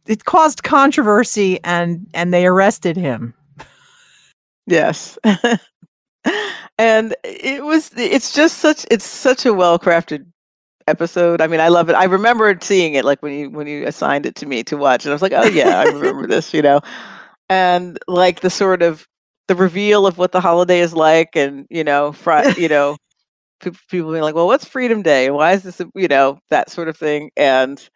It 0.07 0.25
caused 0.25 0.65
controversy, 0.65 1.61
and 1.63 2.09
and 2.13 2.35
they 2.35 2.45
arrested 2.45 2.97
him. 2.97 3.35
Yes. 4.67 5.17
and 6.79 7.15
it 7.23 7.65
was 7.65 7.93
it's 7.97 8.33
just 8.33 8.59
such 8.59 8.85
it's 8.91 9.07
such 9.07 9.47
a 9.47 9.55
well 9.55 9.79
crafted 9.79 10.27
episode. 10.89 11.41
I 11.41 11.47
mean, 11.47 11.61
I 11.61 11.69
love 11.69 11.89
it. 11.89 11.95
I 11.95 12.05
remember 12.05 12.59
seeing 12.61 12.95
it 12.95 13.05
like 13.05 13.23
when 13.23 13.33
you 13.33 13.51
when 13.51 13.69
you 13.69 13.87
assigned 13.87 14.27
it 14.27 14.35
to 14.37 14.47
me 14.47 14.65
to 14.65 14.77
watch 14.77 15.05
and 15.05 15.13
I 15.13 15.15
was 15.15 15.23
like, 15.23 15.33
"Oh 15.35 15.47
yeah, 15.49 15.81
I 15.81 15.85
remember 15.85 16.27
this," 16.27 16.53
you 16.53 16.63
know. 16.63 16.81
And 17.49 17.97
like 18.09 18.41
the 18.41 18.51
sort 18.51 18.83
of 18.83 19.07
the 19.47 19.55
reveal 19.55 20.07
of 20.07 20.19
what 20.19 20.33
the 20.33 20.41
holiday 20.41 20.81
is 20.81 20.95
like 20.95 21.37
and, 21.37 21.67
you 21.71 21.83
know, 21.83 22.13
fri- 22.13 22.55
you 22.57 22.69
know, 22.69 22.97
people 23.61 24.11
being 24.11 24.23
like, 24.23 24.35
"Well, 24.35 24.47
what's 24.47 24.65
Freedom 24.65 25.03
Day? 25.03 25.31
Why 25.31 25.53
is 25.53 25.63
this, 25.63 25.81
a-" 25.81 25.91
you 25.95 26.09
know, 26.09 26.39
that 26.51 26.71
sort 26.71 26.89
of 26.89 26.97
thing." 26.97 27.31
And 27.37 27.89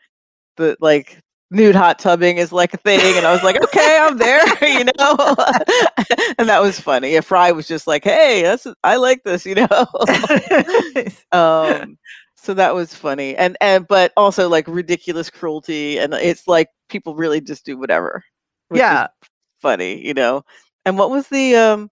the 0.57 0.77
like 0.81 1.19
nude 1.51 1.75
hot 1.75 1.99
tubbing 1.99 2.39
is 2.39 2.53
like 2.53 2.75
a 2.75 2.79
thing 2.79 3.01
and 3.17 3.27
i 3.27 3.33
was 3.33 3.43
like 3.43 3.63
okay 3.63 3.99
i'm 4.01 4.19
there 4.19 4.43
you 4.63 4.85
know 4.85 5.17
and 6.39 6.49
that 6.49 6.61
was 6.61 6.81
funny 6.81 7.15
if 7.15 7.27
fry 7.27 7.53
was 7.53 7.69
just 7.69 7.87
like 7.87 8.03
hey 8.03 8.43
that's 8.43 8.67
i 8.83 8.97
like 8.97 9.23
this 9.25 9.47
you 9.47 9.55
know 9.55 9.87
um 11.33 11.97
so 12.35 12.55
that 12.55 12.75
was 12.75 12.95
funny 12.95 13.37
and 13.37 13.57
and 13.61 13.87
but 13.89 14.13
also 14.17 14.49
like 14.49 14.67
ridiculous 14.67 15.31
cruelty 15.31 15.99
and 15.99 16.13
it's 16.15 16.49
like 16.49 16.69
people 16.89 17.15
really 17.15 17.41
just 17.41 17.65
do 17.65 17.79
whatever 17.79 18.23
yeah, 18.73 19.07
funny 19.59 20.05
you 20.05 20.15
know 20.15 20.43
and 20.85 20.99
what 20.99 21.11
was 21.11 21.29
the 21.29 21.55
um 21.55 21.89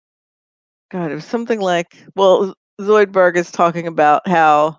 god 0.91 1.13
it 1.13 1.15
was 1.15 1.25
something 1.25 1.61
like 1.61 1.97
well 2.17 2.55
zoidberg 2.81 3.37
is 3.37 3.51
talking 3.51 3.87
about 3.87 4.27
how 4.27 4.79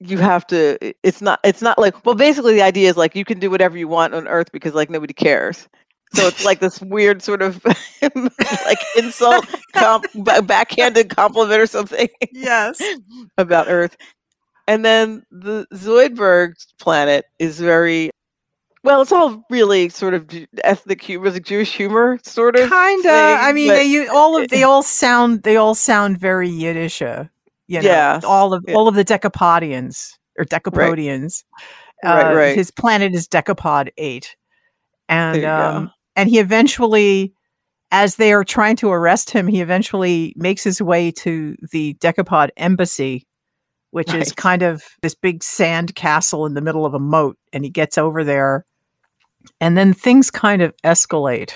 you 0.00 0.18
have 0.18 0.46
to 0.46 0.76
it's 1.02 1.22
not 1.22 1.40
it's 1.44 1.62
not 1.62 1.78
like 1.78 2.04
well 2.04 2.14
basically 2.14 2.54
the 2.54 2.62
idea 2.62 2.90
is 2.90 2.96
like 2.96 3.14
you 3.14 3.24
can 3.24 3.38
do 3.38 3.50
whatever 3.50 3.78
you 3.78 3.88
want 3.88 4.14
on 4.14 4.28
earth 4.28 4.50
because 4.52 4.74
like 4.74 4.90
nobody 4.90 5.14
cares. 5.14 5.68
So 6.12 6.28
it's 6.28 6.44
like 6.44 6.60
this 6.60 6.80
weird 6.80 7.22
sort 7.22 7.42
of 7.42 7.64
like 8.02 8.78
insult 8.96 9.46
comp, 9.72 10.06
backhanded 10.46 11.10
compliment 11.10 11.60
or 11.60 11.66
something 11.66 12.08
yes, 12.30 12.80
about 13.38 13.66
earth. 13.68 13.96
And 14.68 14.84
then 14.84 15.24
the 15.32 15.66
zoidberg 15.74 16.54
planet 16.78 17.24
is 17.40 17.58
very 17.58 18.10
well 18.84 19.02
it's 19.02 19.10
all 19.12 19.44
really 19.50 19.88
sort 19.88 20.14
of 20.14 20.28
ethnic 20.62 21.02
humor 21.02 21.30
like 21.30 21.42
jewish 21.42 21.74
humor 21.74 22.18
sort 22.22 22.54
of 22.56 22.68
kind 22.70 23.04
of. 23.04 23.10
I 23.12 23.52
mean, 23.52 23.68
but- 23.70 23.74
they 23.76 24.06
all 24.06 24.40
of 24.40 24.48
they 24.48 24.62
all 24.70 24.82
sound 24.84 25.42
they 25.42 25.56
all 25.56 25.74
sound 25.74 26.18
very 26.18 26.48
Yiddish. 26.48 27.02
uh, 27.02 27.24
You 27.66 27.80
know, 27.82 27.88
Yeah, 27.88 28.20
all 28.24 28.52
of 28.54 28.64
yeah. 28.68 28.74
all 28.74 28.86
of 28.88 28.94
the 28.94 29.04
Decapodians 29.04 30.12
or 30.38 30.44
Decapodians. 30.44 31.42
Right, 32.04 32.32
uh, 32.32 32.34
right. 32.36 32.56
His 32.56 32.70
planet 32.70 33.14
is 33.14 33.26
Decapod 33.26 33.88
Eight, 33.96 34.36
and 35.08 35.34
There 35.36 35.42
you 35.42 35.48
go. 35.48 35.76
um, 35.78 35.90
and 36.16 36.28
he 36.28 36.38
eventually, 36.38 37.32
as 37.90 38.16
they 38.16 38.32
are 38.34 38.44
trying 38.44 38.76
to 38.76 38.90
arrest 38.90 39.30
him, 39.30 39.46
he 39.46 39.60
eventually 39.62 40.34
makes 40.36 40.62
his 40.62 40.82
way 40.82 41.10
to 41.12 41.56
the 41.72 41.94
Decapod 41.94 42.50
embassy, 42.58 43.26
which 43.92 44.12
is 44.12 44.32
kind 44.32 44.62
of 44.62 44.82
this 45.02 45.14
big 45.14 45.42
sand 45.42 45.94
castle 45.94 46.44
in 46.46 46.52
the 46.54 46.60
middle 46.60 46.84
of 46.84 46.92
a 46.94 46.98
moat, 46.98 47.38
and 47.54 47.64
he 47.64 47.70
gets 47.70 47.96
over 47.96 48.22
there, 48.24 48.66
and 49.60 49.76
then 49.76 49.92
things 49.92 50.30
kind 50.30 50.62
of 50.62 50.74
escalate. 50.84 51.52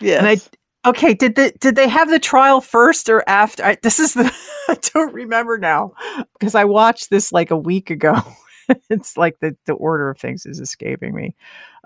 yes. 0.00 0.18
And 0.18 0.26
I 0.28 0.88
okay, 0.88 1.14
did 1.14 1.34
the 1.34 1.52
did 1.60 1.76
they 1.76 1.88
have 1.88 2.10
the 2.10 2.18
trial 2.18 2.60
first 2.60 3.08
or 3.08 3.22
after? 3.28 3.64
I, 3.64 3.76
this 3.82 3.98
is 4.00 4.14
the 4.14 4.24
I 4.68 4.78
don't 4.94 5.12
remember 5.14 5.58
now 5.58 5.92
because 6.38 6.54
I 6.54 6.64
watched 6.64 7.10
this 7.10 7.32
like 7.32 7.50
a 7.50 7.56
week 7.56 7.90
ago. 7.90 8.16
it's 8.90 9.16
like 9.16 9.38
the 9.40 9.56
the 9.66 9.74
order 9.74 10.10
of 10.10 10.18
things 10.18 10.46
is 10.46 10.60
escaping 10.60 11.14
me. 11.14 11.34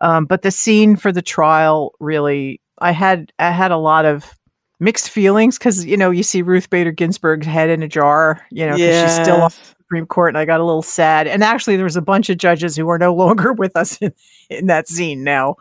Um, 0.00 0.24
but 0.26 0.42
the 0.42 0.50
scene 0.50 0.96
for 0.96 1.12
the 1.12 1.22
trial 1.22 1.92
really, 2.00 2.60
I 2.78 2.92
had 2.92 3.32
I 3.38 3.50
had 3.50 3.70
a 3.70 3.76
lot 3.78 4.04
of 4.04 4.34
mixed 4.80 5.08
feelings 5.10 5.56
because 5.56 5.84
you 5.84 5.96
know 5.96 6.10
you 6.10 6.22
see 6.22 6.42
Ruth 6.42 6.68
Bader 6.68 6.92
Ginsburg's 6.92 7.46
head 7.46 7.70
in 7.70 7.82
a 7.82 7.88
jar, 7.88 8.44
you 8.50 8.66
know, 8.66 8.72
'cause 8.72 8.80
she's 8.80 9.12
still 9.14 9.36
on 9.36 9.50
Yes. 9.50 9.74
the 9.78 9.83
Supreme 9.94 10.06
Court, 10.06 10.30
and 10.30 10.38
I 10.38 10.44
got 10.44 10.58
a 10.58 10.64
little 10.64 10.82
sad. 10.82 11.28
And 11.28 11.44
actually, 11.44 11.76
there 11.76 11.84
was 11.84 11.94
a 11.94 12.02
bunch 12.02 12.28
of 12.28 12.36
judges 12.36 12.74
who 12.74 12.88
are 12.88 12.98
no 12.98 13.14
longer 13.24 13.52
with 13.52 13.76
us 13.76 13.96
in, 13.98 14.12
in 14.50 14.66
that 14.66 14.88
scene 14.88 15.22
now. 15.22 15.56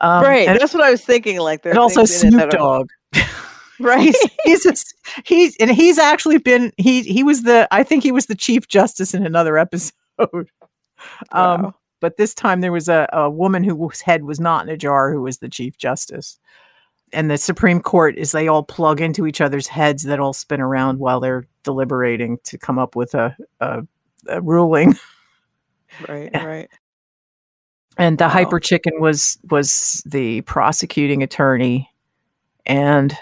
Um, 0.00 0.22
right 0.24 0.46
and, 0.46 0.60
that's 0.60 0.74
what 0.74 0.82
i 0.82 0.90
was 0.90 1.02
thinking 1.02 1.38
like 1.38 1.64
and 1.64 1.78
also 1.78 2.00
things 2.00 2.22
in 2.22 2.34
it 2.34 2.38
Snoop 2.38 2.50
Dogg. 2.50 2.90
right 3.80 4.00
he's 4.00 4.30
he's, 4.44 4.94
he's 5.24 5.56
and 5.56 5.70
he's 5.70 5.98
actually 5.98 6.36
been 6.36 6.70
he 6.76 7.00
he 7.02 7.22
was 7.22 7.44
the 7.44 7.66
I 7.70 7.82
think 7.82 8.02
he 8.02 8.12
was 8.12 8.26
the 8.26 8.34
chief 8.34 8.68
justice 8.68 9.14
in 9.14 9.24
another 9.24 9.56
episode. 9.66 9.92
Um, 10.30 11.62
Wow. 11.62 11.74
but 12.00 12.18
this 12.18 12.34
time 12.34 12.60
there 12.60 12.72
was 12.72 12.88
a, 12.90 13.08
a 13.12 13.30
woman 13.30 13.64
whose 13.64 14.02
head 14.02 14.24
was 14.24 14.38
not 14.38 14.66
in 14.66 14.74
a 14.74 14.76
jar 14.76 15.12
who 15.12 15.22
was 15.22 15.38
the 15.38 15.48
chief 15.48 15.78
justice. 15.78 16.38
And 17.12 17.30
the 17.30 17.38
Supreme 17.38 17.80
Court 17.80 18.16
is 18.18 18.32
they 18.32 18.48
all 18.48 18.62
plug 18.64 19.00
into 19.00 19.26
each 19.26 19.40
other's 19.40 19.68
heads 19.68 20.02
that 20.04 20.18
all 20.20 20.32
spin 20.32 20.60
around 20.60 20.98
while 20.98 21.20
they're 21.20 21.46
deliberating 21.62 22.38
to 22.44 22.58
come 22.58 22.78
up 22.78 22.96
with 22.96 23.14
a, 23.14 23.36
a, 23.60 23.82
a 24.28 24.40
ruling. 24.42 24.94
right 26.08 26.30
Yeah. 26.32 26.44
right 26.44 26.70
And 27.96 28.18
the 28.18 28.24
Wow. 28.24 28.30
hyper 28.30 28.60
chicken 28.60 28.94
was 29.00 29.38
was 29.50 30.02
the 30.04 30.40
prosecuting 30.42 31.22
attorney, 31.22 31.90
and 32.66 33.16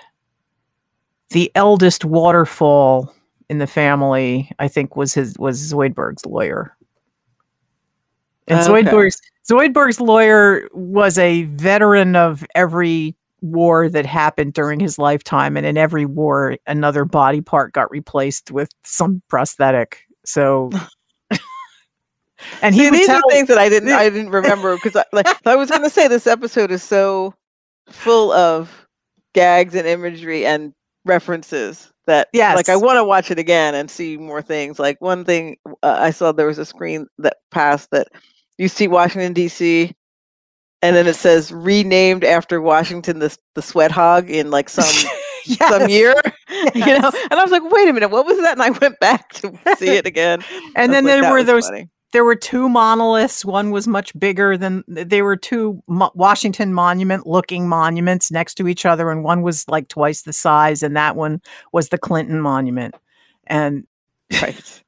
the 1.30 1.52
eldest 1.54 2.04
waterfall 2.04 3.14
in 3.50 3.58
the 3.58 3.66
family, 3.66 4.50
I 4.58 4.66
think, 4.68 4.96
was 4.96 5.14
his 5.14 5.38
was 5.38 5.72
Zoidberg's 5.72 6.24
lawyer. 6.26 6.74
And 8.48 8.58
Okay. 8.60 8.82
Zoidberg's 8.82 9.20
Zoidberg's 9.48 10.00
lawyer 10.00 10.68
was 10.72 11.18
a 11.18 11.42
veteran 11.44 12.16
of 12.16 12.44
every 12.54 13.14
war 13.44 13.88
that 13.88 14.06
happened 14.06 14.54
during 14.54 14.80
his 14.80 14.98
lifetime, 14.98 15.56
and 15.56 15.66
in 15.66 15.76
every 15.76 16.06
war, 16.06 16.56
another 16.66 17.04
body 17.04 17.40
part 17.40 17.72
got 17.72 17.90
replaced 17.90 18.50
with 18.50 18.70
some 18.84 19.22
prosthetic. 19.28 20.00
So 20.24 20.70
And 22.62 22.74
See, 22.74 22.82
he 22.82 22.90
would 22.90 22.98
these 22.98 23.06
tell, 23.06 23.18
are 23.18 23.30
things 23.30 23.48
that 23.48 23.58
I 23.58 23.68
didn't 23.68 23.90
I 23.90 24.08
didn't 24.10 24.30
remember 24.30 24.76
because 24.76 24.96
I, 24.96 25.04
like 25.12 25.26
I 25.46 25.56
was 25.56 25.70
going 25.70 25.82
to 25.82 25.90
say 25.90 26.08
this 26.08 26.26
episode 26.26 26.70
is 26.70 26.82
so 26.82 27.34
full 27.88 28.32
of 28.32 28.86
gags 29.34 29.74
and 29.74 29.86
imagery 29.86 30.46
and 30.46 30.72
references 31.04 31.92
that 32.06 32.28
yeah, 32.32 32.54
like 32.54 32.68
I 32.68 32.76
want 32.76 32.96
to 32.96 33.04
watch 33.04 33.30
it 33.30 33.38
again 33.38 33.74
and 33.74 33.90
see 33.90 34.16
more 34.16 34.42
things. 34.42 34.78
Like 34.78 35.00
one 35.00 35.24
thing 35.24 35.56
uh, 35.82 35.96
I 36.00 36.10
saw 36.10 36.32
there 36.32 36.46
was 36.46 36.58
a 36.58 36.66
screen 36.66 37.06
that 37.18 37.38
passed 37.50 37.90
that 37.92 38.08
you 38.58 38.68
see 38.68 38.88
Washington 38.88 39.32
D.C. 39.32 39.94
and 40.84 40.94
then 40.94 41.06
it 41.06 41.16
says 41.16 41.50
renamed 41.50 42.24
after 42.24 42.60
Washington 42.60 43.18
the 43.18 43.36
the 43.54 43.62
sweat 43.62 43.90
hog 43.90 44.30
in 44.30 44.50
like 44.50 44.68
some 44.68 44.84
some 44.84 45.82
Yes. 45.82 45.90
year, 45.90 46.14
you 46.74 46.86
know. 46.86 47.12
And 47.30 47.34
I 47.34 47.42
was 47.42 47.50
like, 47.50 47.62
wait 47.70 47.88
a 47.88 47.92
minute, 47.92 48.10
what 48.10 48.24
was 48.24 48.38
that? 48.38 48.52
And 48.52 48.62
I 48.62 48.70
went 48.70 48.98
back 48.98 49.30
to 49.34 49.52
see 49.76 49.88
it 49.88 50.06
again. 50.06 50.42
And 50.74 50.92
then 50.92 51.04
like, 51.04 51.20
there 51.20 51.30
were 51.30 51.42
those 51.42 51.68
funny." 51.68 51.90
there 52.12 52.24
were 52.24 52.36
two 52.36 52.68
monoliths. 52.68 53.44
One 53.44 53.70
was 53.70 53.88
much 53.88 54.18
bigger 54.18 54.56
than 54.56 54.84
they 54.86 55.20
were 55.20 55.36
two 55.36 55.82
Mo- 55.86 56.12
Washington 56.14 56.72
Monument 56.72 57.26
looking 57.26 57.68
monuments 57.68 58.30
next 58.30 58.54
to 58.54 58.68
each 58.68 58.86
other, 58.86 59.10
and 59.10 59.24
one 59.24 59.42
was 59.42 59.68
like 59.68 59.88
twice 59.88 60.22
the 60.22 60.32
size, 60.32 60.82
and 60.82 60.96
that 60.96 61.16
one 61.16 61.42
was 61.72 61.88
the 61.88 61.98
Clinton 61.98 62.40
Monument. 62.40 62.94
And 63.46 63.86
right. 64.40 64.82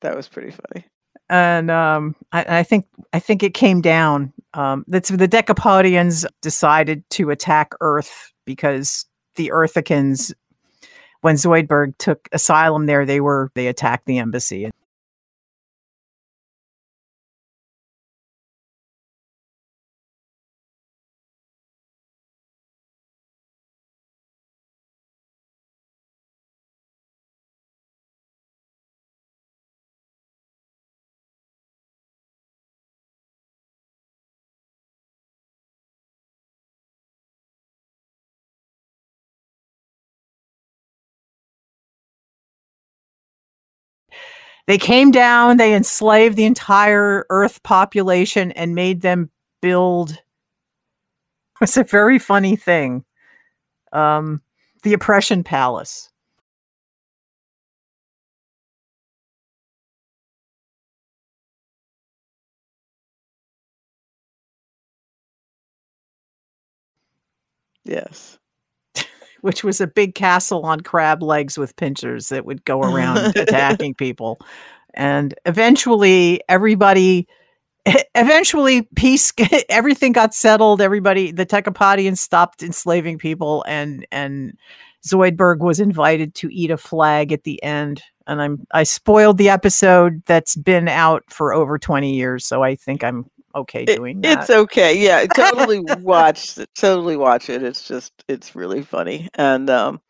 that 0.00 0.16
was 0.16 0.26
pretty 0.26 0.50
funny. 0.50 0.86
And 1.30 1.70
um, 1.70 2.16
I, 2.32 2.58
I 2.58 2.62
think 2.64 2.86
I 3.12 3.20
think 3.20 3.42
it 3.42 3.54
came 3.54 3.80
down. 3.80 4.32
Um, 4.52 4.84
that's 4.88 5.08
the 5.08 5.28
Decapodians 5.28 6.26
decided 6.42 7.08
to 7.10 7.30
attack 7.30 7.72
Earth 7.80 8.32
because 8.44 9.06
the 9.36 9.52
Earthicans, 9.52 10.34
when 11.20 11.36
Zoidberg 11.36 11.96
took 11.98 12.28
asylum 12.32 12.86
there, 12.86 13.06
they 13.06 13.20
were 13.20 13.52
they 13.54 13.68
attacked 13.68 14.06
the 14.06 14.18
embassy. 14.18 14.69
They 44.66 44.78
came 44.78 45.10
down, 45.10 45.56
they 45.56 45.74
enslaved 45.74 46.36
the 46.36 46.44
entire 46.44 47.26
Earth 47.30 47.62
population 47.62 48.52
and 48.52 48.74
made 48.74 49.02
them 49.02 49.30
build. 49.62 50.16
It's 51.62 51.76
a 51.76 51.84
very 51.84 52.18
funny 52.18 52.56
thing. 52.56 53.04
Um, 53.92 54.42
the 54.82 54.94
Oppression 54.94 55.44
Palace. 55.44 56.10
Yes. 67.84 68.39
Which 69.42 69.64
was 69.64 69.80
a 69.80 69.86
big 69.86 70.14
castle 70.14 70.64
on 70.64 70.80
crab 70.80 71.22
legs 71.22 71.58
with 71.58 71.76
pincers 71.76 72.28
that 72.28 72.44
would 72.44 72.64
go 72.64 72.82
around 72.82 73.18
attacking 73.36 73.94
people. 73.94 74.38
And 74.94 75.34
eventually, 75.46 76.42
everybody, 76.48 77.28
eventually, 78.14 78.82
peace, 78.96 79.32
everything 79.68 80.12
got 80.12 80.34
settled. 80.34 80.80
Everybody, 80.80 81.32
the 81.32 81.46
Decapodians 81.46 82.18
stopped 82.18 82.62
enslaving 82.62 83.18
people, 83.18 83.64
and 83.66 84.06
and 84.12 84.56
Zoidberg 85.06 85.58
was 85.58 85.80
invited 85.80 86.34
to 86.36 86.52
eat 86.52 86.70
a 86.70 86.76
flag 86.76 87.32
at 87.32 87.44
the 87.44 87.62
end. 87.62 88.02
And 88.26 88.40
I'm 88.40 88.66
I 88.72 88.82
spoiled 88.82 89.38
the 89.38 89.48
episode 89.48 90.22
that's 90.26 90.56
been 90.56 90.88
out 90.88 91.24
for 91.28 91.52
over 91.52 91.78
20 91.78 92.14
years, 92.14 92.44
so 92.44 92.62
I 92.62 92.76
think 92.76 93.02
I'm 93.02 93.30
okay 93.54 93.84
doing 93.84 94.20
that. 94.20 94.42
it's 94.42 94.50
okay. 94.50 94.98
Yeah, 94.98 95.26
totally 95.26 95.80
watch 96.00 96.58
it. 96.58 96.68
Totally 96.74 97.16
watch 97.16 97.48
it. 97.48 97.62
It's 97.62 97.86
just 97.86 98.12
it's 98.28 98.54
really 98.54 98.82
funny. 98.82 99.28
And 99.34 99.68
um 99.70 100.00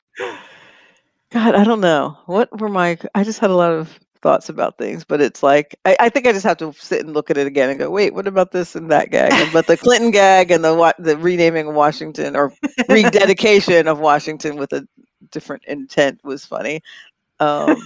God, 1.31 1.55
I 1.55 1.65
don't 1.65 1.81
know. 1.81 2.19
What 2.27 2.61
were 2.61 2.69
my 2.69 2.99
I 3.15 3.25
just 3.25 3.39
had 3.39 3.51
a 3.51 3.57
lot 3.57 3.73
of 3.73 3.99
thoughts 4.23 4.49
about 4.49 4.77
things, 4.77 5.05
but 5.05 5.21
it's 5.21 5.43
like 5.43 5.77
I, 5.85 5.97
I 6.01 6.09
think 6.09 6.27
I 6.27 6.33
just 6.33 6.45
have 6.45 6.59
to 6.59 6.73
sit 6.75 7.05
and 7.05 7.15
look 7.15 7.31
at 7.31 7.39
it 7.39 7.47
again 7.47 7.71
and 7.71 7.79
go, 7.79 7.91
wait, 7.91 8.15
what 8.15 8.27
about 8.27 8.53
this 8.53 8.77
and 8.77 8.91
that 8.91 9.11
gag? 9.11 9.33
And, 9.33 9.53
but 9.53 9.67
the 9.67 9.77
Clinton 9.77 10.11
gag 10.11 10.51
and 10.51 10.65
the 10.65 10.95
the 10.99 11.17
renaming 11.17 11.69
of 11.69 11.75
Washington 11.75 12.37
or 12.37 12.53
rededication 12.89 13.89
of 13.89 14.01
Washington 14.01 14.57
with 14.57 14.73
a 14.73 14.87
different 15.31 15.65
intent 15.67 16.21
was 16.25 16.45
funny. 16.45 16.83
Um, 17.39 17.77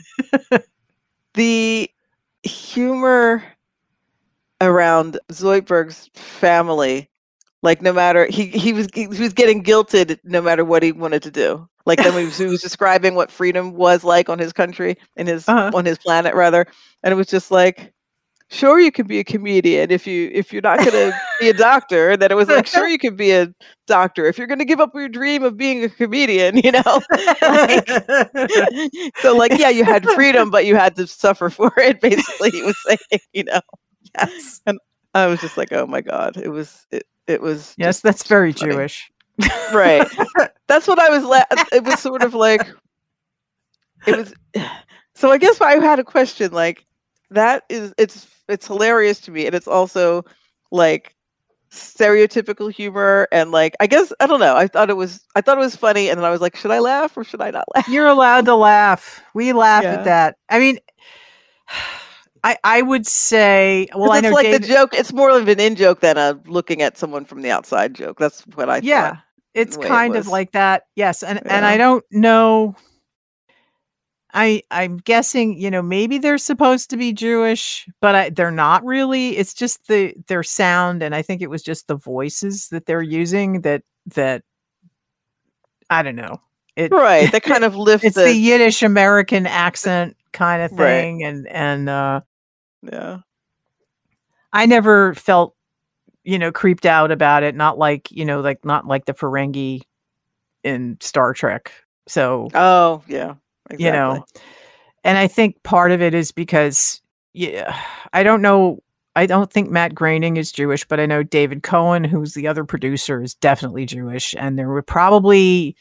the 1.34 1.90
humor 2.42 3.44
around 4.64 5.18
Zoidberg's 5.32 6.10
family, 6.14 7.08
like 7.62 7.82
no 7.82 7.92
matter 7.92 8.26
he 8.26 8.46
he 8.48 8.72
was 8.72 8.88
he 8.94 9.06
was 9.06 9.32
getting 9.32 9.62
guilted 9.62 10.18
no 10.24 10.40
matter 10.42 10.64
what 10.64 10.82
he 10.82 10.92
wanted 10.92 11.22
to 11.24 11.30
do. 11.30 11.68
Like 11.86 11.98
then 11.98 12.12
he 12.18 12.24
was, 12.26 12.38
he 12.44 12.46
was 12.46 12.62
describing 12.62 13.14
what 13.14 13.30
freedom 13.30 13.72
was 13.74 14.04
like 14.04 14.28
on 14.28 14.38
his 14.38 14.52
country 14.52 14.96
in 15.16 15.26
his 15.26 15.48
Uh-huh. 15.48 15.70
on 15.74 15.84
his 15.84 15.98
planet 15.98 16.34
rather, 16.34 16.66
and 17.02 17.12
it 17.12 17.16
was 17.16 17.28
just 17.28 17.50
like. 17.50 17.92
Sure, 18.50 18.78
you 18.78 18.92
can 18.92 19.06
be 19.06 19.18
a 19.18 19.24
comedian 19.24 19.90
if 19.90 20.06
you 20.06 20.30
if 20.32 20.52
you're 20.52 20.62
not 20.62 20.78
going 20.78 20.90
to 20.92 21.18
be 21.40 21.48
a 21.48 21.54
doctor. 21.54 22.14
Then 22.16 22.30
it 22.30 22.34
was 22.34 22.46
like, 22.48 22.66
sure, 22.66 22.86
you 22.86 22.98
can 22.98 23.16
be 23.16 23.32
a 23.32 23.48
doctor 23.86 24.26
if 24.26 24.36
you're 24.36 24.46
going 24.46 24.58
to 24.58 24.66
give 24.66 24.80
up 24.80 24.90
your 24.94 25.08
dream 25.08 25.42
of 25.42 25.56
being 25.56 25.82
a 25.82 25.88
comedian. 25.88 26.58
You 26.62 26.72
know, 26.72 27.00
Like, 27.40 27.88
so 29.22 29.34
like, 29.34 29.58
yeah, 29.58 29.70
you 29.70 29.84
had 29.84 30.04
freedom, 30.10 30.50
but 30.50 30.66
you 30.66 30.76
had 30.76 30.94
to 30.96 31.06
suffer 31.06 31.48
for 31.48 31.72
it. 31.78 32.00
Basically, 32.02 32.50
he 32.50 32.62
was 32.62 32.76
saying, 32.86 33.20
you 33.32 33.44
know. 33.44 33.60
Yes, 34.16 34.60
And 34.66 34.78
I 35.14 35.26
was 35.26 35.40
just 35.40 35.56
like, 35.56 35.72
oh 35.72 35.86
my 35.86 36.00
god, 36.00 36.36
it 36.36 36.48
was 36.48 36.86
it 36.90 37.04
it 37.26 37.40
was 37.40 37.74
yes, 37.78 38.00
that's 38.00 38.26
very 38.26 38.52
funny. 38.52 38.72
Jewish. 38.72 39.10
right. 39.72 40.06
That's 40.68 40.86
what 40.86 40.98
I 41.00 41.08
was. 41.08 41.24
La- 41.24 41.42
it 41.72 41.82
was 41.84 41.98
sort 41.98 42.22
of 42.22 42.34
like 42.34 42.66
it 44.06 44.16
was. 44.16 44.34
So 45.16 45.30
I 45.30 45.38
guess 45.38 45.60
I 45.60 45.74
had 45.76 46.00
a 46.00 46.04
question. 46.04 46.50
Like 46.52 46.84
that 47.30 47.62
is 47.68 47.94
it's 47.98 48.26
it's 48.48 48.66
hilarious 48.66 49.20
to 49.20 49.30
me, 49.30 49.46
and 49.46 49.54
it's 49.54 49.68
also 49.68 50.24
like 50.72 51.14
stereotypical 51.70 52.72
humor 52.72 53.28
and 53.30 53.52
like 53.52 53.74
I 53.78 53.86
guess 53.86 54.12
I 54.18 54.26
don't 54.26 54.40
know. 54.40 54.56
I 54.56 54.66
thought 54.66 54.90
it 54.90 54.96
was 54.96 55.24
I 55.36 55.40
thought 55.40 55.56
it 55.56 55.60
was 55.60 55.76
funny, 55.76 56.08
and 56.08 56.18
then 56.18 56.24
I 56.24 56.30
was 56.30 56.40
like, 56.40 56.56
should 56.56 56.72
I 56.72 56.80
laugh 56.80 57.16
or 57.16 57.22
should 57.22 57.40
I 57.40 57.52
not 57.52 57.64
laugh? 57.76 57.88
You're 57.88 58.08
allowed 58.08 58.44
to 58.46 58.56
laugh. 58.56 59.22
We 59.34 59.52
laugh 59.52 59.84
Yeah. 59.84 59.94
at 59.94 60.04
that. 60.04 60.36
I 60.48 60.58
mean, 60.58 60.78
I 62.44 62.58
I 62.62 62.82
would 62.82 63.06
say 63.06 63.88
well, 63.94 64.12
I 64.12 64.18
it's 64.18 64.24
know 64.24 64.32
like 64.32 64.44
David, 64.44 64.62
the 64.62 64.68
joke. 64.68 64.94
It's 64.94 65.12
more 65.12 65.30
of 65.30 65.48
an 65.48 65.58
in 65.58 65.74
joke 65.74 66.00
than 66.00 66.18
a 66.18 66.38
looking 66.46 66.82
at 66.82 66.98
someone 66.98 67.24
from 67.24 67.42
the 67.42 67.50
outside 67.50 67.94
joke. 67.94 68.18
That's 68.18 68.42
what 68.54 68.68
I 68.68 68.74
think. 68.74 68.84
yeah, 68.84 69.10
thought. 69.14 69.22
it's 69.54 69.76
way 69.78 69.86
it 69.86 69.88
kind 69.88 70.14
of 70.14 70.28
like 70.28 70.52
that. 70.52 70.84
Yes, 70.94 71.22
and 71.22 71.40
and 71.50 71.64
I 71.64 71.78
don't 71.78 72.04
know. 72.12 72.76
I 74.34 74.62
I'm 74.70 74.98
guessing 74.98 75.58
you 75.58 75.70
know 75.70 75.80
maybe 75.80 76.18
they're 76.18 76.38
supposed 76.38 76.90
to 76.90 76.98
be 76.98 77.14
Jewish, 77.14 77.88
but 78.02 78.14
I, 78.14 78.30
they're 78.30 78.50
not 78.50 78.84
really. 78.84 79.38
It's 79.38 79.54
just 79.54 79.86
the 79.88 80.14
their 80.26 80.42
sound, 80.42 81.02
and 81.02 81.14
I 81.14 81.22
think 81.22 81.40
it 81.40 81.48
was 81.50 81.62
just 81.62 81.88
the 81.88 81.96
voices 81.96 82.68
that 82.68 82.84
they're 82.84 83.00
using 83.00 83.62
that 83.62 83.84
that 84.14 84.42
I 85.88 86.02
don't 86.02 86.16
know. 86.16 86.40
It 86.76 86.92
Right. 86.92 87.30
They 87.32 87.40
kind 87.40 87.64
of 87.64 87.74
lift 87.74 88.04
it's 88.04 88.16
the, 88.16 88.24
the 88.24 88.34
Yiddish 88.34 88.82
American 88.82 89.46
accent 89.46 90.16
kind 90.32 90.62
of 90.62 90.72
Right. 90.72 91.00
thing, 91.00 91.22
and 91.24 91.48
and 91.48 91.88
uh, 91.88 92.20
yeah. 92.90 93.18
I 94.52 94.66
never 94.66 95.14
felt, 95.14 95.54
you 96.22 96.38
know, 96.38 96.52
creeped 96.52 96.86
out 96.86 97.10
about 97.10 97.42
it. 97.42 97.54
Not 97.54 97.78
like, 97.78 98.10
you 98.10 98.24
know, 98.24 98.40
like 98.40 98.64
not 98.64 98.86
like 98.86 99.04
the 99.06 99.14
Ferengi 99.14 99.82
in 100.62 100.96
Star 101.00 101.34
Trek. 101.34 101.72
So, 102.06 102.48
Oh, 102.54 103.02
yeah. 103.08 103.34
Exactly. 103.70 103.84
you 103.86 103.92
know, 103.92 104.24
and 105.04 105.16
I 105.18 105.26
think 105.26 105.62
part 105.62 105.90
of 105.90 106.02
it 106.02 106.14
is 106.14 106.32
because, 106.32 107.00
yeah, 107.32 107.78
I 108.12 108.22
don't 108.22 108.42
know. 108.42 108.80
I 109.16 109.26
don't 109.26 109.50
think 109.50 109.70
Matt 109.70 109.94
Groening 109.94 110.36
is 110.36 110.50
Jewish, 110.52 110.84
but 110.84 110.98
I 110.98 111.06
know 111.06 111.22
David 111.22 111.62
Cohen, 111.62 112.02
who's 112.04 112.34
the 112.34 112.48
other 112.48 112.64
producer, 112.64 113.22
is 113.22 113.34
definitely 113.34 113.86
Jewish. 113.86 114.34
And 114.36 114.58
there 114.58 114.68
were 114.68 114.82
probably, 114.82 115.76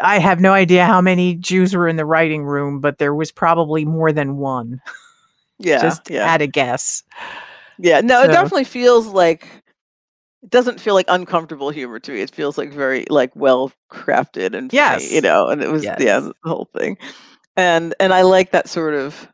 I 0.00 0.18
have 0.18 0.38
no 0.40 0.52
idea 0.52 0.84
how 0.84 1.00
many 1.00 1.34
Jews 1.34 1.74
were 1.74 1.88
in 1.88 1.96
the 1.96 2.04
writing 2.04 2.44
room, 2.44 2.80
but 2.80 2.98
there 2.98 3.14
was 3.14 3.32
probably 3.32 3.84
more 3.84 4.12
than 4.12 4.36
one. 4.36 4.80
yeah, 5.58 5.80
Just 5.80 6.10
yeah, 6.10 6.26
at 6.26 6.42
a 6.42 6.46
guess. 6.46 7.02
yeah. 7.78 8.00
No, 8.00 8.22
it 8.22 8.28
definitely 8.28 8.64
feels 8.64 9.06
like 9.06 9.46
it 10.42 10.50
doesn't 10.50 10.80
feel 10.80 10.94
like 10.94 11.06
uncomfortable 11.08 11.70
humor 11.70 11.98
to 11.98 12.12
me. 12.12 12.20
It 12.20 12.34
feels 12.34 12.58
like 12.58 12.72
very 12.72 13.06
like 13.10 13.34
well 13.34 13.72
crafted 13.90 14.54
and 14.54 14.70
funny, 14.70 15.14
you 15.14 15.20
know. 15.20 15.48
And 15.48 15.62
it 15.62 15.70
was 15.70 15.84
yeah, 15.84 15.96
the 15.96 16.34
whole 16.44 16.68
thing, 16.76 16.98
and 17.56 17.94
and 18.00 18.12
I 18.12 18.22
like 18.22 18.52
that 18.52 18.68
sort 18.68 18.94
of 18.94 19.28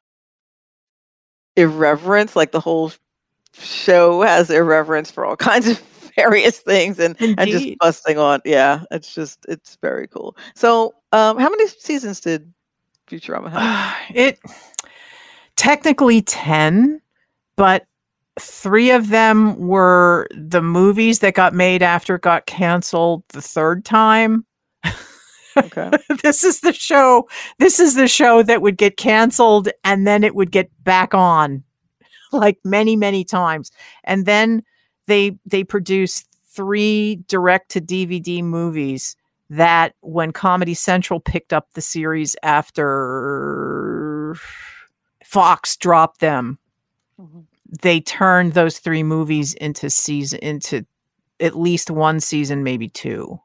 irreverence. 1.57 2.37
Like 2.37 2.53
the 2.53 2.61
whole 2.61 2.93
show 3.53 4.23
has 4.23 4.51
irreverence 4.51 5.11
for 5.11 5.25
all 5.27 5.37
kinds 5.51 5.69
of 5.69 5.79
various 6.17 6.59
things 6.61 6.99
and 6.99 7.17
and 7.21 7.51
just 7.51 7.69
busting 7.79 8.19
on. 8.19 8.41
Yeah, 8.45 8.83
it's 8.91 9.15
just 9.15 9.45
it's 9.49 9.77
very 9.83 10.07
cool. 10.07 10.37
So, 10.55 10.95
um, 11.13 11.39
how 11.39 11.51
many 11.51 11.67
seasons 11.69 12.21
did 12.21 12.53
Futurama 13.09 13.51
have? 13.51 13.97
it 14.15 14.39
technically 15.57 16.23
10 16.23 17.01
but 17.57 17.87
three 18.41 18.91
of 18.91 19.11
them 19.11 19.57
were 19.59 20.27
the 20.35 20.63
movies 20.63 21.19
that 21.19 21.35
got 21.35 21.53
made 21.53 21.83
after 21.83 22.15
it 22.15 22.23
got 22.23 22.47
canceled 22.47 23.23
the 23.29 23.43
third 23.43 23.85
time 23.85 24.45
Okay. 25.57 25.91
this 26.23 26.45
is 26.45 26.61
the 26.61 26.73
show 26.73 27.29
this 27.59 27.79
is 27.79 27.95
the 27.95 28.09
show 28.09 28.43
that 28.43 28.63
would 28.63 28.77
get 28.77 28.97
canceled 28.97 29.69
and 29.85 30.07
then 30.07 30.25
it 30.25 30.35
would 30.35 30.51
get 30.51 30.71
back 30.85 31.15
on 31.15 31.63
like 32.33 32.59
many 32.65 32.97
many 32.97 33.25
times 33.25 33.71
and 34.05 34.27
then 34.27 34.63
they 35.07 35.37
they 35.45 35.65
produced 35.65 36.27
three 36.47 37.17
direct 37.29 37.71
to 37.71 37.81
dvd 37.81 38.43
movies 38.43 39.17
that 39.51 39.95
when 40.01 40.33
comedy 40.33 40.75
central 40.75 41.21
picked 41.21 41.53
up 41.53 41.69
the 41.75 41.83
series 41.83 42.35
after 42.43 44.35
fox 45.33 45.77
dropped 45.77 46.21
them 46.21 46.59
Mhm. 47.21 47.47
they 47.83 48.01
turned 48.01 48.53
those 48.53 48.79
three 48.79 49.03
movies 49.03 49.55
into 49.55 49.89
season 49.91 50.39
into 50.41 50.85
at 51.41 51.57
least 51.59 51.91
one 51.91 52.21
season 52.21 52.63
maybe 52.63 52.89
two. 52.89 53.39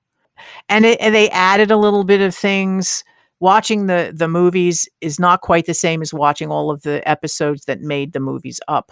And, 0.70 0.86
it, 0.86 1.00
and 1.02 1.16
they 1.16 1.30
added 1.32 1.72
a 1.72 1.78
little 1.78 2.04
bit 2.04 2.22
of 2.22 2.36
things. 2.36 3.04
Watching 3.40 3.88
the 3.88 4.12
the 4.16 4.28
movies 4.28 4.88
is 5.02 5.20
not 5.20 5.42
quite 5.42 5.66
the 5.68 5.74
same 5.74 6.02
as 6.02 6.14
watching 6.14 6.50
all 6.52 6.72
of 6.72 6.82
the 6.84 7.08
episodes 7.08 7.66
that 7.66 7.82
made 7.82 8.14
the 8.14 8.20
movies 8.20 8.60
up. 8.68 8.92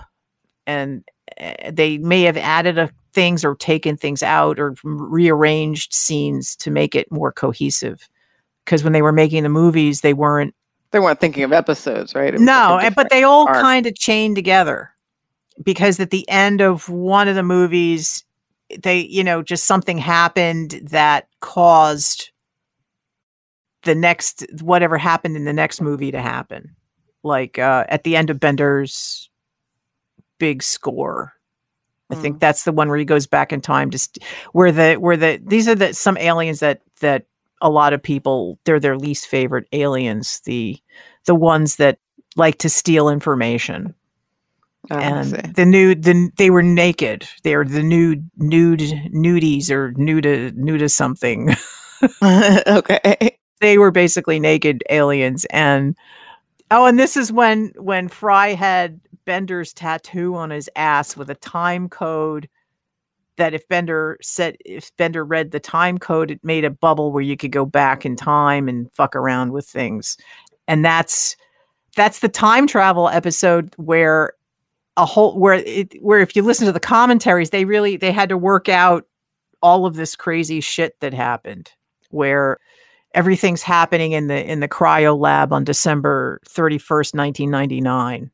And 0.67 1.03
uh, 1.39 1.71
they 1.71 1.97
may 1.99 2.23
have 2.23 2.37
added 2.37 2.77
a, 2.77 2.89
things 3.13 3.43
or 3.45 3.55
taken 3.55 3.97
things 3.97 4.23
out 4.23 4.59
or 4.59 4.75
rearranged 4.83 5.93
scenes 5.93 6.55
to 6.57 6.71
make 6.71 6.95
it 6.95 7.11
more 7.11 7.31
cohesive. 7.31 8.07
Because 8.65 8.83
when 8.83 8.93
they 8.93 9.01
were 9.03 9.11
making 9.13 9.43
the 9.43 9.49
movies 9.49 10.01
they 10.01 10.13
weren't 10.13 10.53
They 10.95 11.01
weren't 11.01 11.19
thinking 11.19 11.43
of 11.43 11.51
episodes, 11.51 12.15
right? 12.15 12.31
Like 12.31 12.39
no, 12.39 12.89
but 12.95 13.09
they 13.09 13.23
all 13.23 13.49
arc. 13.49 13.61
kind 13.61 13.85
of 13.85 13.95
chained 13.95 14.37
together 14.37 14.91
because 15.61 15.99
at 15.99 16.09
the 16.09 16.23
end 16.29 16.61
of 16.61 16.87
one 16.87 17.27
of 17.27 17.35
the 17.35 17.43
movies, 17.43 18.23
they, 18.81 18.99
you 18.99 19.21
know, 19.21 19.41
just 19.41 19.65
something 19.65 19.97
happened 19.97 20.79
that 20.83 21.27
caused 21.41 22.31
the 23.83 23.93
next, 23.93 24.45
whatever 24.61 24.97
happened 24.97 25.35
in 25.35 25.43
the 25.43 25.51
next 25.51 25.81
movie 25.81 26.11
to 26.11 26.21
happen. 26.21 26.77
Like 27.23 27.59
uh, 27.59 27.83
at 27.89 28.05
the 28.05 28.15
end 28.15 28.29
of 28.29 28.39
Bender's 28.39 29.29
big 30.39 30.63
score. 30.63 31.33
I 32.09 32.15
think 32.15 32.39
that's 32.39 32.63
the 32.63 32.71
one 32.71 32.87
where 32.87 32.97
he 32.97 33.03
goes 33.03 33.27
back 33.27 33.51
in 33.51 33.59
time 33.59 33.91
to 33.91 33.97
st- 33.97 34.23
where 34.53 34.71
the 34.71 34.93
where 34.93 35.17
the 35.17 35.41
these 35.45 35.67
are 35.67 35.75
the 35.75 35.93
some 35.93 36.17
aliens 36.17 36.61
that 36.61 36.83
that 37.01 37.25
a 37.61 37.69
lot 37.69 37.93
of 37.93 38.03
people 38.03 38.59
they're 38.65 38.79
their 38.79 38.97
least 38.97 39.27
favorite 39.27 39.67
aliens 39.71 40.41
the 40.45 40.77
the 41.25 41.35
ones 41.35 41.77
that 41.77 41.99
like 42.35 42.57
to 42.59 42.69
steal 42.69 43.09
information. 43.09 43.95
Oh, 44.91 44.97
and 44.99 45.31
the 45.55 45.65
nude 45.65 46.03
the 46.03 46.29
they 46.37 46.51
were 46.51 46.61
naked. 46.61 47.27
They 47.43 47.55
were 47.55 47.65
the 47.65 47.81
nude 47.81 48.29
nude 48.37 48.81
nudies 49.11 49.71
or 49.71 49.93
nude 49.97 50.55
nude 50.55 50.91
something. 50.91 51.55
Okay. 52.67 53.37
they 53.61 53.77
were 53.77 53.89
basically 53.89 54.39
naked 54.39 54.83
aliens. 54.89 55.45
And 55.45 55.95
oh 56.69 56.85
and 56.85 56.99
this 56.99 57.17
is 57.17 57.31
when 57.31 57.71
when 57.77 58.09
fry 58.09 58.49
had 58.49 58.99
bender's 59.25 59.73
tattoo 59.73 60.35
on 60.35 60.51
his 60.51 60.69
ass 60.75 61.17
with 61.17 61.31
a 61.31 61.35
time 61.35 61.89
code 61.89 62.47
that 63.37 63.53
if 63.53 63.67
bender 63.67 64.17
said 64.21 64.57
if 64.65 64.95
bender 64.97 65.23
read 65.25 65.51
the 65.51 65.59
time 65.59 65.97
code 65.97 66.31
it 66.31 66.43
made 66.43 66.65
a 66.65 66.69
bubble 66.69 67.11
where 67.11 67.23
you 67.23 67.37
could 67.37 67.51
go 67.51 67.65
back 67.65 68.05
in 68.05 68.15
time 68.15 68.67
and 68.67 68.91
fuck 68.93 69.15
around 69.15 69.51
with 69.51 69.67
things. 69.67 70.17
And 70.67 70.83
that's 70.83 71.35
that's 71.95 72.19
the 72.19 72.29
time 72.29 72.67
travel 72.67 73.09
episode 73.09 73.73
where 73.77 74.33
a 74.97 75.05
whole 75.05 75.37
where 75.37 75.55
it 75.55 75.93
where 76.01 76.19
if 76.19 76.35
you 76.35 76.41
listen 76.41 76.65
to 76.65 76.71
the 76.71 76.79
commentaries 76.79 77.49
they 77.49 77.65
really 77.65 77.97
they 77.97 78.11
had 78.11 78.29
to 78.29 78.37
work 78.37 78.69
out 78.69 79.05
all 79.61 79.85
of 79.85 79.95
this 79.95 80.15
crazy 80.15 80.61
shit 80.61 80.99
that 81.01 81.13
happened 81.13 81.71
where 82.09 82.57
everything's 83.13 83.63
happening 83.63 84.13
in 84.13 84.27
the 84.27 84.49
in 84.49 84.59
the 84.59 84.67
cryo 84.67 85.17
lab 85.17 85.51
on 85.51 85.63
December 85.63 86.39
31st 86.47 87.13
1999 87.13 88.31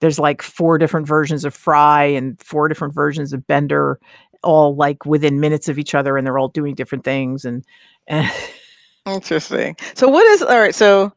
there's 0.00 0.18
like 0.18 0.42
four 0.42 0.78
different 0.78 1.06
versions 1.06 1.44
of 1.44 1.54
Fry 1.54 2.04
and 2.04 2.40
four 2.40 2.68
different 2.68 2.94
versions 2.94 3.32
of 3.32 3.46
Bender 3.46 3.98
all 4.44 4.76
like 4.76 5.04
within 5.04 5.40
minutes 5.40 5.68
of 5.68 5.78
each 5.78 5.94
other 5.94 6.16
and 6.16 6.26
they're 6.26 6.38
all 6.38 6.48
doing 6.48 6.74
different 6.74 7.04
things 7.04 7.44
and, 7.44 7.64
and 8.06 8.30
Interesting. 9.06 9.76
So 9.94 10.08
what 10.08 10.26
is 10.26 10.42
all 10.42 10.60
right, 10.60 10.74
so 10.74 11.12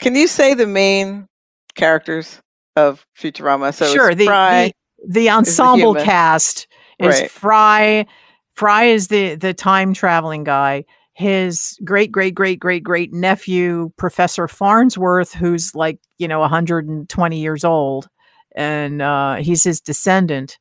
can 0.00 0.14
you 0.14 0.26
say 0.26 0.54
the 0.54 0.66
main 0.66 1.28
characters 1.74 2.40
of 2.76 3.06
Futurama? 3.18 3.74
So 3.74 3.92
sure 3.92 4.14
the, 4.14 4.26
Fry, 4.26 4.72
the 5.04 5.20
the 5.20 5.30
ensemble 5.30 5.94
cast 5.94 6.66
is 6.98 7.20
Right. 7.20 7.30
Fry 7.30 8.06
Fry 8.54 8.84
is 8.84 9.08
the 9.08 9.34
the 9.34 9.54
time 9.54 9.92
traveling 9.92 10.44
guy 10.44 10.84
his 11.12 11.78
great 11.82 12.12
great 12.12 12.34
great 12.34 12.58
great 12.58 12.82
great 12.82 13.12
nephew 13.12 13.90
professor 13.96 14.46
farnsworth 14.46 15.32
who's 15.32 15.74
like 15.74 15.98
you 16.18 16.28
know 16.28 16.40
120 16.40 17.40
years 17.40 17.64
old 17.64 18.08
and 18.56 19.00
uh 19.02 19.36
he's 19.36 19.62
his 19.62 19.80
descendant 19.80 20.58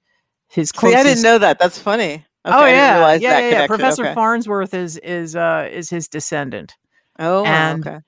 his 0.47 0.69
See, 0.69 0.93
I 0.93 1.03
didn't 1.03 1.23
know 1.23 1.37
that. 1.39 1.57
That's 1.59 1.79
funny. 1.79 2.23
Okay, 2.45 2.55
oh 2.55 2.59
I 2.59 2.65
didn't 2.65 2.77
yeah 2.77 2.99
yeah 3.21 3.39
yeah, 3.39 3.49
yeah. 3.61 3.67
professor 3.67 4.05
okay. 4.05 4.13
farnsworth 4.13 4.73
is 4.75 4.97
is 4.97 5.35
uh 5.35 5.67
is 5.71 5.89
his 5.89 6.07
descendant 6.07 6.75
Oh, 7.17 7.43
and- 7.45 7.87
okay. 7.87 7.99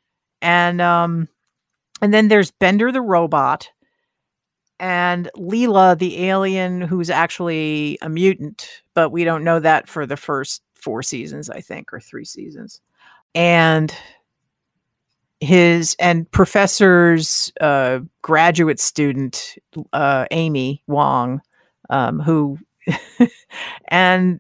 and 0.42 0.80
um 0.82 1.28
and 2.02 2.14
then 2.14 2.28
there's 2.28 2.52
Bender 2.52 2.92
the 2.92 3.02
robot 3.02 3.70
and 4.80 5.30
Leela 5.36 5.98
the 5.98 6.26
alien 6.26 6.82
who's 6.82 7.10
actually 7.10 7.98
a 8.04 8.10
mutant 8.10 8.84
but 8.94 9.10
we 9.10 9.24
don't 9.24 9.44
know 9.44 9.60
that 9.60 9.88
for 9.90 10.06
the 10.06 10.18
first 10.18 10.62
4 10.76 11.02
seasons 11.02 11.50
I 11.50 11.62
think 11.62 11.92
or 11.92 12.00
3 12.00 12.24
seasons 12.24 12.82
and 13.34 13.92
his 15.40 15.96
and 16.00 16.30
professor's 16.32 17.52
uh 17.62 18.00
graduate 18.22 18.80
student 18.80 19.56
uh 19.94 20.26
Amy 20.32 20.82
Wong 20.88 21.42
um 21.90 22.20
who 22.20 22.58
and 23.90 24.40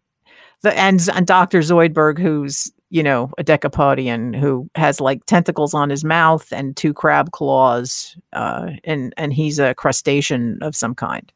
the 0.61 0.77
and, 0.79 1.07
and 1.13 1.27
Dr. 1.27 1.59
Zoidberg 1.59 2.17
who's 2.17 2.71
you 2.89 3.03
know, 3.03 3.31
a 3.37 3.43
decapodian 3.43 4.35
who 4.35 4.69
has 4.75 5.01
like 5.01 5.25
tentacles 5.25 5.73
on 5.73 5.89
his 5.89 6.03
mouth 6.03 6.51
and 6.53 6.75
two 6.77 6.93
crab 6.93 7.31
claws, 7.31 8.15
uh, 8.33 8.71
and 8.83 9.13
and 9.17 9.33
he's 9.33 9.59
a 9.59 9.75
crustacean 9.75 10.57
of 10.61 10.75
some 10.75 10.95
kind. 10.95 11.31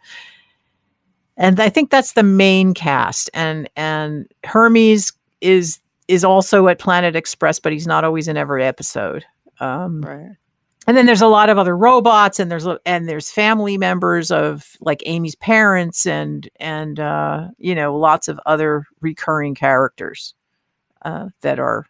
And 1.37 1.59
I 1.59 1.69
think 1.69 1.89
that's 1.89 2.13
the 2.13 2.23
main 2.23 2.73
cast. 2.73 3.29
And 3.33 3.69
and 3.75 4.31
Hermes 4.45 5.11
is 5.41 5.79
is 6.07 6.23
also 6.23 6.67
at 6.67 6.79
Planet 6.79 7.15
Express, 7.15 7.59
but 7.59 7.73
he's 7.73 7.87
not 7.87 8.03
always 8.03 8.27
in 8.27 8.37
every 8.37 8.63
episode. 8.63 9.25
Um, 9.61 10.01
Right. 10.01 10.35
and 10.87 10.97
then 10.97 11.05
there's 11.05 11.21
a 11.21 11.27
lot 11.27 11.49
of 11.49 11.57
other 11.57 11.77
robots 11.77 12.39
and 12.39 12.49
there's 12.51 12.65
and 12.85 13.07
there's 13.07 13.31
family 13.31 13.77
members 13.77 14.31
of 14.31 14.75
like 14.81 15.03
amy's 15.05 15.35
parents 15.35 16.07
and 16.07 16.49
and 16.59 16.99
uh 16.99 17.47
you 17.59 17.75
know 17.75 17.95
lots 17.95 18.27
of 18.27 18.39
other 18.47 18.85
recurring 19.01 19.53
characters 19.55 20.33
uh 21.03 21.27
that 21.41 21.59
are 21.59 21.85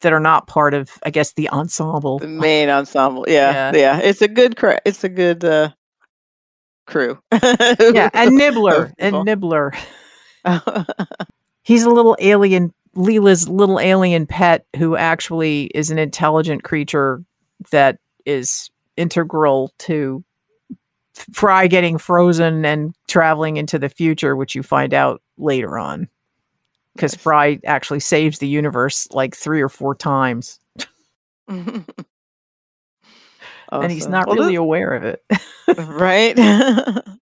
that 0.00 0.12
are 0.12 0.18
not 0.20 0.46
part 0.48 0.74
of 0.74 0.90
i 1.04 1.10
guess 1.10 1.32
the 1.34 1.48
ensemble 1.50 2.18
The 2.18 2.26
main 2.26 2.68
ensemble. 2.68 3.24
Yeah, 3.28 3.70
Yeah. 3.72 3.76
yeah. 3.76 3.98
It's 4.00 4.22
a 4.22 4.28
good 4.28 4.56
cra- 4.56 4.80
it's 4.84 5.04
a 5.04 5.08
good 5.08 5.44
uh 5.44 5.70
crew. 6.86 7.18
yeah 7.32 8.10
and 8.12 8.34
nibbler 8.34 8.92
and 8.98 9.24
nibbler 9.24 9.72
he's 11.62 11.84
a 11.84 11.90
little 11.90 12.16
alien 12.18 12.72
leela's 12.98 13.48
little 13.48 13.80
alien 13.80 14.26
pet 14.26 14.66
who 14.76 14.96
actually 14.96 15.66
is 15.74 15.90
an 15.90 15.98
intelligent 15.98 16.64
creature 16.64 17.24
that 17.72 17.98
is 18.26 18.70
integral 18.96 19.72
to 19.78 20.24
fry 21.32 21.66
getting 21.68 21.98
frozen 21.98 22.64
and 22.64 22.94
traveling 23.08 23.56
into 23.56 23.78
the 23.78 23.88
future 23.88 24.36
which 24.36 24.54
you 24.54 24.62
find 24.62 24.94
out 24.94 25.22
later 25.38 25.78
on. 25.78 26.08
Because 26.96 27.14
Nice. 27.14 27.22
fry 27.22 27.60
actually 27.66 28.00
saves 28.00 28.38
the 28.40 28.48
universe 28.48 29.08
like 29.12 29.36
three 29.36 29.62
or 29.62 29.68
four 29.70 29.94
times. 29.94 30.60
And 33.80 33.92
he's 33.92 34.08
not 34.08 34.28
Well, 34.28 34.36
really 34.36 34.56
aware 34.56 34.92
of 34.92 35.04
it. 35.04 35.22
Right 35.78 36.36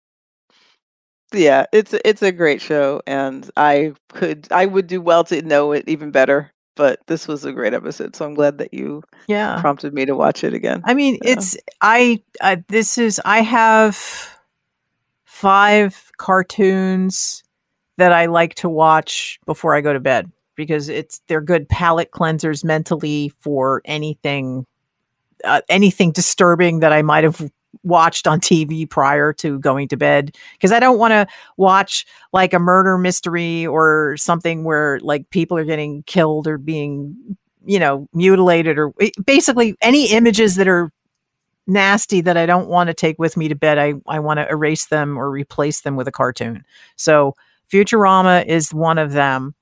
yeah 1.32 1.64
it's 1.72 1.92
a- 1.92 2.08
it's 2.08 2.22
a 2.22 2.32
great 2.32 2.60
show 2.60 3.00
and 3.06 3.50
i 3.56 3.92
could 4.12 4.46
i 4.50 4.66
would 4.66 4.86
do 4.86 5.00
well 5.00 5.22
to 5.24 5.40
know 5.42 5.72
it 5.72 5.84
even 5.88 6.10
better 6.10 6.50
but 6.76 7.00
this 7.08 7.28
was 7.28 7.44
a 7.44 7.52
great 7.52 7.74
episode. 7.74 8.16
So 8.16 8.24
I'm 8.24 8.32
glad 8.32 8.56
that 8.56 8.72
you 8.72 9.02
Yeah. 9.26 9.60
prompted 9.60 9.92
me 9.92 10.06
to 10.06 10.16
watch 10.16 10.44
it 10.44 10.54
again. 10.54 10.80
I 10.86 10.94
mean, 10.94 11.18
it's 11.20 11.54
I 11.82 12.22
uh, 12.40 12.56
this 12.68 12.96
is 12.96 13.20
I 13.22 13.42
have 13.42 13.98
five 15.24 16.10
cartoons 16.16 17.42
that 17.98 18.12
I 18.12 18.26
like 18.26 18.54
to 18.56 18.68
watch 18.68 19.38
before 19.46 19.74
I 19.74 19.82
go 19.82 19.92
to 19.92 20.00
bed 20.00 20.30
because 20.54 20.88
it's 20.88 21.20
they're 21.28 21.42
good 21.42 21.68
palate 21.68 22.12
cleansers 22.12 22.64
mentally 22.64 23.30
for 23.40 23.82
anything 23.84 24.64
uh, 25.44 25.60
anything 25.68 26.12
disturbing 26.12 26.80
that 26.80 26.92
I 26.94 27.02
might 27.02 27.24
have 27.24 27.50
watched 27.82 28.26
on 28.26 28.40
TV 28.40 28.88
prior 28.88 29.32
to 29.34 29.58
going 29.58 29.88
to 29.88 29.96
bed 29.96 30.36
because 30.52 30.72
I 30.72 30.80
don't 30.80 30.98
want 30.98 31.12
to 31.12 31.26
watch 31.56 32.06
like 32.32 32.52
a 32.52 32.58
murder 32.58 32.98
mystery 32.98 33.66
or 33.66 34.16
something 34.16 34.64
where 34.64 34.98
like 35.00 35.30
people 35.30 35.56
are 35.56 35.64
getting 35.64 36.02
killed 36.04 36.46
or 36.46 36.58
being 36.58 37.16
you 37.64 37.78
know 37.78 38.08
mutilated 38.12 38.78
or 38.78 38.92
eh, 39.00 39.10
basically 39.24 39.76
any 39.80 40.10
images 40.10 40.56
that 40.56 40.68
are 40.68 40.90
nasty 41.66 42.20
that 42.20 42.36
I 42.36 42.46
don't 42.46 42.68
want 42.68 42.88
to 42.88 42.94
take 42.94 43.18
with 43.18 43.36
me 43.36 43.48
to 43.48 43.54
bed 43.54 43.78
I 43.78 43.94
I 44.06 44.18
want 44.18 44.38
to 44.38 44.48
erase 44.48 44.86
them 44.86 45.18
or 45.18 45.30
replace 45.30 45.82
them 45.82 45.96
with 45.96 46.08
a 46.08 46.12
cartoon. 46.12 46.64
So 46.96 47.36
Futurama 47.72 48.44
is 48.46 48.74
one 48.74 48.98
of 48.98 49.12
them. 49.12 49.54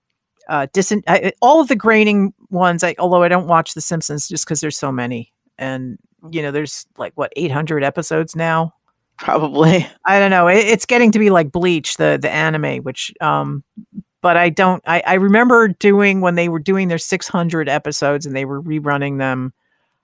Uh, 0.48 0.66
I, 1.06 1.32
all 1.42 1.60
of 1.60 1.68
the 1.68 1.76
Groening 1.76 2.32
ones, 2.48 2.82
I, 2.82 2.94
although 2.98 3.22
I 3.22 3.28
don't 3.28 3.48
watch 3.48 3.74
The 3.74 3.82
Simpsons 3.82 4.28
just 4.28 4.46
because 4.46 4.62
there's 4.62 4.78
so 4.78 4.90
many, 4.90 5.30
and 5.58 5.98
you 6.30 6.42
know, 6.42 6.50
there's 6.50 6.86
like 6.96 7.12
what 7.14 7.32
800 7.36 7.84
episodes 7.84 8.34
now. 8.34 8.74
Probably. 9.18 9.86
I 10.04 10.18
don't 10.18 10.30
know. 10.30 10.48
It, 10.48 10.66
it's 10.66 10.86
getting 10.86 11.12
to 11.12 11.18
be 11.18 11.30
like 11.30 11.52
Bleach, 11.52 11.96
the 11.96 12.18
the 12.20 12.30
anime, 12.30 12.82
which 12.82 13.12
um 13.20 13.64
but 14.20 14.36
I 14.36 14.48
don't 14.48 14.82
I, 14.86 15.02
I 15.06 15.14
remember 15.14 15.68
doing 15.68 16.20
when 16.20 16.34
they 16.34 16.48
were 16.48 16.58
doing 16.58 16.88
their 16.88 16.98
600 16.98 17.68
episodes 17.68 18.26
and 18.26 18.34
they 18.34 18.44
were 18.44 18.62
rerunning 18.62 19.18
them. 19.18 19.52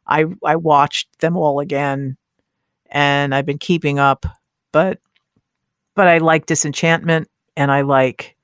I 0.06 0.26
I 0.44 0.56
watched 0.56 1.20
them 1.20 1.36
all 1.36 1.60
again 1.60 2.16
and 2.90 3.34
I've 3.34 3.46
been 3.46 3.58
keeping 3.58 3.98
up, 3.98 4.26
but 4.72 5.00
but 5.94 6.08
I 6.08 6.18
like 6.18 6.46
Disenchantment 6.46 7.28
and 7.56 7.70
I 7.72 7.82
like 7.82 8.36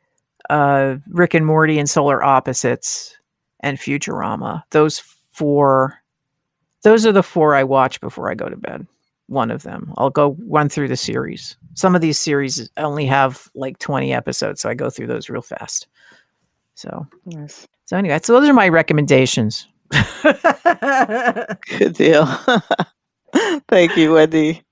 uh 0.48 0.96
Rick 1.08 1.34
and 1.34 1.46
Morty 1.46 1.78
and 1.78 1.88
Solar 1.90 2.22
Opposites 2.22 3.16
and 3.60 3.78
Futurama. 3.78 4.62
Those 4.70 5.02
four 5.32 5.99
those 6.82 7.06
are 7.06 7.12
the 7.12 7.22
four 7.22 7.54
I 7.54 7.64
watch 7.64 8.00
before 8.00 8.30
I 8.30 8.34
go 8.34 8.48
to 8.48 8.56
bed 8.56 8.86
one 9.30 9.50
of 9.52 9.62
them. 9.62 9.94
I'll 9.96 10.10
go 10.10 10.36
run 10.48 10.68
through 10.68 10.88
the 10.88 10.96
series. 10.96 11.56
Some 11.74 11.94
of 11.94 12.00
these 12.00 12.18
series 12.18 12.68
only 12.76 13.06
have 13.06 13.48
like 13.54 13.78
20 13.78 14.12
episodes, 14.12 14.60
so 14.60 14.68
I 14.68 14.74
go 14.74 14.90
through 14.90 15.06
those 15.06 15.30
real 15.30 15.40
fast. 15.40 15.86
So, 16.74 17.06
Nice. 17.26 17.66
so 17.86 17.96
anyway, 17.96 18.18
so 18.22 18.32
those 18.38 18.48
are 18.48 18.52
my 18.52 18.68
recommendations. 18.68 19.68
Good 20.22 21.94
deal. 21.94 22.26
Thank 23.68 23.96
you, 23.96 24.14
Wendy. 24.14 24.62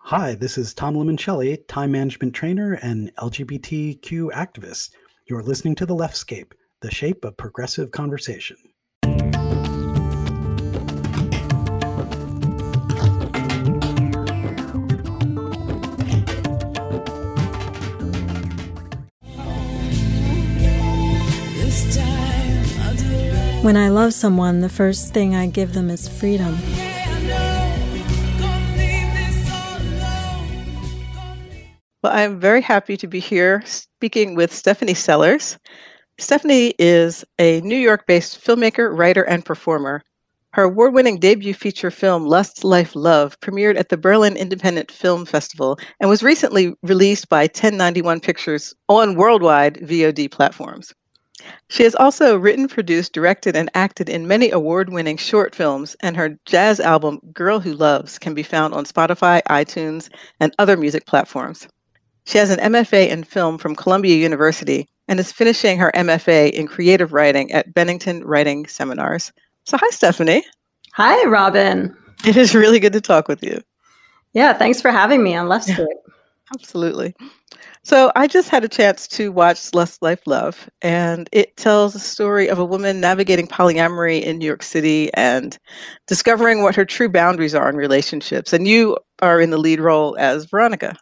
Hi, 0.00 0.34
this 0.34 0.56
is 0.56 0.72
Tom 0.72 0.94
Limoncelli, 0.94 1.58
time 1.68 1.92
management 1.92 2.32
trainer 2.32 2.78
and 2.80 3.14
LGBTQ 3.16 4.30
activist. 4.30 4.92
You're 5.26 5.42
listening 5.42 5.74
to 5.74 5.86
The 5.86 5.94
Leftscape, 5.94 6.52
the 6.80 6.90
shape 6.90 7.26
of 7.26 7.36
progressive 7.36 7.90
conversation. 7.90 8.56
When 23.60 23.76
I 23.76 23.88
love 23.90 24.14
someone, 24.14 24.60
the 24.60 24.70
first 24.70 25.12
thing 25.12 25.34
I 25.34 25.48
give 25.48 25.74
them 25.74 25.90
is 25.90 26.08
freedom. 26.08 26.56
Well, 32.04 32.12
I'm 32.12 32.38
very 32.38 32.60
happy 32.60 32.96
to 32.96 33.08
be 33.08 33.18
here 33.18 33.60
speaking 33.64 34.36
with 34.36 34.54
Stephanie 34.54 34.94
Sellars. 34.94 35.58
Stephanie 36.16 36.72
is 36.78 37.24
a 37.40 37.60
New 37.62 37.76
York 37.76 38.06
based 38.06 38.40
filmmaker, 38.40 38.96
writer, 38.96 39.24
and 39.24 39.44
performer. 39.44 40.02
Her 40.52 40.62
award 40.62 40.94
winning 40.94 41.18
debut 41.18 41.54
feature 41.54 41.90
film, 41.90 42.24
Lust, 42.24 42.62
Life, 42.62 42.94
Love, 42.94 43.38
premiered 43.40 43.76
at 43.76 43.88
the 43.88 43.96
Berlin 43.96 44.36
Independent 44.36 44.92
Film 44.92 45.26
Festival 45.26 45.76
and 45.98 46.08
was 46.08 46.22
recently 46.22 46.72
released 46.84 47.28
by 47.28 47.42
1091 47.42 48.20
Pictures 48.20 48.76
on 48.88 49.16
worldwide 49.16 49.78
VOD 49.82 50.30
platforms. 50.30 50.94
She 51.68 51.82
has 51.82 51.96
also 51.96 52.36
written, 52.36 52.68
produced, 52.68 53.12
directed, 53.12 53.56
and 53.56 53.70
acted 53.74 54.08
in 54.08 54.28
many 54.28 54.52
award 54.52 54.90
winning 54.90 55.16
short 55.16 55.52
films, 55.52 55.96
and 56.00 56.16
her 56.16 56.38
jazz 56.46 56.78
album, 56.78 57.18
Girl 57.32 57.58
Who 57.58 57.72
Loves, 57.72 58.20
can 58.20 58.34
be 58.34 58.44
found 58.44 58.72
on 58.72 58.84
Spotify, 58.84 59.42
iTunes, 59.50 60.08
and 60.38 60.54
other 60.60 60.76
music 60.76 61.04
platforms. 61.04 61.66
She 62.28 62.36
has 62.36 62.50
an 62.50 62.58
MFA 62.58 63.08
in 63.08 63.24
film 63.24 63.56
from 63.56 63.74
Columbia 63.74 64.14
University 64.14 64.86
and 65.08 65.18
is 65.18 65.32
finishing 65.32 65.78
her 65.78 65.90
MFA 65.94 66.50
in 66.50 66.66
creative 66.68 67.14
writing 67.14 67.50
at 67.52 67.72
Bennington 67.72 68.22
Writing 68.22 68.66
Seminars. 68.66 69.32
So, 69.64 69.78
hi, 69.78 69.88
Stephanie. 69.88 70.44
Hi, 70.92 71.24
Robin. 71.24 71.96
It 72.26 72.36
is 72.36 72.54
really 72.54 72.80
good 72.80 72.92
to 72.92 73.00
talk 73.00 73.28
with 73.28 73.42
you. 73.42 73.62
Yeah, 74.34 74.52
thanks 74.52 74.78
for 74.78 74.90
having 74.90 75.22
me 75.22 75.34
on 75.34 75.46
Leftscape. 75.48 75.86
Absolutely. 76.52 77.14
So, 77.82 78.12
I 78.14 78.26
just 78.26 78.50
had 78.50 78.62
a 78.62 78.68
chance 78.68 79.08
to 79.08 79.32
watch 79.32 79.72
Lust, 79.72 80.02
Life, 80.02 80.26
Love, 80.26 80.68
and 80.82 81.30
it 81.32 81.56
tells 81.56 81.94
a 81.94 81.98
story 81.98 82.48
of 82.48 82.58
a 82.58 82.64
woman 82.64 83.00
navigating 83.00 83.46
polyamory 83.46 84.20
in 84.20 84.36
New 84.36 84.46
York 84.46 84.62
City 84.62 85.10
and 85.14 85.56
discovering 86.06 86.62
what 86.62 86.76
her 86.76 86.84
true 86.84 87.08
boundaries 87.08 87.54
are 87.54 87.70
in 87.70 87.76
relationships. 87.76 88.52
And 88.52 88.68
you 88.68 88.98
are 89.20 89.40
in 89.40 89.48
the 89.48 89.56
lead 89.56 89.80
role 89.80 90.14
as 90.18 90.44
Veronica. 90.44 90.94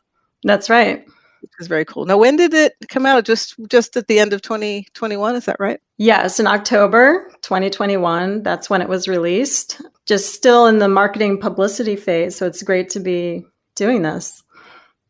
That's 0.44 0.70
right. 0.70 1.04
Which 1.46 1.60
is 1.60 1.66
very 1.66 1.84
cool. 1.84 2.04
Now, 2.04 2.18
when 2.18 2.36
did 2.36 2.54
it 2.54 2.74
come 2.88 3.06
out? 3.06 3.24
Just 3.24 3.54
just 3.68 3.96
at 3.96 4.08
the 4.08 4.18
end 4.18 4.32
of 4.32 4.42
2021, 4.42 5.36
is 5.36 5.44
that 5.46 5.56
right? 5.58 5.80
Yes, 5.98 6.38
in 6.38 6.46
October 6.46 7.30
2021, 7.42 8.42
that's 8.42 8.68
when 8.68 8.82
it 8.82 8.88
was 8.88 9.08
released. 9.08 9.80
Just 10.06 10.34
still 10.34 10.66
in 10.66 10.78
the 10.78 10.88
marketing 10.88 11.40
publicity 11.40 11.96
phase. 11.96 12.36
So 12.36 12.46
it's 12.46 12.62
great 12.62 12.90
to 12.90 13.00
be 13.00 13.44
doing 13.74 14.02
this. 14.02 14.42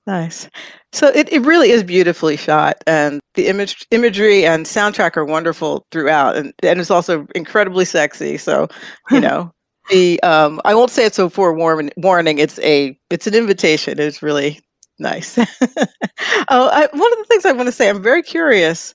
Nice. 0.06 0.48
So 0.92 1.08
it, 1.08 1.30
it 1.32 1.40
really 1.42 1.70
is 1.70 1.82
beautifully 1.82 2.36
shot, 2.36 2.82
and 2.86 3.20
the 3.34 3.48
image 3.48 3.86
imagery 3.90 4.46
and 4.46 4.64
soundtrack 4.64 5.16
are 5.16 5.24
wonderful 5.24 5.84
throughout, 5.90 6.36
and 6.36 6.54
and 6.62 6.80
it's 6.80 6.90
also 6.90 7.26
incredibly 7.34 7.84
sexy. 7.84 8.36
So, 8.36 8.68
you 9.10 9.20
know, 9.26 9.52
the 9.90 10.22
um, 10.22 10.60
I 10.64 10.74
won't 10.74 10.92
say 10.92 11.04
it's 11.04 11.18
a 11.18 11.28
forewarning. 11.28 11.90
Warning. 11.96 12.38
It's 12.38 12.58
a 12.60 12.96
it's 13.10 13.26
an 13.26 13.34
invitation. 13.34 13.98
It's 13.98 14.22
really 14.22 14.60
nice. 14.98 15.38
oh, 15.38 16.68
I, 16.68 16.88
one 16.92 17.12
of 17.12 17.18
the 17.18 17.24
things 17.28 17.44
I 17.44 17.52
want 17.52 17.66
to 17.66 17.72
say, 17.72 17.88
I'm 17.88 18.02
very 18.02 18.22
curious 18.22 18.94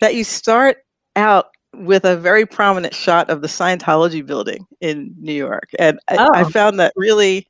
that 0.00 0.14
you 0.14 0.24
start 0.24 0.78
out 1.16 1.46
with 1.74 2.04
a 2.04 2.16
very 2.16 2.46
prominent 2.46 2.94
shot 2.94 3.28
of 3.30 3.42
the 3.42 3.48
Scientology 3.48 4.24
building 4.24 4.66
in 4.80 5.14
New 5.18 5.32
York, 5.34 5.68
and 5.78 5.98
I, 6.08 6.16
I 6.34 6.44
Oh. 6.44 6.50
found 6.50 6.78
that 6.80 6.92
really 6.96 7.46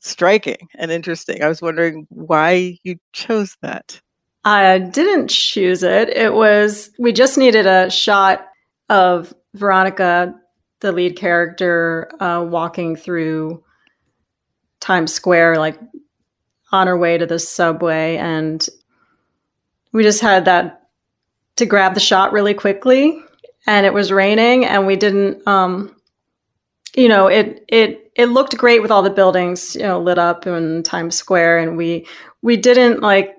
striking 0.00 0.68
and 0.78 0.90
interesting. 0.90 1.42
I 1.42 1.48
was 1.48 1.62
wondering 1.62 2.06
why 2.10 2.78
you 2.82 2.96
chose 3.12 3.56
that. 3.62 4.00
I 4.44 4.78
didn't 4.78 5.28
choose 5.28 5.82
it. 5.84 6.08
It 6.10 6.34
was, 6.34 6.90
we 6.98 7.12
just 7.12 7.38
needed 7.38 7.64
a 7.66 7.88
shot 7.88 8.46
of 8.88 9.32
Veronica, 9.54 10.34
the 10.80 10.90
lead 10.90 11.16
character, 11.16 12.10
uh, 12.20 12.44
walking 12.44 12.96
through 12.96 13.62
Times 14.80 15.14
Square, 15.14 15.58
like 15.58 15.78
on 16.72 16.88
our 16.88 16.96
way 16.96 17.18
to 17.18 17.26
the 17.26 17.38
subway. 17.38 18.16
And 18.16 18.66
we 19.92 20.02
just 20.02 20.20
had 20.20 20.46
that 20.46 20.88
to 21.56 21.66
grab 21.66 21.94
the 21.94 22.00
shot 22.00 22.32
really 22.32 22.54
quickly. 22.54 23.22
And 23.66 23.86
it 23.86 23.94
was 23.94 24.10
raining, 24.10 24.64
and 24.64 24.88
we 24.88 24.96
didn't, 24.96 25.46
um, 25.46 25.94
you 26.96 27.08
know, 27.08 27.28
it, 27.28 27.64
it, 27.68 28.10
it 28.16 28.26
looked 28.26 28.56
great 28.58 28.82
with 28.82 28.90
all 28.90 29.02
the 29.02 29.10
buildings, 29.10 29.76
you 29.76 29.82
know, 29.82 30.00
lit 30.00 30.18
up 30.18 30.48
in 30.48 30.82
Times 30.82 31.14
Square. 31.14 31.58
And 31.58 31.76
we, 31.76 32.04
we 32.42 32.56
didn't 32.56 33.02
like 33.02 33.36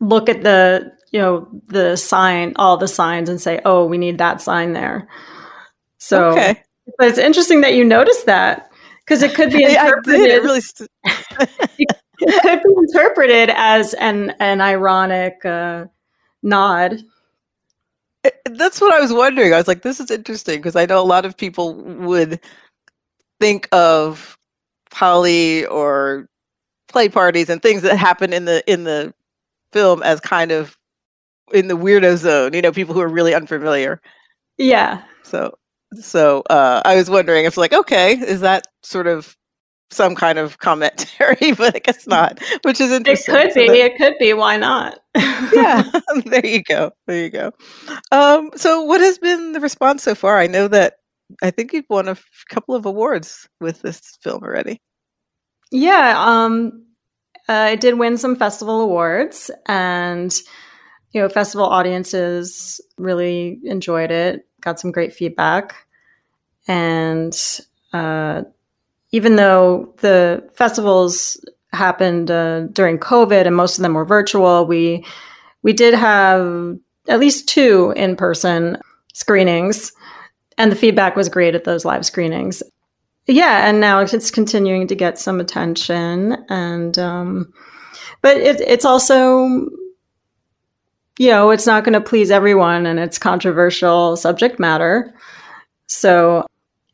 look 0.00 0.28
at 0.28 0.42
the 0.42 0.92
you 1.12 1.20
know 1.20 1.48
the 1.68 1.96
sign 1.96 2.52
all 2.56 2.76
the 2.76 2.88
signs 2.88 3.28
and 3.28 3.40
say 3.40 3.60
oh 3.64 3.86
we 3.86 3.96
need 3.96 4.18
that 4.18 4.42
sign 4.42 4.72
there 4.72 5.08
so 5.98 6.32
okay. 6.32 6.60
but 6.98 7.08
it's 7.08 7.18
interesting 7.18 7.60
that 7.60 7.74
you 7.74 7.84
noticed 7.84 8.26
that 8.26 8.70
because 8.98 9.22
it 9.22 9.34
could 9.34 9.50
be 9.50 9.62
Yeah, 9.62 9.68
I 9.82 9.86
interpreted 9.86 10.20
did. 10.20 10.30
It 10.30 10.42
really 10.42 10.60
st- 10.60 10.90
it 11.78 11.88
could 12.42 12.62
be 12.62 12.74
interpreted 12.78 13.50
as 13.56 13.94
an 13.94 14.30
an 14.40 14.60
ironic 14.60 15.44
uh, 15.44 15.86
nod 16.42 16.98
It- 18.24 18.40
That's 18.46 18.80
what 18.80 18.92
I 18.94 19.00
was 19.00 19.12
wondering. 19.12 19.52
I 19.54 19.58
was 19.58 19.68
like, 19.68 19.82
this 19.82 20.00
is 20.00 20.10
interesting 20.10 20.58
because 20.58 20.76
I 20.76 20.86
know 20.86 21.00
a 21.00 21.04
lot 21.04 21.24
of 21.26 21.36
people 21.36 21.74
would 21.74 22.40
think 23.40 23.68
of 23.72 24.38
poly 24.90 25.66
or 25.66 26.28
play 26.88 27.08
parties 27.08 27.50
and 27.50 27.62
things 27.62 27.82
that 27.82 27.96
happen 27.98 28.32
in 28.32 28.44
the 28.46 28.62
in 28.72 28.84
the 28.84 29.14
film 29.72 30.02
as 30.02 30.20
kind 30.20 30.52
of 30.52 30.78
in 31.52 31.68
the 31.68 31.76
weirdo 31.76 32.16
zone. 32.16 32.54
You 32.54 32.62
know, 32.62 32.72
people 32.72 32.94
who 32.94 33.00
are 33.02 33.08
really 33.08 33.34
unfamiliar. 33.34 34.00
yeah 34.58 35.02
So 35.24 35.54
so 36.00 36.42
uh, 36.50 36.82
I 36.84 36.96
was 36.96 37.10
wondering 37.10 37.44
if 37.46 37.56
like, 37.56 37.72
okay, 37.72 38.12
is 38.14 38.40
that 38.40 38.66
sort 38.82 39.06
of 39.06 39.36
some 39.94 40.14
kind 40.14 40.38
of 40.38 40.58
commentary? 40.58 41.52
but 41.56 41.74
I 41.76 41.78
guess 41.78 42.06
not, 42.06 42.40
which 42.62 42.80
is 42.80 42.90
interesting. 42.90 43.34
it 43.34 43.38
could 43.42 43.52
So 43.52 43.60
be 43.60 43.66
that- 43.68 43.76
it 43.76 43.96
could 43.96 44.14
be 44.18 44.32
why 44.34 44.56
not 44.56 44.98
yeah 45.54 45.82
there 46.26 46.44
you 46.44 46.62
go 46.62 46.90
there 47.06 47.22
you 47.24 47.30
go 47.30 47.52
um 48.12 48.50
so 48.56 48.82
what 48.82 49.00
has 49.00 49.16
been 49.18 49.52
the 49.52 49.60
response 49.60 50.02
so 50.02 50.14
far 50.14 50.38
i 50.38 50.46
know 50.48 50.66
that 50.66 50.94
i 51.42 51.50
think 51.52 51.72
you've 51.72 51.84
won 51.88 52.08
a 52.08 52.12
f- 52.12 52.24
couple 52.48 52.74
of 52.74 52.84
awards 52.84 53.48
with 53.60 53.80
this 53.82 54.00
film 54.22 54.42
already 54.42 54.80
Yeah, 55.70 56.14
um, 56.16 56.84
I 57.48 57.76
did 57.76 57.98
win 57.98 58.16
some 58.16 58.36
festival 58.36 58.80
awards, 58.80 59.50
and 59.66 60.32
you 61.12 61.20
know, 61.20 61.28
festival 61.28 61.66
audiences 61.66 62.80
really 62.98 63.60
enjoyed 63.64 64.10
it. 64.10 64.46
Got 64.60 64.80
some 64.80 64.90
great 64.92 65.12
feedback, 65.12 65.74
and 66.68 67.36
uh, 67.92 68.42
even 69.14 69.36
though 69.36 69.94
the 69.98 70.44
festivals 70.56 71.38
happened 71.72 72.32
uh, 72.32 72.62
during 72.72 72.98
COVID 72.98 73.46
and 73.46 73.54
most 73.54 73.78
of 73.78 73.82
them 73.82 73.94
were 73.94 74.04
virtual, 74.04 74.66
we 74.66 75.06
we 75.62 75.72
did 75.72 75.94
have 75.94 76.76
at 77.06 77.20
least 77.20 77.48
two 77.48 77.92
in 77.94 78.16
person 78.16 78.76
screenings, 79.12 79.92
and 80.58 80.72
the 80.72 80.76
feedback 80.76 81.14
was 81.14 81.28
great 81.28 81.54
at 81.54 81.62
those 81.62 81.84
live 81.84 82.04
screenings. 82.04 82.60
Yeah 83.26 83.68
and 83.68 83.80
now 83.80 84.00
it's 84.00 84.30
continuing 84.32 84.88
to 84.88 84.96
get 84.96 85.18
some 85.18 85.40
attention 85.40 86.36
and 86.50 86.98
um 86.98 87.52
but 88.20 88.36
it, 88.36 88.60
it's 88.60 88.84
also 88.84 89.46
you 91.18 91.30
know 91.30 91.50
it's 91.50 91.66
not 91.66 91.84
going 91.84 91.94
to 91.94 92.02
please 92.02 92.30
everyone 92.30 92.84
and 92.84 92.98
it's 92.98 93.16
controversial 93.16 94.16
subject 94.16 94.58
matter. 94.58 95.14
So 95.86 96.44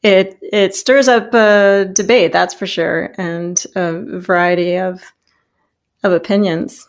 it 0.02 0.38
it 0.42 0.74
stirs 0.74 1.08
up 1.08 1.32
a 1.34 1.86
debate 1.92 2.32
that's 2.32 2.54
for 2.54 2.66
sure 2.66 3.12
and 3.18 3.64
a 3.76 3.92
variety 4.20 4.76
of 4.76 5.02
of 6.02 6.12
opinions. 6.12 6.88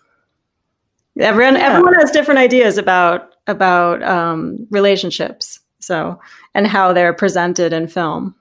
Everyone 1.19 1.55
Yeah. 1.55 1.67
everyone 1.69 1.95
has 1.95 2.11
different 2.11 2.39
ideas 2.39 2.77
about 2.77 3.29
about 3.47 4.01
um 4.03 4.65
relationships 4.69 5.59
so 5.79 6.19
and 6.53 6.67
how 6.67 6.93
they're 6.93 7.13
presented 7.13 7.73
in 7.73 7.87
film. 7.87 8.35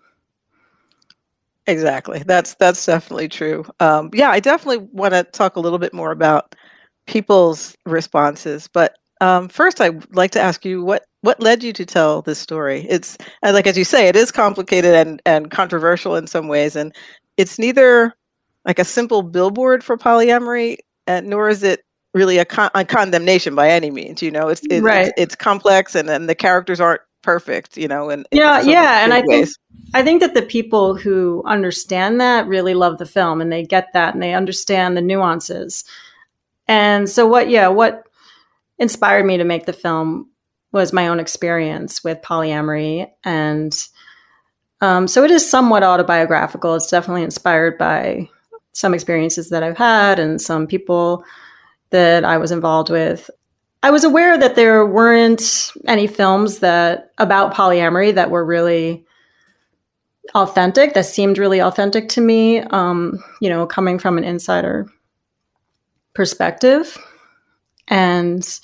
Exactly. 1.67 2.23
That's 2.27 2.55
that's 2.55 2.85
definitely 2.85 3.29
true. 3.29 3.65
Um 3.81 4.11
yeah 4.13 4.31
i 4.31 4.41
definitely 4.41 4.89
want 4.93 5.15
to 5.15 5.25
talk 5.25 5.57
a 5.57 5.61
little 5.61 5.79
bit 5.79 5.93
more 5.95 6.11
about 6.11 6.55
people's 7.07 7.77
responses 7.87 8.69
but 8.69 8.97
um 9.21 9.49
first 9.49 9.81
i'd 9.81 10.15
like 10.15 10.31
to 10.31 10.41
ask 10.41 10.65
you 10.65 10.83
what 10.83 11.05
what 11.23 11.41
led 11.41 11.63
you 11.63 11.73
to 11.73 11.85
tell 11.85 12.23
this 12.23 12.39
story 12.39 12.87
it's 12.89 13.19
like 13.43 13.67
as 13.67 13.77
you 13.77 13.85
say 13.85 14.09
it 14.09 14.17
is 14.17 14.31
complicated 14.31 14.95
and 14.95 15.21
and 15.27 15.51
controversial 15.51 16.17
in 16.17 16.27
some 16.27 16.49
ways 16.49 16.77
and 16.77 16.95
it's 17.37 17.59
neither 17.59 18.15
like 18.65 18.79
a 18.79 18.85
simple 18.85 19.23
billboard 19.23 19.83
for 19.83 19.97
polyamory 19.97 20.77
and 21.07 21.29
nor 21.29 21.49
is 21.49 21.63
it 21.63 21.81
really 22.13 22.39
a, 22.39 22.45
con- 22.45 22.71
a 22.75 22.85
condemnation 22.85 23.55
by 23.55 23.69
any 23.71 23.91
means 23.91 24.23
you 24.23 24.31
know 24.31 24.49
it's 24.49 24.63
it, 24.71 24.83
Right. 24.83 25.07
it's, 25.09 25.13
it's 25.17 25.35
complex 25.37 25.95
and, 25.95 26.11
and 26.11 26.29
the 26.29 26.35
characters 26.35 26.81
aren't 26.81 27.03
perfect 27.23 27.77
you 27.77 27.87
know 27.87 28.11
and 28.11 28.27
Yeah, 28.33 28.61
yeah, 28.63 29.05
and 29.05 29.13
I 29.13 29.23
think 29.23 29.49
I 29.93 30.03
think 30.03 30.21
that 30.21 30.35
the 30.35 30.43
people 30.43 30.95
who 30.95 31.43
understand 31.47 32.21
that 32.21 32.47
really 32.47 32.75
love 32.75 32.99
the 32.99 33.07
film 33.07 33.41
and 33.41 33.51
they 33.53 33.65
get 33.65 33.93
that 33.93 34.15
and 34.15 34.23
they 34.23 34.35
understand 34.35 34.97
the 34.97 35.03
nuances. 35.03 35.85
And 36.69 37.09
so 37.09 37.27
what 37.27 37.51
yeah, 37.51 37.69
what 37.69 38.07
inspired 38.81 39.25
me 39.25 39.37
to 39.37 39.45
make 39.45 39.67
the 39.67 39.73
film 39.73 40.29
was 40.73 40.93
my 40.93 41.07
own 41.07 41.21
experience 41.21 42.03
with 42.03 42.21
polyamory 42.23 43.09
and 43.23 43.89
um, 44.81 45.07
so 45.07 45.25
it 45.25 45.31
is 45.31 45.49
somewhat 45.49 45.83
autobiographical. 45.83 46.75
It's 46.75 46.91
definitely 46.91 47.23
inspired 47.23 47.77
by 47.77 48.29
some 48.73 48.95
experiences 48.95 49.51
that 49.51 49.63
I've 49.63 49.77
had 49.77 50.19
and 50.19 50.41
some 50.41 50.67
people 50.67 51.25
that 51.91 52.25
I 52.25 52.39
was 52.39 52.51
involved 52.51 52.89
with. 52.89 53.31
I 53.83 53.91
was 53.91 54.05
aware 54.05 54.39
that 54.39 54.57
there 54.57 54.87
weren't 54.87 55.73
any 55.87 56.07
films 56.07 56.61
that 56.61 57.11
about 57.19 57.55
polyamory 57.55 58.15
that 58.15 58.31
were 58.31 58.45
really 58.45 59.05
authentic 60.35 60.95
that 60.95 61.07
seemed 61.07 61.39
really 61.39 61.61
authentic 61.61 62.09
to 62.09 62.21
me 62.21 62.61
um, 62.61 63.19
you 63.41 63.49
know 63.49 63.67
coming 63.67 63.99
from 63.99 64.17
an 64.17 64.23
insider 64.23 64.87
perspective 66.15 66.97
and 67.89 68.61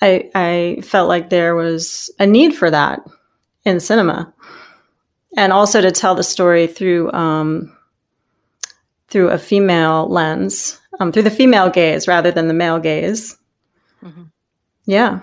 I, 0.00 0.30
I 0.34 0.80
felt 0.82 1.08
like 1.08 1.30
there 1.30 1.54
was 1.54 2.10
a 2.18 2.26
need 2.26 2.54
for 2.54 2.70
that 2.70 3.00
in 3.64 3.80
cinema 3.80 4.32
and 5.36 5.52
also 5.52 5.80
to 5.80 5.90
tell 5.90 6.14
the 6.14 6.24
story 6.24 6.66
through 6.66 7.12
um, 7.12 7.76
through 9.08 9.28
a 9.30 9.38
female 9.38 10.08
lens 10.08 10.80
um, 11.00 11.12
through 11.12 11.22
the 11.22 11.30
female 11.30 11.70
gaze 11.70 12.08
rather 12.08 12.30
than 12.30 12.48
the 12.48 12.54
male 12.54 12.78
gaze 12.78 13.36
Mhm. 14.02 14.30
yeah 14.86 15.20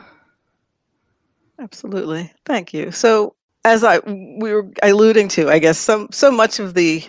Absolutely. 1.60 2.32
Thank 2.46 2.74
you. 2.74 2.92
So, 2.92 3.36
as 3.66 3.84
I 3.84 4.00
we 4.00 4.54
were 4.54 4.72
alluding 4.82 5.28
to, 5.30 5.50
I 5.50 5.60
guess 5.60 5.78
some 5.78 6.08
so 6.12 6.32
much 6.32 6.60
of 6.60 6.74
the 6.74 7.04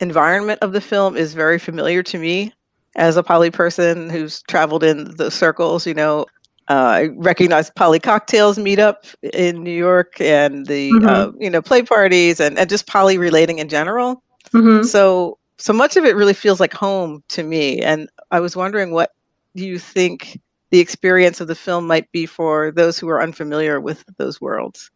environment 0.00 0.60
of 0.62 0.72
the 0.72 0.80
film 0.80 1.16
is 1.16 1.34
very 1.34 1.58
familiar 1.58 2.02
to 2.04 2.18
me 2.18 2.52
as 2.96 3.16
a 3.16 3.22
poly 3.22 3.50
person 3.50 4.10
who's 4.10 4.42
traveled 4.42 4.82
in 4.84 5.16
the 5.16 5.30
circles. 5.30 5.86
You 5.86 5.94
know, 5.94 6.26
uh, 6.68 6.74
I 6.74 7.08
recognize 7.16 7.70
poly 7.70 7.98
cocktails 7.98 8.58
meetup 8.58 9.14
in 9.32 9.62
New 9.62 9.70
York 9.76 10.20
and 10.20 10.66
the 10.66 10.92
Mhm. 10.92 11.06
uh, 11.06 11.32
you 11.38 11.50
know 11.50 11.62
play 11.62 11.82
parties 11.82 12.40
and, 12.40 12.58
and 12.58 12.68
just 12.70 12.86
poly 12.86 13.18
relating 13.18 13.58
in 13.58 13.68
general. 13.68 14.22
Mhm. 14.52 14.84
So 14.84 15.38
so 15.58 15.72
much 15.72 15.96
of 15.96 16.04
it 16.04 16.16
really 16.16 16.32
feels 16.34 16.58
like 16.60 16.72
home 16.72 17.22
to 17.28 17.42
me. 17.42 17.80
And 17.82 18.08
I 18.30 18.40
was 18.40 18.56
wondering 18.56 18.92
what 18.92 19.10
you 19.54 19.78
think 19.78 20.40
the 20.70 20.78
experience 20.80 21.40
of 21.40 21.48
the 21.48 21.54
film 21.54 21.86
might 21.86 22.10
be 22.12 22.24
for 22.24 22.70
those 22.70 22.98
who 22.98 23.08
are 23.08 23.20
unfamiliar 23.22 23.78
with 23.80 24.04
those 24.16 24.40
worlds. 24.40 24.90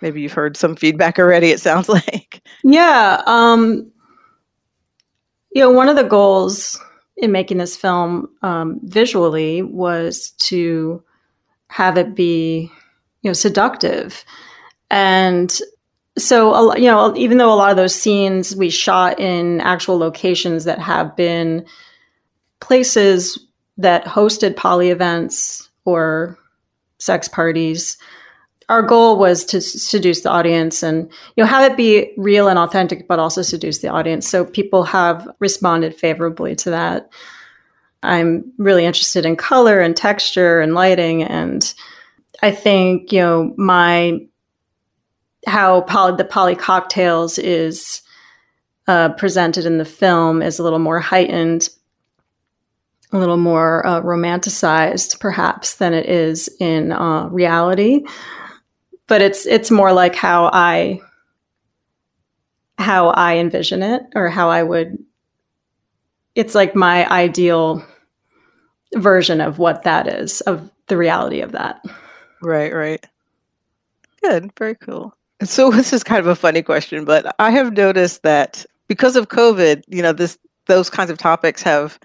Maybe 0.00 0.22
you've 0.22 0.32
heard 0.32 0.56
some 0.56 0.74
feedback 0.74 1.18
already, 1.18 1.50
it 1.50 1.60
sounds 1.60 1.88
like. 1.88 2.42
Yeah. 2.64 3.22
Um, 3.26 3.92
you 5.52 5.62
know, 5.62 5.70
one 5.70 5.88
of 5.88 5.96
the 5.96 6.04
goals 6.04 6.80
in 7.20 7.32
making 7.32 7.58
this 7.58 7.76
film 7.76 8.28
um, 8.42 8.80
visually 8.82 9.62
was 9.62 10.30
to 10.38 11.02
have 11.68 11.96
it 11.96 12.14
be, 12.14 12.70
you 13.22 13.30
know, 13.30 13.34
seductive. 13.34 14.24
And 14.90 15.56
so, 16.18 16.74
you 16.76 16.86
know, 16.86 17.14
even 17.16 17.38
though 17.38 17.52
a 17.52 17.54
lot 17.54 17.70
of 17.70 17.76
those 17.76 17.94
scenes 17.94 18.56
we 18.56 18.70
shot 18.70 19.20
in 19.20 19.60
actual 19.60 19.98
locations 19.98 20.64
that 20.64 20.78
have 20.78 21.14
been 21.16 21.64
places 22.60 23.46
that 23.78 24.04
hosted 24.04 24.56
poly 24.56 24.90
events 24.90 25.70
or 25.84 26.38
sex 26.98 27.28
parties, 27.28 27.96
our 28.70 28.82
goal 28.82 29.18
was 29.18 29.44
to 29.46 29.60
seduce 29.60 30.20
the 30.20 30.30
audience 30.30 30.82
and 30.82 31.10
you 31.36 31.42
know 31.42 31.46
have 31.46 31.68
it 31.70 31.76
be 31.76 32.12
real 32.16 32.46
and 32.46 32.58
authentic 32.58 33.08
but 33.08 33.18
also 33.18 33.42
seduce 33.42 33.78
the 33.78 33.88
audience. 33.88 34.28
So 34.28 34.44
people 34.44 34.84
have 34.84 35.28
responded 35.40 35.94
favorably 35.94 36.54
to 36.56 36.70
that. 36.70 37.10
I'm 38.04 38.50
really 38.58 38.86
interested 38.86 39.26
in 39.26 39.34
color 39.34 39.80
and 39.80 39.96
texture 39.96 40.60
and 40.60 40.74
lighting. 40.74 41.24
And 41.24 41.74
i 42.42 42.50
think 42.50 43.12
you 43.12 43.20
know 43.20 43.52
my 43.56 44.18
how 45.46 45.82
poly, 45.82 46.16
the 46.16 46.24
poly 46.24 46.54
cocktails 46.54 47.38
is 47.38 48.02
uh, 48.86 49.10
presented 49.10 49.66
in 49.66 49.78
the 49.78 49.84
film 49.84 50.42
is 50.42 50.58
a 50.58 50.62
little 50.62 50.78
more 50.78 51.00
heightened 51.00 51.68
a 53.12 53.18
little 53.18 53.36
more 53.36 53.84
uh, 53.86 54.00
romanticized 54.02 55.18
perhaps 55.18 55.76
than 55.76 55.92
it 55.92 56.06
is 56.06 56.48
in 56.60 56.92
uh, 56.92 57.26
reality 57.28 58.04
but 59.10 59.20
it's 59.20 59.44
it's 59.46 59.72
more 59.72 59.92
like 59.92 60.14
how 60.14 60.48
I 60.52 61.00
how 62.78 63.08
I 63.08 63.38
envision 63.38 63.82
it 63.82 64.02
or 64.14 64.28
how 64.28 64.48
I 64.48 64.62
would 64.62 64.96
it's 66.36 66.54
like 66.54 66.76
my 66.76 67.10
ideal 67.10 67.84
version 68.94 69.40
of 69.40 69.58
what 69.58 69.82
that 69.82 70.06
is, 70.06 70.40
of 70.42 70.70
the 70.86 70.96
reality 70.96 71.40
of 71.40 71.50
that. 71.52 71.84
Right, 72.40 72.72
right. 72.72 73.04
Good, 74.22 74.52
very 74.56 74.76
cool. 74.76 75.12
So 75.42 75.70
this 75.72 75.92
is 75.92 76.04
kind 76.04 76.20
of 76.20 76.28
a 76.28 76.36
funny 76.36 76.62
question, 76.62 77.04
but 77.04 77.34
I 77.40 77.50
have 77.50 77.72
noticed 77.72 78.22
that 78.22 78.64
because 78.86 79.16
of 79.16 79.28
COVID, 79.28 79.82
you 79.88 80.02
know, 80.02 80.12
this 80.12 80.38
those 80.66 80.88
kinds 80.88 81.10
of 81.10 81.18
topics 81.18 81.62
have 81.62 81.98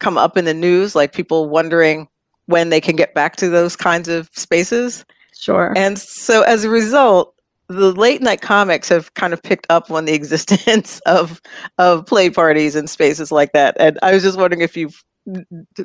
come 0.00 0.18
up 0.18 0.36
in 0.36 0.44
the 0.44 0.52
news, 0.52 0.94
like 0.94 1.14
people 1.14 1.48
wondering 1.48 2.08
when 2.44 2.68
they 2.68 2.80
can 2.80 2.94
get 2.94 3.14
back 3.14 3.36
to 3.36 3.48
those 3.48 3.74
kinds 3.74 4.08
of 4.08 4.28
spaces. 4.34 5.06
Sure. 5.42 5.72
And 5.76 5.98
so 5.98 6.42
as 6.42 6.62
a 6.62 6.70
result, 6.70 7.34
the 7.66 7.92
late 7.92 8.22
night 8.22 8.42
comics 8.42 8.88
have 8.90 9.12
kind 9.14 9.32
of 9.32 9.42
picked 9.42 9.66
up 9.70 9.90
on 9.90 10.04
the 10.04 10.12
existence 10.20 11.00
of 11.00 11.42
of 11.78 12.06
play 12.06 12.30
parties 12.30 12.76
and 12.76 12.88
spaces 12.88 13.32
like 13.32 13.52
that. 13.52 13.76
And 13.80 13.98
I 14.04 14.12
was 14.12 14.22
just 14.22 14.38
wondering 14.38 14.60
if 14.60 14.76
you've 14.76 15.02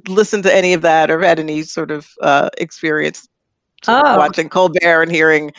listened 0.07 0.43
to 0.43 0.55
any 0.55 0.73
of 0.73 0.83
that 0.83 1.09
or 1.09 1.19
had 1.21 1.39
any 1.39 1.63
sort 1.63 1.89
of 1.89 2.07
uh, 2.21 2.49
experience 2.59 3.27
sort 3.83 4.05
of 4.05 4.15
Oh. 4.15 4.17
watching 4.17 4.47
Colbert 4.49 5.01
and 5.01 5.11
hearing 5.11 5.51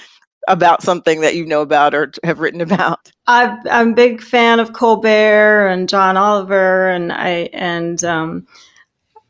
about 0.47 0.83
something 0.83 1.21
that 1.21 1.35
you 1.35 1.45
know 1.45 1.61
about 1.61 1.93
or 1.93 2.13
have 2.23 2.39
written 2.39 2.61
about. 2.61 3.11
I've, 3.27 3.57
I'm 3.69 3.91
a 3.91 3.95
big 3.95 4.23
fan 4.23 4.61
of 4.61 4.75
Colbert 4.75 5.67
and 5.67 5.89
John 5.89 6.17
Oliver, 6.17 6.89
and 6.89 7.13
I 7.13 7.51
and 7.53 8.03
um, 8.05 8.47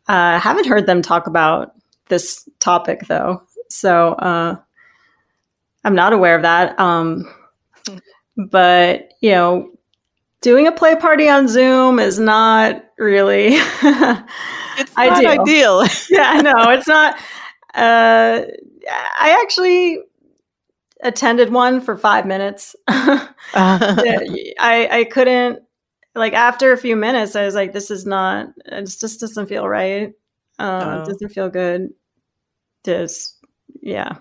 I 0.08 0.38
haven't 0.38 0.66
heard 0.66 0.86
them 0.86 1.00
talk 1.00 1.26
about 1.26 1.72
this 2.08 2.46
topic 2.60 3.06
though. 3.08 3.42
So 3.68 4.12
uh, 4.14 4.56
I'm 5.84 5.94
not 5.94 6.12
aware 6.12 6.36
of 6.36 6.42
that. 6.42 6.78
Um, 6.78 7.32
but 8.36 9.12
you 9.20 9.30
know, 9.30 9.70
doing 10.40 10.66
a 10.66 10.72
play 10.72 10.96
party 10.96 11.28
on 11.28 11.48
Zoom 11.48 11.98
is 11.98 12.18
not 12.18 12.84
really. 12.98 13.58
It's 14.80 14.96
not 14.96 15.20
do. 15.20 15.26
ideal. 15.26 15.84
yeah, 16.08 16.30
I 16.30 16.40
know 16.40 16.70
it's 16.70 16.86
not. 16.86 17.16
Uh, 17.74 18.42
I 19.18 19.38
actually 19.42 19.98
attended 21.02 21.50
one 21.52 21.80
for 21.80 21.96
five 21.96 22.26
minutes. 22.26 22.76
Yeah, 23.54 24.20
I 24.60 24.88
I 24.90 25.04
couldn't 25.10 25.60
like 26.14 26.34
after 26.34 26.70
a 26.72 26.76
few 26.76 26.96
minutes. 26.96 27.34
I 27.34 27.44
was 27.46 27.54
like, 27.54 27.72
this 27.72 27.90
is 27.90 28.04
not. 28.04 28.48
It 28.66 28.82
just 28.82 29.18
doesn't 29.20 29.46
feel 29.46 29.66
right. 29.66 30.12
Uh, 30.58 30.98
Oh. 30.98 31.02
It 31.02 31.06
doesn't 31.06 31.30
feel 31.30 31.48
good. 31.48 31.88
Just 32.84 33.37
yeah. 33.80 34.16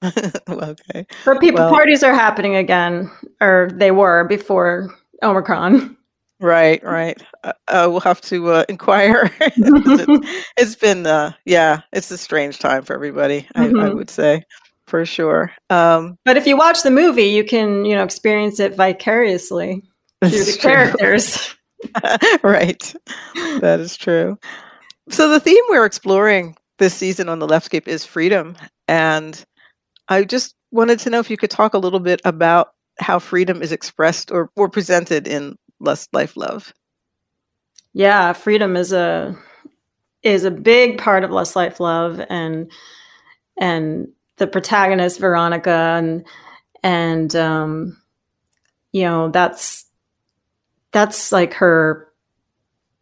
okay. 0.02 1.06
But 1.24 1.40
people 1.40 1.60
Well- 1.60 1.70
parties 1.70 2.02
are 2.02 2.14
happening 2.14 2.56
again, 2.56 3.10
or 3.40 3.70
they 3.74 3.90
were 3.90 4.24
before 4.24 4.94
Omicron. 5.22 5.96
Right, 6.40 6.80
right. 6.84 7.20
Uh, 7.42 7.52
uh, 7.66 7.86
we'll 7.90 7.98
have 8.00 8.20
to 8.22 8.52
uh, 8.52 8.64
inquire. 8.68 9.28
it's, 9.40 10.46
it's 10.56 10.74
been, 10.80 11.04
uh, 11.04 11.32
yeah, 11.44 11.80
it's 11.92 12.12
a 12.12 12.18
strange 12.18 12.60
time 12.60 12.84
for 12.84 12.94
everybody. 12.94 13.44
I, 13.56 13.64
I 13.64 13.68
Mhm. 13.70 13.94
would 13.96 14.08
say, 14.08 14.44
for 14.86 15.04
sure. 15.04 15.50
Um, 15.68 16.16
But 16.24 16.36
if 16.36 16.46
you 16.46 16.56
watch 16.56 16.84
the 16.84 16.92
movie, 16.92 17.24
you 17.24 17.42
can 17.42 17.84
you 17.84 17.96
know 17.96 18.04
experience 18.04 18.60
it 18.60 18.76
vicariously 18.76 19.82
through 20.22 20.30
the 20.30 20.56
true. 20.60 20.70
characters. 20.70 21.56
right. 22.44 22.94
That 23.60 23.80
is 23.80 23.96
true. 23.96 24.38
So 25.10 25.28
the 25.30 25.40
theme 25.40 25.62
we're 25.68 25.84
exploring 25.86 26.56
this 26.78 26.94
season 26.94 27.28
on 27.28 27.38
the 27.38 27.46
Leftscape 27.46 27.86
is 27.86 28.04
freedom, 28.04 28.56
and 28.86 29.44
I 30.08 30.24
just 30.24 30.54
wanted 30.70 30.98
to 31.00 31.10
know 31.10 31.18
if 31.18 31.30
you 31.30 31.36
could 31.36 31.50
talk 31.50 31.74
a 31.74 31.78
little 31.78 32.00
bit 32.00 32.20
about 32.24 32.74
how 33.00 33.18
freedom 33.18 33.62
is 33.62 33.72
expressed 33.72 34.30
or, 34.30 34.50
or 34.56 34.68
presented 34.68 35.28
in 35.28 35.56
Lust, 35.80 36.12
Life, 36.12 36.36
Love. 36.36 36.72
yeah 37.92 38.32
freedom 38.32 38.76
is 38.76 38.92
a 38.92 39.36
is 40.22 40.44
a 40.44 40.50
big 40.50 40.98
part 40.98 41.24
of 41.24 41.30
Lust 41.30 41.56
Life 41.56 41.80
Love 41.80 42.20
and 42.28 42.70
and 43.58 44.08
the 44.36 44.46
protagonist 44.46 45.20
veronica 45.20 45.96
and 45.98 46.26
and 46.82 47.34
um 47.36 47.96
you 48.92 49.02
know 49.02 49.30
that's 49.30 49.84
that's 50.92 51.32
like 51.32 51.54
her 51.54 52.08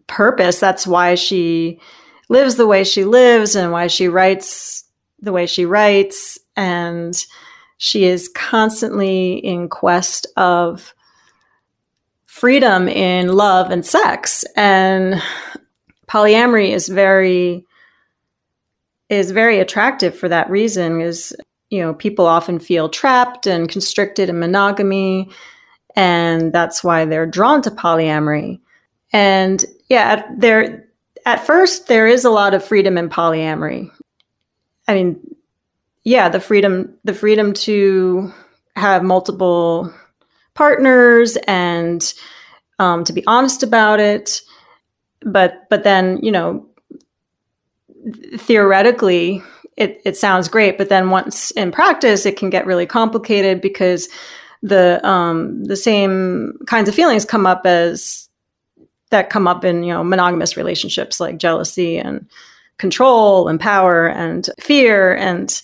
purpose 0.06 0.60
that's 0.60 0.86
why 0.86 1.14
she 1.14 1.80
lives 2.28 2.56
the 2.56 2.66
way 2.66 2.84
she 2.84 3.04
lives 3.04 3.54
and 3.54 3.72
why 3.72 3.86
she 3.86 4.08
writes 4.08 4.84
the 5.20 5.32
way 5.32 5.46
she 5.46 5.64
writes. 5.64 6.38
And 6.56 7.14
she 7.78 8.04
is 8.04 8.28
constantly 8.28 9.34
in 9.34 9.68
quest 9.68 10.26
of 10.36 10.94
freedom 12.26 12.88
in 12.88 13.28
love 13.28 13.70
and 13.70 13.84
sex. 13.84 14.44
And 14.56 15.22
polyamory 16.06 16.70
is 16.70 16.88
very 16.88 17.64
is 19.08 19.30
very 19.30 19.60
attractive 19.60 20.18
for 20.18 20.28
that 20.28 20.50
reason 20.50 21.00
is 21.00 21.34
you 21.70 21.80
know 21.80 21.94
people 21.94 22.26
often 22.26 22.58
feel 22.58 22.88
trapped 22.88 23.46
and 23.46 23.68
constricted 23.68 24.28
in 24.28 24.38
monogamy 24.38 25.30
and 25.94 26.52
that's 26.52 26.84
why 26.84 27.04
they're 27.04 27.26
drawn 27.26 27.62
to 27.62 27.70
polyamory. 27.70 28.60
And 29.12 29.64
yeah 29.88 30.26
there 30.36 30.85
at 31.26 31.44
first 31.44 31.88
there 31.88 32.06
is 32.06 32.24
a 32.24 32.30
lot 32.30 32.54
of 32.54 32.64
freedom 32.64 32.96
in 32.96 33.10
polyamory. 33.10 33.90
I 34.88 34.94
mean 34.94 35.36
yeah 36.04 36.28
the 36.28 36.40
freedom 36.40 36.96
the 37.04 37.12
freedom 37.12 37.52
to 37.52 38.32
have 38.76 39.02
multiple 39.02 39.92
partners 40.54 41.36
and 41.46 42.14
um, 42.78 43.04
to 43.04 43.12
be 43.12 43.26
honest 43.26 43.62
about 43.62 44.00
it. 44.00 44.40
But 45.22 45.68
but 45.68 45.84
then 45.84 46.20
you 46.22 46.30
know 46.30 46.66
theoretically 48.36 49.42
it, 49.76 50.00
it 50.04 50.16
sounds 50.16 50.48
great 50.48 50.78
but 50.78 50.88
then 50.88 51.10
once 51.10 51.50
in 51.50 51.72
practice 51.72 52.24
it 52.24 52.36
can 52.36 52.50
get 52.50 52.64
really 52.64 52.86
complicated 52.86 53.60
because 53.60 54.08
the 54.62 55.04
um, 55.06 55.64
the 55.64 55.76
same 55.76 56.52
kinds 56.66 56.88
of 56.88 56.94
feelings 56.94 57.24
come 57.24 57.46
up 57.46 57.66
as 57.66 58.25
that 59.10 59.30
come 59.30 59.46
up 59.46 59.64
in 59.64 59.82
you 59.82 59.92
know 59.92 60.04
monogamous 60.04 60.56
relationships 60.56 61.20
like 61.20 61.38
jealousy 61.38 61.98
and 61.98 62.28
control 62.78 63.48
and 63.48 63.60
power 63.60 64.08
and 64.08 64.50
fear 64.60 65.14
and 65.14 65.62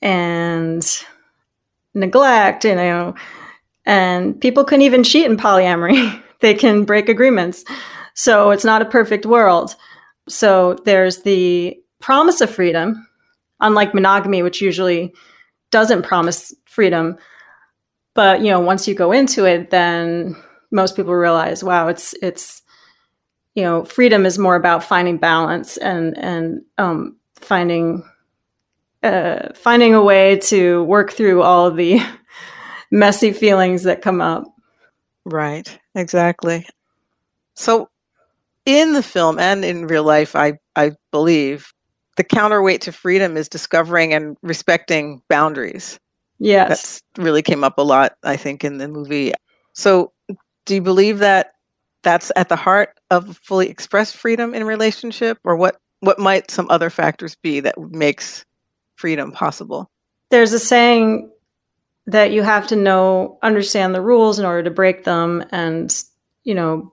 and 0.00 1.04
neglect 1.94 2.64
you 2.64 2.74
know 2.74 3.14
and 3.84 4.40
people 4.40 4.64
can 4.64 4.82
even 4.82 5.02
cheat 5.02 5.26
in 5.26 5.36
polyamory. 5.36 6.20
They 6.40 6.54
can 6.54 6.82
break 6.82 7.08
agreements. 7.08 7.64
So 8.14 8.50
it's 8.50 8.64
not 8.64 8.82
a 8.82 8.86
perfect 8.86 9.24
world. 9.24 9.76
So 10.28 10.76
there's 10.84 11.22
the 11.22 11.80
promise 12.00 12.40
of 12.40 12.50
freedom 12.50 13.06
unlike 13.60 13.94
monogamy 13.94 14.42
which 14.42 14.60
usually 14.60 15.14
doesn't 15.70 16.02
promise 16.02 16.52
freedom. 16.64 17.16
But 18.14 18.40
you 18.40 18.48
know 18.50 18.58
once 18.58 18.88
you 18.88 18.94
go 18.96 19.12
into 19.12 19.44
it 19.44 19.70
then 19.70 20.34
most 20.72 20.96
people 20.96 21.14
realize 21.14 21.62
wow 21.62 21.86
it's 21.86 22.12
it's 22.20 22.61
you 23.54 23.62
know 23.62 23.84
freedom 23.84 24.26
is 24.26 24.38
more 24.38 24.56
about 24.56 24.84
finding 24.84 25.18
balance 25.18 25.76
and 25.78 26.16
and 26.18 26.62
um, 26.78 27.16
finding 27.36 28.04
uh, 29.02 29.48
finding 29.54 29.94
a 29.94 30.02
way 30.02 30.36
to 30.38 30.84
work 30.84 31.12
through 31.12 31.42
all 31.42 31.66
of 31.66 31.76
the 31.76 32.00
messy 32.90 33.32
feelings 33.32 33.82
that 33.82 34.02
come 34.02 34.20
up 34.20 34.44
Right, 35.24 35.78
exactly. 35.94 36.66
So, 37.54 37.88
in 38.66 38.92
the 38.92 39.02
film 39.02 39.38
and 39.38 39.64
in 39.64 39.86
real 39.86 40.04
life, 40.04 40.36
I, 40.36 40.54
I 40.76 40.92
believe 41.10 41.72
the 42.16 42.24
counterweight 42.24 42.80
to 42.82 42.92
freedom 42.92 43.36
is 43.36 43.48
discovering 43.48 44.12
and 44.12 44.36
respecting 44.42 45.22
boundaries. 45.28 45.98
yes 46.38 46.68
That's 46.68 47.02
really 47.18 47.42
came 47.42 47.64
up 47.64 47.78
a 47.78 47.82
lot, 47.82 48.16
I 48.24 48.36
think, 48.36 48.64
in 48.64 48.78
the 48.78 48.88
movie. 48.88 49.32
So, 49.74 50.12
do 50.66 50.74
you 50.74 50.82
believe 50.82 51.18
that 51.18 51.52
that's 52.02 52.32
at 52.36 52.48
the 52.48 52.56
heart 52.56 52.98
of 53.12 53.38
fully 53.38 53.68
expressed 53.68 54.16
freedom 54.16 54.54
in 54.54 54.64
relationship, 54.64 55.38
or 55.44 55.56
what? 55.56 55.76
What 56.00 56.18
might 56.18 56.50
some 56.50 56.66
other 56.68 56.90
factors 56.90 57.36
be 57.36 57.60
that 57.60 57.78
makes 57.78 58.44
freedom 58.96 59.30
possible? 59.30 59.88
there's 60.32 60.54
a 60.54 60.58
saying 60.58 61.30
that 62.06 62.32
you 62.32 62.42
have 62.42 62.66
to 62.66 62.74
know 62.74 63.38
understand 63.42 63.94
the 63.94 64.00
rules 64.00 64.38
in 64.38 64.46
order 64.46 64.64
to 64.64 64.70
break 64.70 65.04
them 65.04 65.44
and 65.52 66.02
you 66.42 66.54
know 66.54 66.92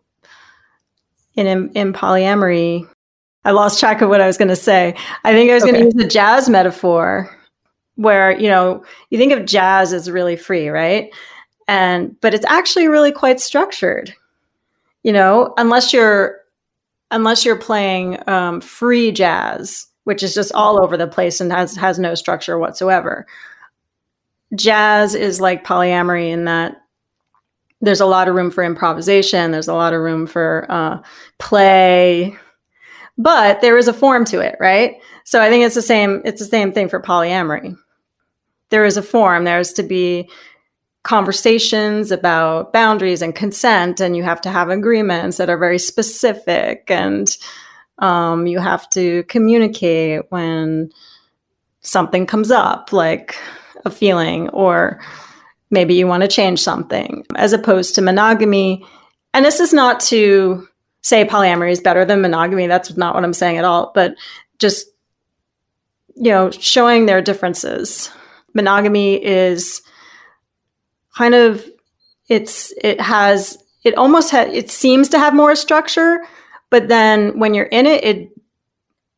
in 1.35 1.47
in, 1.47 1.71
in 1.73 1.93
polyamory 1.93 2.87
i 3.45 3.51
lost 3.51 3.79
track 3.79 4.01
of 4.01 4.09
what 4.09 4.21
i 4.21 4.27
was 4.27 4.37
going 4.37 4.49
to 4.49 4.55
say 4.55 4.93
i 5.23 5.31
think 5.31 5.49
i 5.49 5.53
was 5.55 5.63
going 5.63 5.73
to 5.73 5.83
use 5.85 5.93
the 5.95 6.05
jazz 6.05 6.49
metaphor 6.49 7.35
where 7.95 8.37
you 8.37 8.49
know 8.49 8.83
you 9.09 9.17
think 9.17 9.31
of 9.31 9.45
jazz 9.45 9.93
as 9.93 10.11
really 10.11 10.35
free 10.35 10.67
right 10.67 11.11
and 11.67 12.19
but 12.19 12.33
it's 12.33 12.45
actually 12.45 12.87
really 12.87 13.11
quite 13.11 13.39
structured 13.39 14.13
you 15.03 15.11
know 15.11 15.53
unless 15.57 15.93
you're 15.93 16.37
unless 17.11 17.45
you're 17.45 17.55
playing 17.55 18.17
um, 18.27 18.61
free 18.61 19.11
jazz 19.11 19.87
which 20.03 20.23
is 20.23 20.33
just 20.33 20.51
all 20.53 20.83
over 20.83 20.97
the 20.97 21.07
place 21.07 21.39
and 21.39 21.51
has 21.51 21.75
has 21.75 21.99
no 21.99 22.15
structure 22.15 22.57
whatsoever 22.57 23.25
jazz 24.55 25.15
is 25.15 25.39
like 25.39 25.65
polyamory 25.65 26.29
in 26.29 26.45
that 26.45 26.77
there's 27.81 28.01
a 28.01 28.05
lot 28.05 28.27
of 28.27 28.35
room 28.35 28.51
for 28.51 28.63
improvisation 28.63 29.51
there's 29.51 29.67
a 29.67 29.73
lot 29.73 29.93
of 29.93 30.01
room 30.01 30.27
for 30.27 30.65
uh, 30.69 31.01
play 31.37 32.37
but 33.19 33.59
there 33.59 33.77
is 33.77 33.89
a 33.89 33.93
form 33.93 34.23
to 34.25 34.39
it, 34.39 34.55
right? 34.61 34.95
So 35.25 35.41
I 35.41 35.49
think 35.49 35.65
it's 35.65 35.75
the 35.75 35.81
same. 35.81 36.21
It's 36.23 36.39
the 36.39 36.47
same 36.47 36.71
thing 36.71 36.87
for 36.87 37.01
polyamory. 37.01 37.75
There 38.69 38.85
is 38.85 38.95
a 38.95 39.03
form. 39.03 39.43
There's 39.43 39.73
to 39.73 39.83
be 39.83 40.29
conversations 41.03 42.11
about 42.11 42.73
boundaries 42.73 43.21
and 43.21 43.35
consent, 43.35 43.99
and 43.99 44.15
you 44.15 44.23
have 44.23 44.41
to 44.41 44.49
have 44.49 44.69
agreements 44.69 45.37
that 45.37 45.49
are 45.49 45.57
very 45.57 45.79
specific, 45.79 46.89
and 46.89 47.37
um, 47.99 48.47
you 48.47 48.59
have 48.59 48.89
to 48.91 49.23
communicate 49.23 50.21
when 50.29 50.91
something 51.81 52.25
comes 52.25 52.51
up, 52.51 52.91
like 52.91 53.37
a 53.85 53.89
feeling, 53.89 54.49
or 54.49 54.99
maybe 55.71 55.93
you 55.93 56.07
want 56.07 56.21
to 56.21 56.27
change 56.27 56.61
something, 56.61 57.25
as 57.35 57.53
opposed 57.53 57.95
to 57.95 58.01
monogamy. 58.01 58.85
And 59.33 59.45
this 59.45 59.59
is 59.59 59.73
not 59.73 59.99
to 60.01 60.67
say 61.01 61.23
polyamory 61.23 61.71
is 61.71 61.79
better 61.79 62.03
than 62.03 62.21
monogamy. 62.21 62.67
That's 62.67 62.97
not 62.97 63.15
what 63.15 63.23
I'm 63.23 63.33
saying 63.33 63.57
at 63.57 63.65
all, 63.65 63.91
but 63.95 64.15
just 64.59 64.87
you 66.19 66.31
know, 66.31 66.51
showing 66.51 67.05
their 67.05 67.21
differences. 67.21 68.11
Monogamy 68.53 69.23
is 69.23 69.81
kind 71.15 71.35
of 71.35 71.65
it's 72.29 72.73
it 72.81 73.01
has 73.01 73.57
it 73.83 73.95
almost 73.95 74.31
ha- 74.31 74.49
it 74.51 74.69
seems 74.69 75.09
to 75.09 75.19
have 75.19 75.33
more 75.33 75.55
structure, 75.55 76.21
but 76.69 76.87
then 76.87 77.37
when 77.39 77.53
you're 77.53 77.65
in 77.65 77.85
it, 77.85 78.03
it 78.03 78.29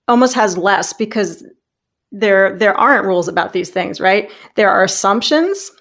almost 0.08 0.34
has 0.34 0.58
less 0.58 0.94
because 0.94 1.44
there 2.12 2.58
there 2.58 2.78
aren't 2.78 3.06
rules 3.06 3.28
about 3.28 3.54
these 3.54 3.70
things, 3.70 4.00
right? 4.00 4.30
There 4.56 4.70
are 4.70 4.84
assumptions. 4.84 5.72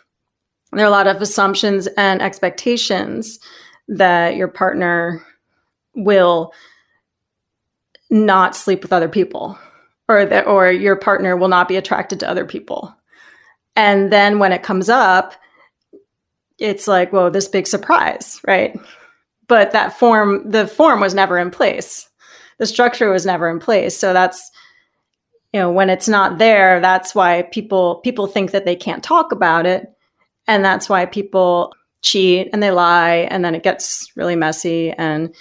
There 0.73 0.85
are 0.85 0.89
a 0.89 0.91
lot 0.91 1.09
of 1.09 1.21
assumptions 1.21 1.89
and 1.97 2.23
expectations 2.23 3.41
that 3.89 4.37
your 4.37 4.49
partner 4.49 5.25
will 5.97 6.53
not 8.09 8.55
sleep 8.55 8.83
with 8.83 8.93
other 8.93 9.09
people 9.09 9.59
or 10.09 10.25
that 10.27 10.47
or 10.47 10.71
your 10.71 10.97
partner 10.97 11.37
will 11.37 11.49
not 11.49 11.69
be 11.69 11.77
attracted 11.77 12.21
to 12.21 12.29
other 12.29 12.45
people. 12.45 12.95
And 13.77 14.13
then 14.13 14.39
when 14.39 14.53
it 14.53 14.63
comes 14.63 14.89
up, 14.89 15.35
it's 16.61 16.87
like, 16.87 17.13
whoa, 17.13 17.31
this 17.31 17.49
big 17.49 17.67
surprise, 17.67 18.41
right? 18.47 18.79
But 19.49 19.73
that 19.73 19.99
form, 19.99 20.49
the 20.49 20.67
form 20.67 21.01
was 21.01 21.15
never 21.15 21.39
in 21.39 21.51
place. 21.51 22.09
The 22.59 22.67
structure 22.67 23.11
was 23.11 23.27
never 23.27 23.49
in 23.49 23.59
place. 23.59 23.97
So 23.97 24.13
that's, 24.13 24.51
you 25.53 25.59
know, 25.59 25.73
when 25.73 25.91
it's 25.91 26.09
not 26.09 26.39
there, 26.39 26.79
that's 26.81 27.15
why 27.15 27.43
people 27.43 27.97
people 28.05 28.27
think 28.27 28.53
that 28.53 28.65
they 28.67 28.77
can't 28.77 29.03
talk 29.03 29.33
about 29.33 29.67
it. 29.67 29.91
And 30.47 30.65
that's 30.65 30.89
why 30.89 31.07
people 31.07 31.73
cheat 32.03 32.51
and 32.53 32.63
they 32.63 32.71
lie 32.71 33.29
and 33.31 33.45
then 33.45 33.55
it 33.55 33.63
gets 33.63 34.13
really 34.15 34.37
messy 34.37 34.93
and 34.93 35.35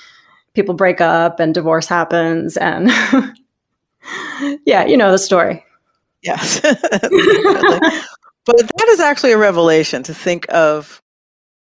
people 0.54 0.74
break 0.74 1.00
up 1.02 1.40
and 1.40 1.54
divorce 1.54 1.88
happens 1.88 2.58
and 2.58 2.90
yeah, 4.66 4.86
you 4.86 4.98
know 4.98 5.12
the 5.12 5.18
story. 5.18 5.64
Yes. 6.24 6.60
but 6.62 6.72
that 8.46 8.88
is 8.90 9.00
actually 9.00 9.32
a 9.32 9.38
revelation 9.38 10.04
to 10.04 10.14
think 10.14 10.46
of 10.50 11.02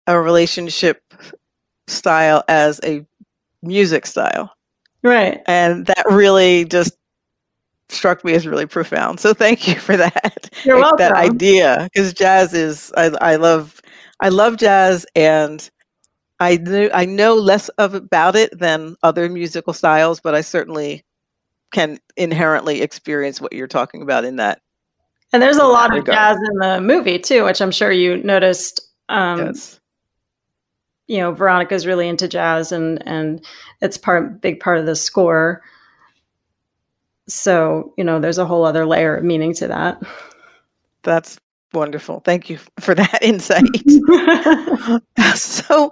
a 0.06 0.20
relationship 0.20 1.02
style 1.86 2.42
as 2.48 2.80
a 2.84 3.04
music 3.62 4.06
style. 4.06 4.52
Right. 5.02 5.40
And 5.46 5.86
that 5.86 6.04
really 6.10 6.64
just 6.64 6.96
struck 7.88 8.24
me 8.24 8.34
as 8.34 8.46
really 8.46 8.66
profound. 8.66 9.20
So 9.20 9.34
thank 9.34 9.68
you 9.68 9.76
for 9.76 9.96
that. 9.96 10.50
You're 10.64 10.78
welcome. 10.78 10.98
That 10.98 11.12
idea 11.12 11.88
because 11.92 12.12
jazz 12.12 12.54
is 12.54 12.92
I, 12.96 13.06
I 13.20 13.36
love 13.36 13.80
I 14.20 14.28
love 14.28 14.56
jazz 14.56 15.06
and 15.14 15.68
I 16.40 16.56
knew 16.56 16.90
I 16.92 17.04
know 17.04 17.34
less 17.34 17.68
of 17.70 17.94
about 17.94 18.36
it 18.36 18.58
than 18.58 18.96
other 19.02 19.28
musical 19.28 19.72
styles, 19.72 20.20
but 20.20 20.34
I 20.34 20.40
certainly 20.40 21.04
can 21.72 21.98
inherently 22.16 22.82
experience 22.82 23.40
what 23.40 23.52
you're 23.52 23.66
talking 23.66 24.02
about 24.02 24.24
in 24.24 24.36
that. 24.36 24.60
And 25.32 25.42
there's 25.42 25.56
a 25.56 25.64
lot 25.64 25.90
of 25.90 25.98
regard. 25.98 26.16
jazz 26.16 26.36
in 26.36 26.58
the 26.58 26.80
movie 26.80 27.18
too, 27.18 27.44
which 27.44 27.62
I'm 27.62 27.70
sure 27.70 27.90
you 27.90 28.22
noticed. 28.22 28.80
Um, 29.08 29.38
yes. 29.46 29.80
You 31.08 31.18
know, 31.18 31.32
Veronica's 31.32 31.86
really 31.86 32.08
into 32.08 32.28
jazz, 32.28 32.72
and 32.72 33.06
and 33.06 33.44
it's 33.80 33.98
part 33.98 34.40
big 34.40 34.60
part 34.60 34.78
of 34.78 34.86
the 34.86 34.96
score. 34.96 35.62
So 37.28 37.92
you 37.96 38.04
know, 38.04 38.20
there's 38.20 38.38
a 38.38 38.46
whole 38.46 38.64
other 38.64 38.86
layer 38.86 39.16
of 39.16 39.24
meaning 39.24 39.54
to 39.54 39.68
that. 39.68 40.02
That's 41.02 41.38
wonderful. 41.72 42.20
Thank 42.20 42.50
you 42.50 42.58
for 42.78 42.94
that 42.94 43.18
insight. 43.22 43.64
so, 45.34 45.90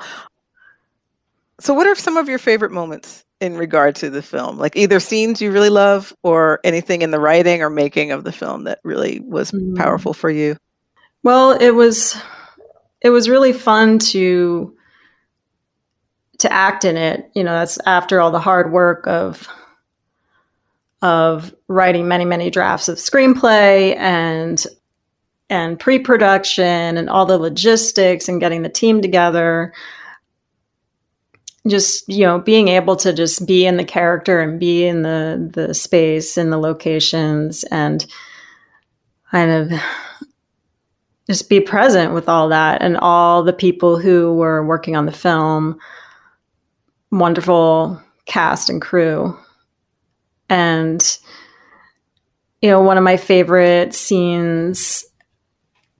so 1.59 1.75
what 1.75 1.87
are 1.87 1.95
some 1.95 2.17
of 2.17 2.29
your 2.29 2.39
favorite 2.39 2.73
moments 2.73 3.25
in 3.41 3.57
regard 3.57 3.97
to 3.97 4.11
the 4.11 4.23
film? 4.23 4.59
Like 4.59 4.77
either 4.77 5.01
scenes 5.01 5.41
you 5.41 5.51
really 5.51 5.71
love 5.71 6.15
or 6.23 6.61
anything 6.65 7.03
in 7.03 7.11
the 7.11 7.21
writing 7.21 7.63
or 7.63 7.71
making 7.71 8.13
of 8.13 8.25
the 8.25 8.33
film 8.33 8.65
that 8.65 8.79
really 8.85 9.21
was 9.21 9.51
mm. 9.51 9.77
powerful 9.77 10.15
for 10.15 10.31
you? 10.31 10.57
Well, 11.23 11.53
it 11.53 11.71
was 11.71 12.17
it 13.03 13.11
was 13.11 13.29
really 13.29 13.53
fun 13.53 13.99
to 13.99 14.75
to 16.41 16.53
act 16.53 16.85
in 16.85 16.97
it. 16.97 17.31
You 17.35 17.45
know, 17.45 17.53
that's 17.53 17.79
after 17.87 18.21
all 18.21 18.31
the 18.31 18.41
hard 18.41 18.73
work 18.73 19.07
of 19.07 19.49
of 21.03 21.55
writing 21.69 22.09
many 22.09 22.25
many 22.25 22.51
drafts 22.51 22.89
of 22.89 22.99
screenplay 22.99 23.97
and 23.97 24.67
and 25.49 25.81
pre-production 25.81 26.97
and 26.99 27.09
all 27.09 27.25
the 27.25 27.39
logistics 27.39 28.29
and 28.29 28.41
getting 28.41 28.63
the 28.63 28.69
team 28.69 29.01
together 29.01 29.73
just 31.67 32.09
you 32.09 32.25
know 32.25 32.39
being 32.39 32.69
able 32.69 32.97
to 32.97 33.13
just 33.13 33.47
be 33.47 33.67
in 33.67 33.77
the 33.77 33.85
character 33.85 34.41
and 34.41 34.61
be 34.61 34.85
in 34.85 35.03
the 35.03 35.51
the 35.55 35.75
space 35.75 36.37
and 36.37 36.53
the 36.53 36.59
locations 36.59 37.65
and 37.65 38.07
kind 39.31 39.51
of 39.51 39.81
just 41.27 41.49
be 41.49 41.61
present 41.61 42.13
with 42.13 42.29
all 42.29 42.49
that 42.49 42.83
and 42.83 42.97
all 42.99 43.43
the 43.43 43.53
people 43.53 43.99
who 43.99 44.35
were 44.35 44.65
working 44.67 44.97
on 44.97 45.07
the 45.07 45.13
film 45.13 45.79
wonderful 47.11 48.01
cast 48.27 48.71
and 48.71 48.81
crew 48.81 49.37
and 50.49 51.19
you 52.63 52.71
know 52.71 52.81
one 52.81 52.97
of 52.97 53.05
my 53.05 53.17
favorite 53.17 53.95
scenes 53.95 55.05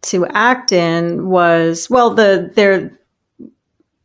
to 0.03 0.27
act 0.29 0.73
in 0.73 1.29
was 1.29 1.89
well 1.91 2.11
the 2.15 2.51
there 2.55 2.97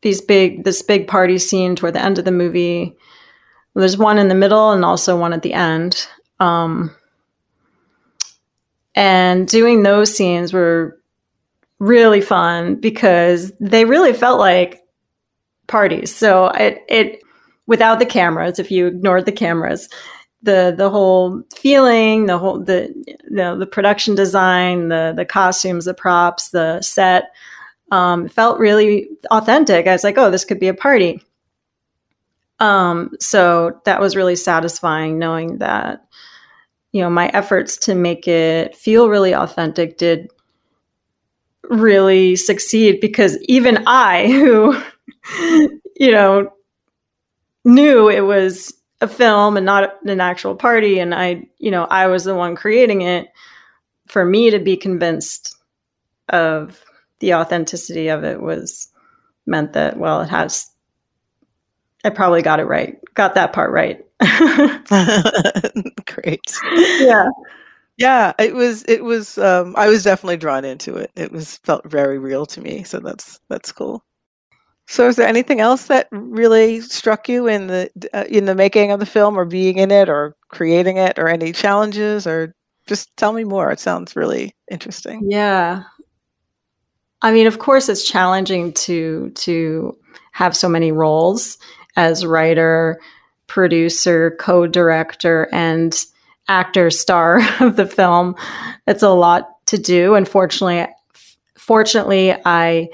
these 0.06 0.22
big 0.22 0.64
this 0.64 0.84
big 0.84 1.08
party 1.08 1.40
scene 1.40 1.76
toward 1.76 1.96
the 1.96 2.02
end 2.02 2.20
of 2.20 2.26
the 2.26 2.32
movie. 2.32 2.96
There's 3.74 3.98
one 3.98 4.20
in 4.20 4.28
the 4.28 4.36
middle 4.36 4.72
and 4.72 4.86
also 4.86 5.20
one 5.20 5.34
at 5.34 5.42
the 5.42 5.54
end. 5.54 6.08
Um, 6.40 6.96
and 8.94 9.48
doing 9.48 9.82
those 9.82 10.16
scenes 10.16 10.54
were 10.54 11.02
really 11.80 12.22
fun 12.22 12.76
because 12.76 13.52
they 13.60 13.84
really 13.84 14.14
felt 14.14 14.40
like 14.40 14.85
parties. 15.68 16.14
So 16.16 16.48
it 16.48 16.84
it 16.88 17.22
without 17.68 18.00
the 18.00 18.06
cameras, 18.06 18.60
if 18.60 18.72
you 18.72 18.88
ignored 18.88 19.26
the 19.26 19.32
cameras, 19.32 19.90
the 20.42 20.74
the 20.76 20.90
whole 20.90 21.42
feeling, 21.56 22.26
the 22.26 22.38
whole 22.38 22.64
the 22.64 22.94
you 23.08 23.16
know, 23.30 23.58
the 23.58 23.68
production 23.68 24.16
design, 24.16 24.90
the 24.90 25.14
the 25.16 25.26
costumes, 25.26 25.86
the 25.86 25.94
props, 25.94 26.50
the 26.50 26.82
set 26.82 27.32
um, 27.92 28.28
felt 28.28 28.60
really 28.60 29.10
authentic. 29.32 29.88
I 29.88 29.94
was 29.94 30.04
like, 30.04 30.18
oh, 30.18 30.32
this 30.32 30.46
could 30.46 30.60
be 30.60 30.68
a 30.68 30.74
party. 30.74 31.22
Um, 32.60 33.12
so 33.20 33.82
that 33.86 34.00
was 34.00 34.16
really 34.16 34.36
satisfying 34.36 35.20
knowing 35.20 35.58
that, 35.58 36.06
you 36.92 37.02
know, 37.02 37.10
my 37.10 37.28
efforts 37.30 37.78
to 37.80 37.96
make 37.96 38.28
it 38.28 38.76
feel 38.76 39.10
really 39.10 39.36
authentic 39.36 39.98
did 39.98 40.30
really 41.64 42.36
succeed 42.36 43.00
because 43.02 43.38
even 43.44 43.84
I, 43.86 44.28
who, 44.32 44.82
you 45.98 46.12
know, 46.12 46.52
knew 47.64 48.10
it 48.10 48.22
was 48.22 48.74
a 49.02 49.08
film 49.08 49.58
and 49.58 49.66
not 49.66 50.06
an 50.06 50.22
actual 50.22 50.56
party, 50.56 51.00
and 51.00 51.14
I, 51.14 51.48
you 51.60 51.72
know, 51.72 51.86
I 51.86 52.08
was 52.08 52.24
the 52.24 52.36
one 52.36 52.56
creating 52.56 53.02
it, 53.02 53.28
for 54.08 54.26
me 54.26 54.52
to 54.52 54.60
be 54.60 54.78
convinced 54.78 55.58
of 56.30 56.84
the 57.20 57.34
authenticity 57.34 58.08
of 58.08 58.24
it 58.24 58.42
was 58.42 58.90
meant 59.46 59.74
that 59.74 59.98
well 59.98 60.22
it 60.22 60.30
has 60.30 60.72
i 62.04 62.10
probably 62.10 62.42
got 62.42 62.60
it 62.60 62.66
right 62.66 62.98
got 63.14 63.36
that 63.36 63.54
part 63.54 63.72
right. 63.72 64.02
Great. 66.06 66.42
Yeah. 67.00 67.30
Yeah 67.98 68.34
it 68.40 68.54
was 68.56 68.84
it 68.88 69.04
was 69.04 69.38
um 69.38 69.74
i 69.78 69.88
was 69.88 70.04
definitely 70.04 70.38
drawn 70.38 70.66
into 70.66 70.96
it. 70.96 71.12
It 71.16 71.32
was 71.32 71.58
felt 71.60 71.90
very 71.90 72.18
real 72.20 72.46
to 72.48 72.62
me 72.62 72.84
so 72.84 73.00
that's 73.00 73.40
that's 73.50 73.72
cool 73.72 74.04
so 74.88 75.08
is 75.08 75.16
there 75.16 75.28
anything 75.28 75.60
else 75.60 75.88
that 75.88 76.08
really 76.12 76.82
struck 76.82 77.28
you 77.28 77.48
in 77.48 77.68
the 77.68 77.90
uh, 78.14 78.26
in 78.30 78.46
the 78.46 78.56
making 78.56 78.92
of 78.92 79.00
the 79.00 79.06
film 79.06 79.38
or 79.38 79.46
being 79.46 79.78
in 79.78 79.92
it 79.92 80.10
or 80.10 80.36
creating 80.50 80.98
it 80.98 81.18
or 81.18 81.28
any 81.28 81.52
challenges 81.52 82.28
or 82.28 82.54
just 82.88 83.16
tell 83.18 83.34
me 83.34 83.44
more 83.44 83.72
it 83.72 83.80
sounds 83.80 84.16
really 84.16 84.54
interesting 84.70 85.22
yeah 85.30 85.84
I 87.26 87.32
mean, 87.32 87.48
of 87.48 87.58
course, 87.58 87.90
it's 87.90 88.08
challenging 88.08 88.72
to 88.74 89.32
to 89.32 89.98
have 90.34 90.56
so 90.56 90.70
many 90.70 90.92
roles 90.92 91.58
as 91.96 92.24
writer, 92.24 93.00
producer, 93.48 94.36
co 94.40 94.68
director, 94.68 95.50
and 95.52 96.06
actor 96.48 96.92
star 96.92 97.42
of 97.60 97.78
the 97.78 97.88
film. 97.88 98.36
It's 98.86 99.02
a 99.02 99.10
lot 99.10 99.66
to 99.68 99.78
do. 99.80 100.14
Unfortunately, 100.14 100.88
fortunately, 101.58 102.36
I 102.46 102.90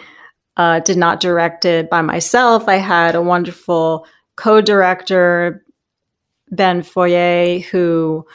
uh, 0.57 0.79
did 0.79 0.97
not 0.97 1.19
direct 1.19 1.65
it 1.65 1.89
by 1.89 2.01
myself. 2.01 2.67
I 2.67 2.75
had 2.75 3.15
a 3.15 3.21
wonderful 3.21 4.05
co 4.35 4.61
director, 4.61 5.63
Ben 6.49 6.83
Foyer, 6.83 7.59
who 7.59 8.25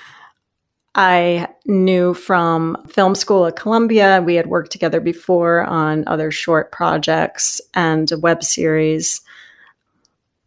I 0.94 1.48
knew 1.66 2.14
from 2.14 2.76
film 2.88 3.14
school 3.14 3.44
at 3.46 3.56
Columbia. 3.56 4.22
We 4.24 4.34
had 4.34 4.46
worked 4.46 4.72
together 4.72 4.98
before 4.98 5.62
on 5.64 6.04
other 6.06 6.30
short 6.30 6.72
projects 6.72 7.60
and 7.74 8.10
a 8.10 8.18
web 8.18 8.42
series. 8.42 9.20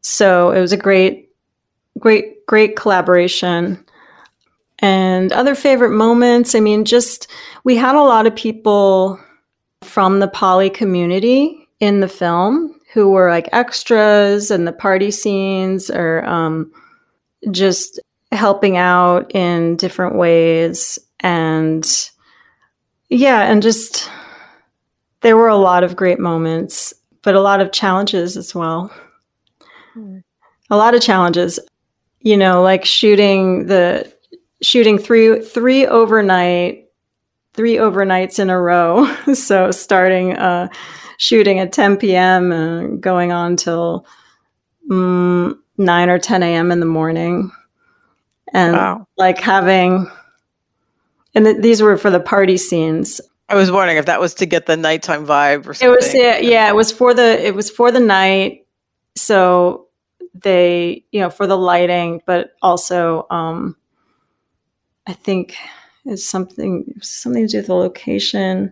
So 0.01 0.49
it 0.49 0.59
was 0.59 0.73
a 0.73 0.77
great, 0.77 1.29
great, 1.99 2.45
great 2.47 2.75
collaboration. 2.75 3.85
And 4.79 5.31
other 5.31 5.53
favorite 5.53 5.91
moments, 5.91 6.55
I 6.55 6.61
mean, 6.61 6.83
just 6.83 7.27
we 7.63 7.75
had 7.75 7.93
a 7.93 8.01
lot 8.01 8.25
of 8.25 8.35
people 8.35 9.19
from 9.83 10.19
the 10.19 10.27
poly 10.27 10.69
community 10.69 11.67
in 11.79 11.99
the 11.99 12.07
film 12.07 12.79
who 12.93 13.09
were 13.09 13.29
like 13.29 13.47
extras 13.51 14.51
and 14.51 14.67
the 14.67 14.73
party 14.73 15.11
scenes 15.11 15.89
or 15.89 16.25
um, 16.25 16.71
just 17.51 17.99
helping 18.31 18.77
out 18.77 19.33
in 19.33 19.75
different 19.75 20.15
ways. 20.15 20.99
And 21.21 21.87
yeah, 23.09 23.51
and 23.51 23.61
just 23.61 24.09
there 25.21 25.37
were 25.37 25.47
a 25.47 25.55
lot 25.55 25.83
of 25.83 25.95
great 25.95 26.19
moments, 26.19 26.93
but 27.21 27.35
a 27.35 27.41
lot 27.41 27.61
of 27.61 27.71
challenges 27.71 28.37
as 28.37 28.55
well. 28.55 28.91
Mm. 29.95 30.23
A 30.69 30.77
lot 30.77 30.93
of 30.93 31.01
challenges, 31.01 31.59
you 32.21 32.37
know, 32.37 32.61
like 32.61 32.85
shooting 32.85 33.67
the 33.67 34.11
shooting 34.61 34.97
three 34.97 35.41
three 35.41 35.85
overnight 35.87 36.88
three 37.53 37.75
overnights 37.75 38.39
in 38.39 38.49
a 38.49 38.59
row. 38.59 39.13
so 39.33 39.71
starting 39.71 40.33
uh, 40.37 40.69
shooting 41.17 41.59
at 41.59 41.73
10 41.73 41.97
p.m. 41.97 42.51
and 42.51 43.01
going 43.01 43.31
on 43.31 43.55
till 43.55 44.05
mm, 44.89 45.57
9 45.77 46.09
or 46.09 46.19
10 46.19 46.43
a.m. 46.43 46.71
in 46.71 46.79
the 46.79 46.85
morning. 46.85 47.51
And 48.53 48.73
wow. 48.73 49.07
like 49.17 49.39
having, 49.39 50.09
and 51.35 51.45
th- 51.45 51.61
these 51.61 51.81
were 51.81 51.97
for 51.97 52.09
the 52.09 52.19
party 52.19 52.57
scenes. 52.57 53.21
I 53.47 53.55
was 53.55 53.71
wondering 53.71 53.97
if 53.97 54.05
that 54.05 54.19
was 54.19 54.33
to 54.35 54.45
get 54.45 54.65
the 54.65 54.77
nighttime 54.77 55.25
vibe 55.25 55.67
or 55.67 55.73
something. 55.73 55.87
It 55.87 55.95
was, 55.95 56.13
yeah, 56.15 56.37
yeah, 56.37 56.69
it 56.69 56.75
was 56.75 56.91
for 56.91 57.13
the, 57.13 57.45
it 57.45 57.53
was 57.53 57.69
for 57.69 57.91
the 57.91 57.99
night. 57.99 58.65
So 59.15 59.87
they, 60.33 61.03
you 61.11 61.19
know, 61.19 61.29
for 61.29 61.47
the 61.47 61.57
lighting, 61.57 62.21
but 62.25 62.51
also, 62.61 63.27
um, 63.29 63.75
I 65.05 65.13
think 65.13 65.55
it's 66.09 66.25
something 66.25 66.93
something 67.01 67.45
to 67.47 67.51
do 67.51 67.57
with 67.57 67.67
the 67.67 67.75
location. 67.75 68.71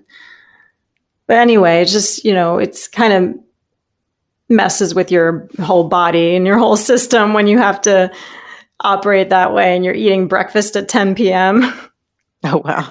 But 1.27 1.37
anyway, 1.37 1.81
it's 1.81 1.91
just 1.91 2.25
you 2.25 2.33
know, 2.33 2.57
it's 2.57 2.87
kind 2.87 3.13
of 3.13 3.39
messes 4.49 4.95
with 4.95 5.11
your 5.11 5.47
whole 5.59 5.85
body 5.85 6.35
and 6.35 6.45
your 6.47 6.57
whole 6.57 6.77
system 6.91 7.33
when 7.33 7.47
you 7.47 7.57
have 7.57 7.81
to 7.81 8.11
operate 8.81 9.29
that 9.29 9.53
way 9.53 9.75
and 9.75 9.83
you're 9.83 9.93
eating 9.93 10.27
breakfast 10.27 10.75
at 10.75 10.87
10 10.87 11.15
p.m. 11.15 11.73
Oh 12.43 12.61
wow! 12.63 12.87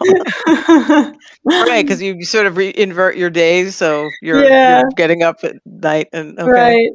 right, 1.45 1.87
because 1.87 2.03
you 2.03 2.25
sort 2.25 2.47
of 2.47 2.57
re- 2.57 2.75
invert 2.77 3.17
your 3.17 3.31
days, 3.31 3.77
so 3.77 4.09
you're, 4.21 4.45
yeah. 4.45 4.81
you're, 4.81 4.91
getting 4.97 5.23
up 5.23 5.45
at 5.45 5.55
night 5.65 6.09
and 6.13 6.39
okay. 6.39 6.51
right. 6.51 6.91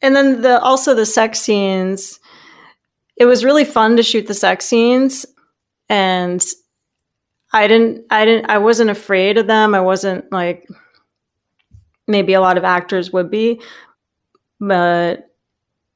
And 0.00 0.16
then 0.16 0.40
the 0.40 0.60
also 0.60 0.94
the 0.94 1.06
sex 1.06 1.40
scenes. 1.40 2.18
It 3.16 3.26
was 3.26 3.44
really 3.44 3.66
fun 3.66 3.96
to 3.98 4.02
shoot 4.02 4.26
the 4.26 4.34
sex 4.34 4.64
scenes, 4.64 5.26
and 5.92 6.42
I 7.52 7.68
didn't 7.68 8.06
I 8.10 8.24
didn't 8.24 8.50
I 8.50 8.58
wasn't 8.58 8.88
afraid 8.88 9.36
of 9.36 9.46
them. 9.46 9.74
I 9.74 9.80
wasn't 9.80 10.32
like 10.32 10.66
maybe 12.08 12.32
a 12.32 12.40
lot 12.40 12.56
of 12.56 12.64
actors 12.64 13.12
would 13.12 13.30
be, 13.30 13.60
but 14.58 15.28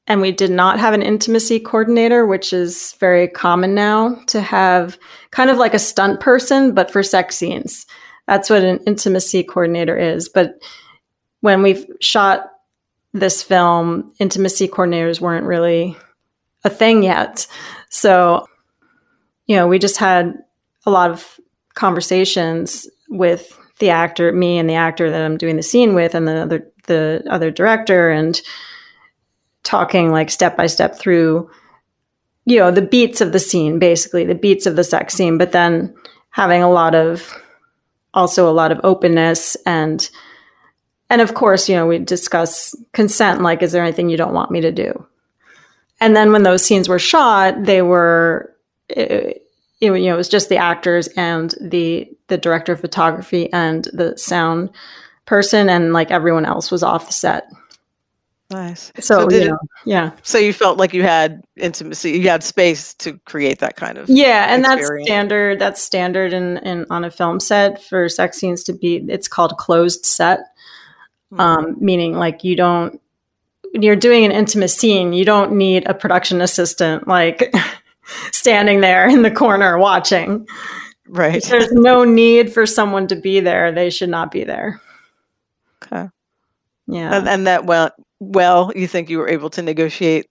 and 0.05 0.21
we 0.21 0.31
did 0.31 0.51
not 0.51 0.79
have 0.79 0.93
an 0.93 1.01
intimacy 1.01 1.59
coordinator, 1.59 2.27
which 2.27 2.53
is 2.53 2.95
very 2.99 3.27
common 3.27 3.73
now 3.73 4.21
to 4.27 4.39
have 4.39 4.99
kind 5.31 5.49
of 5.49 5.57
like 5.57 5.73
a 5.73 5.79
stunt 5.79 6.19
person, 6.19 6.73
but 6.73 6.91
for 6.91 7.01
sex 7.01 7.35
scenes. 7.35 7.87
That's 8.27 8.51
what 8.51 8.63
an 8.63 8.77
intimacy 8.85 9.43
coordinator 9.43 9.97
is. 9.97 10.29
But 10.29 10.61
when 11.41 11.63
we 11.63 11.87
shot 12.01 12.51
this 13.13 13.41
film, 13.41 14.13
intimacy 14.19 14.67
coordinators 14.67 15.19
weren't 15.19 15.45
really 15.45 15.97
a 16.63 16.69
thing 16.69 17.03
yet. 17.03 17.47
So 17.89 18.47
you 19.47 19.55
know, 19.55 19.67
we 19.67 19.79
just 19.79 19.97
had 19.97 20.37
a 20.85 20.91
lot 20.91 21.09
of 21.09 21.39
conversations 21.73 22.87
with 23.09 23.57
the 23.79 23.89
actor, 23.89 24.31
me 24.31 24.57
and 24.57 24.69
the 24.69 24.75
actor 24.75 25.09
that 25.09 25.21
I'm 25.21 25.37
doing 25.37 25.55
the 25.55 25.63
scene 25.63 25.95
with, 25.95 26.15
and 26.15 26.27
the 26.27 26.41
other 26.41 26.71
the 26.85 27.23
other 27.29 27.51
director, 27.51 28.09
and 28.09 28.41
talking 29.63 30.11
like 30.11 30.29
step 30.29 30.55
by 30.55 30.67
step 30.67 30.97
through, 30.97 31.49
you 32.45 32.57
know, 32.57 32.71
the 32.71 32.81
beats 32.81 33.21
of 33.21 33.33
the 33.33 33.39
scene, 33.39 33.79
basically 33.79 34.23
the 34.25 34.35
beats 34.35 34.65
of 34.65 34.75
the 34.75 34.83
sex 34.83 35.13
scene, 35.13 35.37
but 35.37 35.51
then 35.51 35.93
having 36.29 36.63
a 36.63 36.69
lot 36.69 36.95
of 36.95 37.33
also 38.13 38.49
a 38.49 38.53
lot 38.53 38.71
of 38.71 38.79
openness 38.83 39.55
and 39.65 40.09
and 41.09 41.21
of 41.21 41.35
course, 41.35 41.69
you 41.69 41.75
know, 41.75 41.87
we 41.87 41.99
discuss 41.99 42.75
consent 42.93 43.41
like 43.41 43.61
is 43.61 43.71
there 43.71 43.83
anything 43.83 44.09
you 44.09 44.17
don't 44.17 44.33
want 44.33 44.51
me 44.51 44.61
to 44.61 44.71
do? 44.71 45.05
And 45.99 46.15
then 46.15 46.31
when 46.31 46.43
those 46.43 46.63
scenes 46.63 46.89
were 46.89 46.99
shot, 46.99 47.63
they 47.63 47.81
were 47.81 48.53
it, 48.89 49.43
you 49.79 49.89
know, 49.89 50.13
it 50.13 50.17
was 50.17 50.29
just 50.29 50.49
the 50.49 50.57
actors 50.57 51.07
and 51.09 51.53
the 51.61 52.09
the 52.27 52.37
director 52.37 52.73
of 52.73 52.81
photography 52.81 53.51
and 53.53 53.85
the 53.93 54.17
sound 54.17 54.69
person, 55.25 55.69
and 55.69 55.93
like 55.93 56.11
everyone 56.11 56.45
else 56.45 56.71
was 56.71 56.83
off 56.83 57.07
the 57.07 57.13
set. 57.13 57.47
Nice. 58.49 58.93
So, 58.99 59.29
so 59.29 59.37
you 59.37 59.49
know, 59.49 59.59
yeah. 59.85 60.11
So 60.23 60.37
you 60.37 60.53
felt 60.53 60.77
like 60.77 60.93
you 60.93 61.03
had 61.03 61.43
intimacy, 61.57 62.11
you 62.11 62.29
had 62.29 62.43
space 62.43 62.93
to 62.95 63.19
create 63.25 63.59
that 63.59 63.75
kind 63.75 63.97
of 63.97 64.09
yeah, 64.09 64.53
and 64.53 64.63
experience. 64.63 64.89
that's 64.89 65.05
standard. 65.07 65.59
That's 65.59 65.81
standard 65.81 66.33
in, 66.33 66.57
in 66.59 66.85
on 66.89 67.03
a 67.03 67.11
film 67.11 67.39
set 67.41 67.83
for 67.83 68.07
sex 68.07 68.37
scenes 68.37 68.63
to 68.63 68.73
be. 68.73 69.05
It's 69.09 69.27
called 69.27 69.57
closed 69.57 70.05
set, 70.05 70.39
mm-hmm. 71.31 71.39
um, 71.39 71.75
meaning 71.79 72.13
like 72.13 72.45
you 72.45 72.55
don't 72.55 73.01
when 73.73 73.81
you're 73.81 73.97
doing 73.97 74.23
an 74.23 74.31
intimate 74.31 74.69
scene, 74.69 75.11
you 75.11 75.25
don't 75.25 75.51
need 75.51 75.85
a 75.85 75.93
production 75.93 76.41
assistant 76.41 77.05
like 77.07 77.53
standing 78.31 78.81
there 78.81 79.07
in 79.09 79.21
the 79.21 79.31
corner 79.31 79.77
watching. 79.77 80.47
Right. 81.07 81.43
There's 81.43 81.71
no 81.71 82.03
need 82.03 82.51
for 82.53 82.65
someone 82.65 83.07
to 83.07 83.15
be 83.15 83.39
there. 83.39 83.71
They 83.71 83.89
should 83.89 84.09
not 84.09 84.31
be 84.31 84.43
there. 84.43 84.81
Okay. 85.83 86.09
Yeah. 86.87 87.17
And, 87.17 87.27
and 87.27 87.47
that 87.47 87.65
well, 87.65 87.91
well, 88.19 88.71
you 88.75 88.87
think 88.87 89.09
you 89.09 89.19
were 89.19 89.29
able 89.29 89.49
to 89.51 89.61
negotiate 89.61 90.27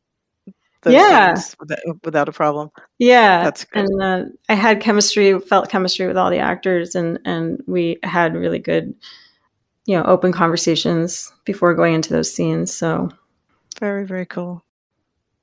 yeah. 0.92 1.36
Without, 1.58 1.78
without, 2.04 2.28
a 2.28 2.32
problem. 2.32 2.70
Yeah. 2.98 3.44
That's 3.44 3.64
good. 3.64 3.86
And 3.86 4.02
uh, 4.02 4.24
I 4.48 4.54
had 4.54 4.80
chemistry, 4.80 5.38
felt 5.40 5.68
chemistry 5.68 6.06
with 6.06 6.16
all 6.16 6.30
the 6.30 6.38
actors, 6.38 6.94
and 6.94 7.18
and 7.24 7.60
we 7.66 7.98
had 8.02 8.34
really 8.34 8.58
good, 8.58 8.94
you 9.86 9.96
know, 9.96 10.04
open 10.04 10.32
conversations 10.32 11.32
before 11.44 11.74
going 11.74 11.94
into 11.94 12.12
those 12.12 12.32
scenes. 12.32 12.72
So 12.72 13.10
very 13.80 14.06
very 14.06 14.26
cool. 14.26 14.64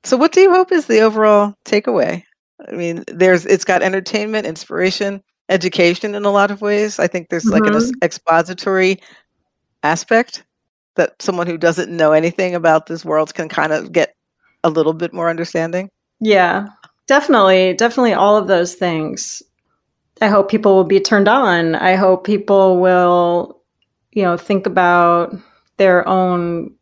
So, 0.04 0.16
what 0.16 0.32
do 0.32 0.40
you 0.40 0.52
hope 0.52 0.70
is 0.70 0.86
the 0.86 1.00
overall 1.00 1.54
takeaway? 1.64 2.22
I 2.68 2.72
mean, 2.72 3.04
there's 3.08 3.46
it's 3.46 3.64
got 3.64 3.82
entertainment, 3.82 4.46
inspiration, 4.46 5.22
education 5.48 6.14
in 6.14 6.24
a 6.24 6.30
lot 6.30 6.50
of 6.50 6.60
ways. 6.60 6.98
I 6.98 7.06
think 7.06 7.28
there's 7.28 7.44
mm-hmm. 7.44 7.64
like 7.64 7.66
an 7.66 7.78
mm-hmm. 7.78 7.98
expository 8.02 9.00
aspect 9.82 10.44
that 10.96 11.20
someone 11.20 11.46
who 11.46 11.58
doesn't 11.58 11.94
know 11.94 12.12
anything 12.12 12.54
about 12.54 12.86
this 12.86 13.04
world 13.04 13.34
can 13.34 13.48
kind 13.48 13.72
of 13.72 13.92
get 13.92 14.14
a 14.62 14.70
little 14.70 14.92
bit 14.92 15.12
more 15.12 15.28
understanding. 15.28 15.90
Yeah, 16.20 16.66
definitely, 17.06 17.74
definitely 17.74 18.12
all 18.12 18.36
of 18.36 18.46
those 18.46 18.74
things. 18.74 19.42
I 20.20 20.28
hope 20.28 20.50
people 20.50 20.74
will 20.74 20.84
be 20.84 21.00
turned 21.00 21.28
on. 21.28 21.74
I 21.74 21.96
hope 21.96 22.24
people 22.24 22.78
will, 22.78 23.60
you 24.12 24.22
know, 24.22 24.36
think 24.36 24.66
about 24.66 25.34
their 25.76 26.06
own 26.08 26.74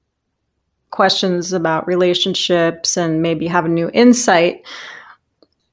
questions 0.93 1.53
about 1.53 1.87
relationships 1.87 2.97
and 2.97 3.21
maybe 3.21 3.47
have 3.47 3.65
a 3.65 3.69
new 3.69 3.91
insight 3.93 4.63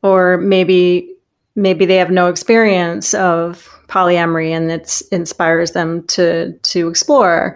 or 0.01 0.37
maybe 0.37 1.13
maybe 1.55 1.85
they 1.85 1.97
have 1.97 2.09
no 2.09 2.27
experience 2.27 3.13
of 3.13 3.69
polyamory 3.87 4.49
and 4.49 4.71
it 4.71 5.01
inspires 5.11 5.71
them 5.73 6.05
to 6.07 6.53
to 6.59 6.87
explore 6.87 7.55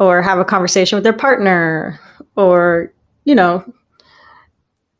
or 0.00 0.22
have 0.22 0.38
a 0.38 0.44
conversation 0.44 0.96
with 0.96 1.04
their 1.04 1.12
partner 1.12 2.00
or 2.36 2.92
you 3.24 3.34
know 3.34 3.64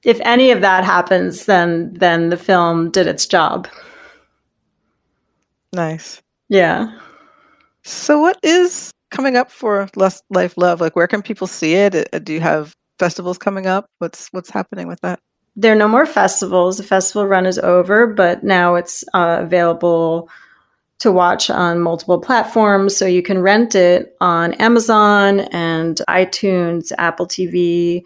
if 0.05 0.21
any 0.21 0.51
of 0.51 0.61
that 0.61 0.85
happens 0.85 1.47
then 1.47 1.93
then 1.95 2.29
the 2.29 2.37
film 2.37 2.91
did 2.91 3.07
its 3.07 3.27
job. 3.27 3.67
Nice. 5.73 6.23
Yeah. 6.49 6.97
So 7.83 8.21
what 8.21 8.39
is 8.43 8.93
coming 9.11 9.37
up 9.37 9.51
for 9.51 9.89
Lust 9.97 10.25
Life 10.31 10.55
Love? 10.57 10.81
Like, 10.81 10.97
where 10.97 11.07
can 11.07 11.23
people 11.23 11.47
see 11.47 11.75
it? 11.75 12.09
Uh, 12.13 12.19
do 12.19 12.33
you 12.33 12.41
have 12.41 12.75
festivals 12.99 13.39
coming 13.39 13.67
up? 13.67 13.87
What's 13.99 14.29
what's 14.33 14.51
happening 14.51 14.89
with 14.89 15.01
that? 15.01 15.21
There 15.57 15.73
are 15.73 15.77
no 15.77 15.89
more 15.89 16.07
festivals. 16.07 16.77
The 16.77 16.83
festival 16.83 17.27
run 17.27 17.47
is 17.47 17.59
over, 17.59 18.07
but 18.07 18.45
now 18.45 18.75
it's 18.75 19.05
uh, 19.15 19.39
available 19.41 20.29
to 20.99 21.13
watch 21.13 21.51
on 21.51 21.81
multiple 21.81 22.21
platforms. 22.21 22.97
So 22.97 23.07
you 23.07 23.23
can 23.23 23.41
rent 23.41 23.75
it 23.75 24.17
on 24.21 24.55
Amazon 24.55 25.41
and 25.53 26.01
iTunes, 26.09 26.93
Apple 26.99 27.27
TV. 27.27 28.03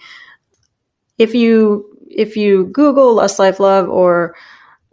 If 1.19 1.35
you 1.35 1.87
if 2.09 2.37
you 2.37 2.67
Google 2.67 3.15
Lust 3.15 3.39
Life 3.39 3.61
Love 3.61 3.89
or 3.89 4.35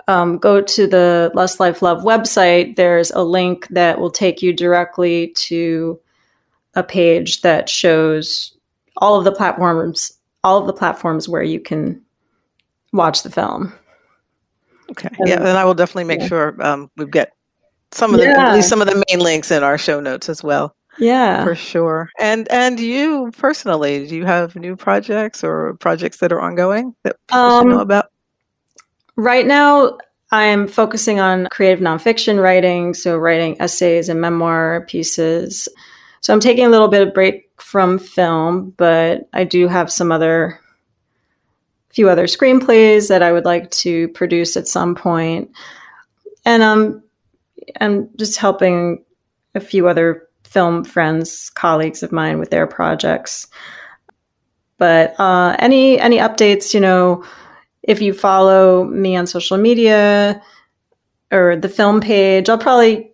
um, 0.07 0.37
go 0.37 0.61
to 0.61 0.87
the 0.87 1.31
Lust 1.33 1.59
Life 1.59 1.81
Love 1.81 2.03
website, 2.03 2.75
there's 2.75 3.11
a 3.11 3.23
link 3.23 3.67
that 3.69 3.99
will 3.99 4.11
take 4.11 4.41
you 4.41 4.53
directly 4.53 5.29
to 5.35 5.99
a 6.75 6.83
page 6.83 7.41
that 7.41 7.69
shows 7.69 8.53
all 8.97 9.15
of 9.15 9.25
the 9.25 9.31
platforms, 9.31 10.11
all 10.43 10.59
of 10.59 10.67
the 10.67 10.73
platforms 10.73 11.27
where 11.27 11.43
you 11.43 11.59
can 11.59 12.01
watch 12.93 13.23
the 13.23 13.29
film. 13.29 13.73
Okay. 14.91 15.09
yeah, 15.25 15.35
and 15.35 15.47
I 15.49 15.65
will 15.65 15.73
definitely 15.73 16.05
make 16.05 16.21
yeah. 16.21 16.27
sure 16.27 16.65
um, 16.65 16.89
we 16.95 17.05
get 17.05 17.33
some 17.91 18.13
of 18.13 18.19
the 18.19 18.27
Yeah. 18.27 18.49
at 18.49 18.55
least 18.55 18.69
some 18.69 18.81
of 18.81 18.87
the 18.87 19.03
main 19.09 19.19
links 19.19 19.51
in 19.51 19.63
our 19.63 19.77
show 19.77 19.99
notes 19.99 20.29
as 20.29 20.43
well. 20.43 20.73
Yeah. 20.99 21.43
For 21.43 21.55
sure. 21.55 22.09
And 22.19 22.49
and 22.51 22.79
you 22.79 23.31
personally, 23.37 24.07
do 24.07 24.15
you 24.15 24.25
have 24.25 24.55
new 24.55 24.75
projects 24.75 25.43
or 25.43 25.75
projects 25.75 26.17
that 26.17 26.31
are 26.31 26.41
ongoing 26.41 26.95
that 27.03 27.17
people 27.27 27.59
should 27.59 27.67
know 27.67 27.75
Um, 27.75 27.79
about? 27.81 28.05
Right 29.17 29.47
now, 29.47 29.97
I'm 30.31 30.67
focusing 30.67 31.19
on 31.19 31.47
creative 31.47 31.79
nonfiction 31.79 32.41
writing, 32.41 32.93
so 32.93 33.17
writing 33.17 33.59
essays 33.59 34.09
and 34.09 34.21
memoir 34.21 34.85
pieces. 34.87 35.67
So 36.21 36.33
I'm 36.33 36.39
taking 36.39 36.65
a 36.65 36.69
little 36.69 36.87
bit 36.87 37.07
of 37.07 37.13
break 37.13 37.49
from 37.59 37.97
film, 37.97 38.73
but 38.77 39.27
I 39.33 39.43
do 39.43 39.67
have 39.67 39.91
some 39.91 40.11
other 40.11 40.59
few 41.89 42.09
other 42.09 42.27
screenplays 42.27 43.07
that 43.09 43.23
I 43.23 43.31
would 43.31 43.45
like 43.45 43.71
to 43.71 44.07
produce 44.09 44.55
at 44.55 44.67
some 44.67 44.93
point. 44.93 45.49
And 46.45 46.61
um 46.61 47.03
I'm 47.81 48.09
just 48.17 48.37
helping 48.37 49.03
a 49.55 49.59
few 49.59 49.87
other 49.87 50.27
film 50.43 50.83
friends, 50.83 51.49
colleagues 51.49 52.03
of 52.03 52.11
mine 52.11 52.37
with 52.37 52.51
their 52.51 52.67
projects. 52.67 53.47
But 54.77 55.19
uh, 55.19 55.55
any 55.57 55.99
any 55.99 56.17
updates, 56.17 56.73
you 56.73 56.79
know, 56.79 57.23
if 57.87 58.01
you 58.01 58.13
follow 58.13 58.83
me 58.83 59.15
on 59.15 59.25
social 59.25 59.57
media 59.57 60.41
or 61.31 61.55
the 61.55 61.69
film 61.69 61.99
page, 62.01 62.49
I'll 62.49 62.57
probably 62.57 63.11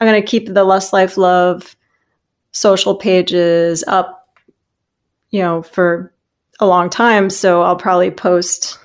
I'm 0.00 0.06
gonna 0.06 0.22
keep 0.22 0.52
the 0.52 0.64
Lust 0.64 0.92
Life 0.92 1.16
Love 1.16 1.74
social 2.52 2.94
pages 2.94 3.82
up, 3.86 4.28
you 5.30 5.40
know, 5.40 5.62
for 5.62 6.12
a 6.60 6.66
long 6.66 6.90
time. 6.90 7.30
So 7.30 7.62
I'll 7.62 7.76
probably 7.76 8.10
post 8.10 8.78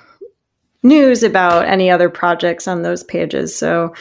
news 0.82 1.22
about 1.22 1.66
any 1.66 1.90
other 1.90 2.08
projects 2.08 2.66
on 2.66 2.82
those 2.82 3.04
pages. 3.04 3.54
So 3.54 3.94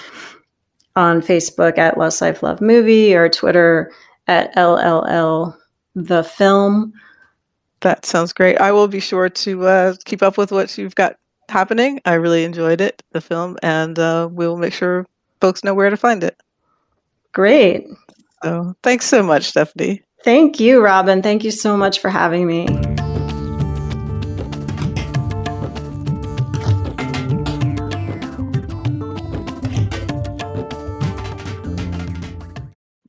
on 0.96 1.22
Facebook 1.22 1.78
at 1.78 1.98
Lust 1.98 2.22
Life 2.22 2.42
Love 2.42 2.62
Movie 2.62 3.14
or 3.14 3.30
Twitter 3.30 3.92
at 4.28 4.56
LLL 4.56 5.56
the 5.96 6.24
film. 6.24 6.94
That 7.82 8.06
sounds 8.06 8.34
great. 8.34 8.58
I 8.60 8.72
will 8.72 8.88
be 8.88 9.00
sure 9.00 9.30
to 9.30 9.66
uh, 9.66 9.96
keep 10.06 10.24
up 10.24 10.38
with 10.38 10.52
what 10.52 10.78
you've 10.78 10.96
got 10.96 11.18
happening. 11.50 12.02
I 12.06 12.16
really 12.16 12.44
enjoyed 12.44 12.82
it, 12.82 13.04
the 13.12 13.22
film, 13.22 13.58
and 13.62 13.98
uh, 14.00 14.28
we'll 14.32 14.58
make 14.58 14.74
sure 14.74 15.06
folks 15.42 15.64
know 15.64 15.74
where 15.74 15.90
to 15.90 15.98
find 15.98 16.24
it. 16.24 16.42
Great. 17.34 17.86
So 18.44 18.76
thanks 18.84 19.06
so 19.06 19.22
much, 19.22 19.46
Stephanie. 19.46 20.04
Thank 20.24 20.60
you, 20.60 20.84
Robin. 20.84 21.22
Thank 21.22 21.44
you 21.44 21.52
so 21.52 21.78
much 21.78 22.00
for 22.00 22.10
having 22.10 22.48
me. 22.48 22.68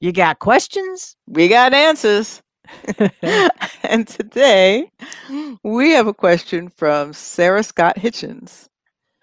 You 0.00 0.12
got 0.12 0.38
questions? 0.38 1.16
We 1.26 1.48
got 1.48 1.74
answers. 1.74 2.40
and 3.82 4.06
today 4.06 4.90
we 5.62 5.90
have 5.92 6.06
a 6.06 6.14
question 6.14 6.68
from 6.68 7.12
Sarah 7.12 7.62
Scott 7.62 7.96
Hitchens, 7.96 8.68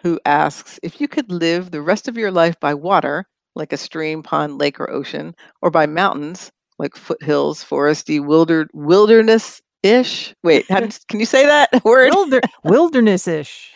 who 0.02 0.20
asks 0.26 0.80
if 0.84 1.00
you 1.02 1.08
could 1.08 1.32
live 1.32 1.72
the 1.72 1.82
rest 1.82 2.08
of 2.08 2.18
your 2.18 2.32
life 2.32 2.60
by 2.60 2.74
water, 2.74 3.26
like 3.56 3.74
a 3.74 3.78
stream, 3.78 4.24
pond, 4.24 4.58
lake, 4.58 4.80
or 4.80 4.90
ocean, 4.90 5.36
or 5.62 5.72
by 5.72 5.86
mountains, 5.86 6.52
like 6.80 6.96
foothills, 6.96 7.64
foresty, 7.64 8.24
wilder, 8.24 8.68
wilderness 8.74 9.62
ish. 9.84 10.34
Wait, 10.44 10.70
how, 10.70 10.82
can 11.08 11.20
you 11.20 11.26
say 11.26 11.46
that 11.46 11.70
word? 11.86 12.14
Wilder- 12.14 12.42
wilderness 12.64 13.28
ish. 13.28 13.72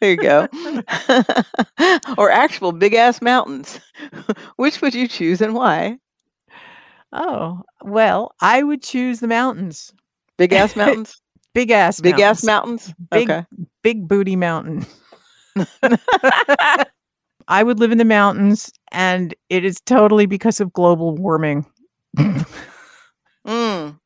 There 0.00 0.12
you 0.12 0.16
go. 0.16 0.48
or 2.18 2.30
actual 2.30 2.72
big 2.72 2.94
ass 2.94 3.20
mountains. 3.20 3.80
Which 4.56 4.80
would 4.80 4.94
you 4.94 5.06
choose 5.06 5.42
and 5.42 5.54
why? 5.54 5.98
Oh, 7.12 7.62
well, 7.82 8.34
I 8.40 8.62
would 8.62 8.82
choose 8.82 9.20
the 9.20 9.26
mountains. 9.28 9.92
Big 10.36 10.52
ass 10.52 10.76
mountains? 10.76 11.20
Big 11.54 11.70
ass 11.70 12.00
Big 12.00 12.20
ass 12.20 12.44
mountains. 12.44 12.88
mountains? 12.88 12.94
Big, 13.10 13.30
Okay. 13.30 13.46
big 13.82 14.06
booty 14.08 14.36
mountain. 14.36 14.86
I 17.48 17.62
would 17.62 17.80
live 17.80 17.90
in 17.90 17.98
the 17.98 18.04
mountains, 18.04 18.70
and 18.92 19.34
it 19.48 19.64
is 19.64 19.80
totally 19.80 20.26
because 20.26 20.60
of 20.60 20.72
global 20.72 21.16
warming. 21.16 21.66
Mm. 23.46 23.98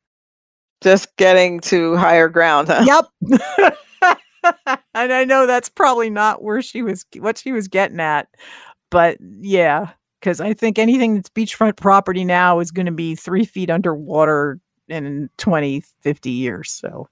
Just 0.81 1.15
getting 1.17 1.59
to 1.61 1.95
higher 1.97 2.27
ground, 2.29 2.69
huh? 2.69 2.83
Yep. 3.21 3.71
and 4.95 5.13
I 5.13 5.23
know 5.25 5.45
that's 5.45 5.69
probably 5.69 6.09
not 6.09 6.41
where 6.43 6.61
she 6.61 6.81
was 6.81 7.05
what 7.19 7.37
she 7.37 7.51
was 7.51 7.67
getting 7.67 7.99
at. 7.99 8.27
But 8.89 9.17
yeah, 9.41 9.91
because 10.25 10.41
I 10.41 10.55
think 10.55 10.79
anything 10.79 11.13
that's 11.13 11.29
beachfront 11.29 11.77
property 11.77 12.25
now 12.25 12.59
is 12.59 12.71
going 12.71 12.87
to 12.87 12.91
be 12.91 13.13
three 13.13 13.45
feet 13.45 13.69
underwater 13.69 14.59
in 14.87 15.29
20, 15.37 15.83
50 16.01 16.29
years. 16.31 16.71
So 16.71 17.07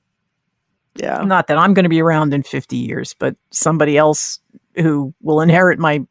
Yeah. 0.95 1.21
not 1.23 1.45
that 1.45 1.59
I'm 1.59 1.75
going 1.75 1.83
to 1.83 1.89
be 1.89 2.01
around 2.01 2.33
in 2.33 2.41
50 2.41 2.75
years, 2.75 3.13
but 3.19 3.35
somebody 3.51 3.99
else 3.99 4.39
who 4.77 5.13
will 5.21 5.41
inherit 5.41 5.77
my 5.77 6.03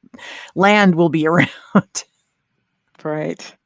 land 0.55 0.95
will 0.95 1.09
be 1.09 1.27
around. 1.27 1.49
Right. 3.03 3.57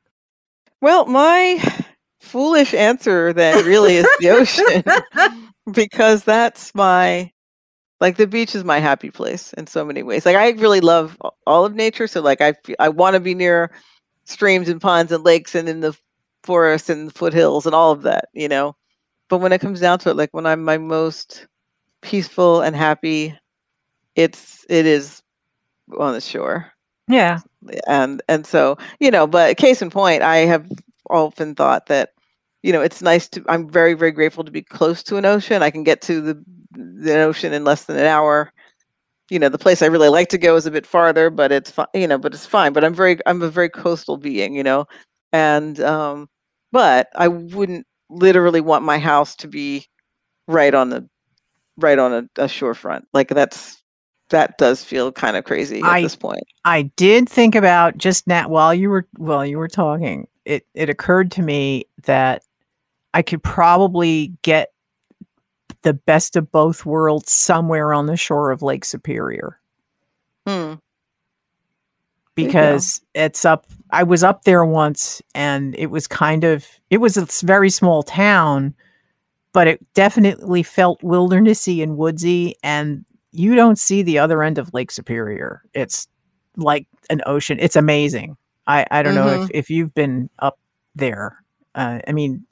Well, 0.81 1.05
my 1.05 1.63
foolish 2.19 2.73
answer 2.73 3.35
then 3.35 3.67
really 3.67 3.97
is 3.97 4.09
the 4.19 4.31
ocean 4.31 5.43
because 5.73 6.25
that's 6.25 6.75
my 6.75 7.31
like 8.01 8.17
the 8.17 8.27
beach 8.27 8.55
is 8.55 8.65
my 8.65 8.79
happy 8.79 9.11
place 9.11 9.53
in 9.55 9.67
so 9.67 9.85
many 9.85 10.03
ways. 10.03 10.27
Like 10.27 10.37
I 10.37 10.51
really 10.51 10.81
love 10.81 11.17
all 11.47 11.65
of 11.65 11.75
nature, 11.75 12.07
so 12.07 12.21
like 12.21 12.41
I 12.41 12.55
I 12.79 12.89
want 12.89 13.15
to 13.15 13.21
be 13.21 13.35
near 13.35 13.71
streams 14.25 14.69
and 14.69 14.81
ponds 14.81 15.13
and 15.13 15.25
lakes 15.25 15.55
and 15.55 15.69
in 15.69 15.81
the 15.81 15.97
forests 16.43 16.89
and 16.89 17.13
foothills 17.15 17.67
and 17.67 17.75
all 17.75 17.93
of 17.93 18.03
that, 18.03 18.29
you 18.33 18.49
know. 18.49 18.77
But 19.29 19.39
when 19.39 19.53
it 19.53 19.61
comes 19.61 19.81
down 19.81 19.99
to 20.01 20.11
it, 20.11 20.17
like 20.17 20.33
when 20.33 20.47
I'm 20.47 20.63
my 20.63 20.79
most 20.79 21.47
peaceful 22.03 22.61
and 22.61 22.77
happy, 22.77 23.37
it's 24.15 24.65
it 24.69 24.87
is 24.87 25.23
on 25.99 26.13
the 26.15 26.21
shore 26.21 26.73
yeah. 27.09 27.41
and 27.87 28.23
and 28.29 28.47
so 28.47 28.77
you 29.01 29.11
know 29.11 29.27
but 29.27 29.57
case 29.57 29.81
in 29.83 29.91
point 29.91 30.23
i 30.23 30.39
have 30.39 30.69
often 31.11 31.55
thought 31.55 31.87
that 31.87 32.11
you 32.63 32.73
know 32.73 32.81
it's 32.81 33.03
nice 33.03 33.29
to 33.29 33.45
i'm 33.49 33.69
very 33.69 33.95
very 33.95 34.11
grateful 34.11 34.43
to 34.43 34.51
be 34.51 34.63
close 34.63 35.03
to 35.03 35.17
an 35.17 35.25
ocean 35.25 35.63
i 35.63 35.71
can 35.71 35.85
get 35.85 36.03
to 36.03 36.21
the 36.21 36.43
the 36.77 37.19
ocean 37.21 37.53
in 37.53 37.65
less 37.65 37.85
than 37.85 37.97
an 37.99 38.07
hour. 38.07 38.53
You 39.29 39.41
know 39.41 39.49
the 39.49 39.59
place 39.59 39.83
i 39.83 39.87
really 39.87 40.09
like 40.09 40.29
to 40.29 40.39
go 40.39 40.55
is 40.55 40.67
a 40.67 40.71
bit 40.71 40.87
farther 40.87 41.31
but 41.31 41.51
it's 41.51 41.69
fine 41.71 41.89
you 41.95 42.07
know 42.07 42.17
but 42.19 42.33
it's 42.33 42.47
fine. 42.47 42.73
But 42.73 42.85
i'm 42.85 42.95
very 42.95 43.19
i'm 43.27 43.43
a 43.43 43.51
very 43.51 43.69
coastal 43.69 44.17
being 44.17 44.55
you 44.55 44.63
know? 44.63 44.87
And 45.33 45.81
um 45.81 46.29
but 46.71 47.09
i 47.17 47.27
wouldn't 47.27 47.87
literally 48.09 48.61
want 48.61 48.85
my 48.85 48.99
house 48.99 49.35
to 49.37 49.49
be 49.49 49.87
right 50.47 50.75
on 50.75 50.91
the 50.91 51.09
right 51.77 51.99
on 51.99 52.13
a, 52.13 52.19
a 52.43 52.47
shorefront. 52.47 53.03
Like 53.13 53.29
that's 53.29 53.83
that 54.31 54.59
does 54.59 54.83
feel 54.83 55.13
kind 55.13 55.37
of 55.37 55.45
crazy 55.45 55.81
at 55.81 55.85
I- 55.85 56.03
this 56.03 56.17
point. 56.17 56.43
I 56.65 56.83
did 56.97 57.29
think 57.29 57.55
about 57.55 57.97
just 57.97 58.27
now 58.27 58.49
while 58.49 58.75
you 58.75 58.91
were 58.91 59.07
while 59.17 59.47
you 59.47 59.59
were 59.59 59.69
talking. 59.69 60.27
It 60.45 60.67
it 60.75 60.89
occurred 60.89 61.31
to 61.33 61.43
me 61.43 61.85
that 62.05 62.43
I 63.15 63.23
could 63.23 63.43
probably 63.43 64.33
get 64.43 64.71
the 65.87 65.95
best 65.95 66.35
of 66.35 66.51
both 66.51 66.85
worlds 66.85 67.31
somewhere 67.31 67.95
on 67.95 68.07
the 68.07 68.17
shore 68.17 68.51
of 68.51 68.61
Lake 68.61 68.85
Superior 68.85 69.61
hmm. 70.47 70.75
Because 72.35 73.01
it's 73.15 73.47
up 73.47 73.67
I 73.91 74.03
was 74.03 74.25
up 74.25 74.43
there 74.43 74.65
once 74.65 75.23
and 75.33 75.75
it 75.79 75.87
was 75.87 76.09
kind 76.09 76.43
of 76.43 76.67
it 76.91 76.99
was 76.99 77.17
a 77.17 77.27
very 77.47 77.71
small 77.71 78.03
town 78.03 78.75
but 79.53 79.69
it 79.69 79.81
definitely 79.95 80.65
felt 80.65 81.01
wildernessy 81.03 81.83
and 81.83 81.97
woodsy 81.97 82.57
and 82.65 83.05
you 83.31 83.55
don't 83.55 83.79
see 83.79 84.03
the 84.03 84.19
other 84.19 84.43
end 84.43 84.59
of 84.59 84.75
Lake 84.75 84.91
Superior. 84.91 85.63
It's 85.73 86.09
like 86.57 86.87
an 87.11 87.23
ocean. 87.27 87.59
It's 87.61 87.77
amazing. 87.77 88.37
I 88.67 88.87
I 88.91 89.03
don't 89.03 89.15
know 89.15 89.43
if 89.43 89.51
if 89.53 89.71
you've 89.71 89.95
been 89.95 90.29
up 90.41 90.59
there. 90.95 91.45
Uh, 91.75 92.01
I 92.09 92.13
mean 92.13 92.45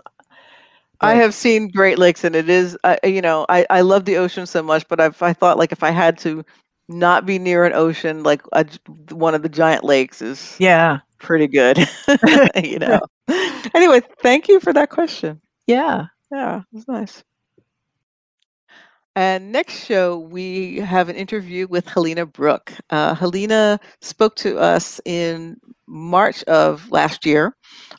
I 1.00 1.14
have 1.14 1.34
seen 1.34 1.68
Great 1.68 1.98
Lakes, 1.98 2.24
and 2.24 2.34
it 2.34 2.48
is, 2.48 2.78
uh, 2.84 2.96
you 3.04 3.20
know, 3.20 3.46
I, 3.48 3.66
I 3.70 3.80
love 3.82 4.04
the 4.04 4.16
ocean 4.16 4.46
so 4.46 4.62
much, 4.62 4.86
but 4.88 5.00
I've, 5.00 5.20
I 5.22 5.32
thought 5.32 5.58
like 5.58 5.72
if 5.72 5.82
I 5.82 5.90
had 5.90 6.18
to 6.18 6.44
not 6.88 7.26
be 7.26 7.38
near 7.38 7.64
an 7.64 7.72
ocean, 7.72 8.22
like 8.22 8.42
a, 8.52 8.66
one 9.10 9.34
of 9.34 9.42
the 9.42 9.48
giant 9.48 9.84
lakes 9.84 10.22
is 10.22 10.56
Yeah. 10.58 11.00
pretty 11.18 11.46
good, 11.48 11.78
you 12.64 12.78
know. 12.78 13.00
Anyway, 13.74 14.00
thank 14.22 14.48
you 14.48 14.60
for 14.60 14.72
that 14.72 14.90
question. 14.90 15.40
Yeah. 15.66 16.06
Yeah, 16.30 16.58
it 16.58 16.64
was 16.72 16.88
nice. 16.88 17.22
And 19.16 19.52
next 19.52 19.84
show, 19.84 20.18
we 20.18 20.78
have 20.78 21.08
an 21.08 21.14
interview 21.14 21.68
with 21.68 21.86
Helena 21.86 22.26
Brooke. 22.26 22.72
Uh, 22.90 23.14
Helena 23.14 23.78
spoke 24.00 24.34
to 24.36 24.58
us 24.58 25.00
in 25.04 25.56
March 25.86 26.42
of 26.44 26.90
last 26.90 27.24
year 27.24 27.54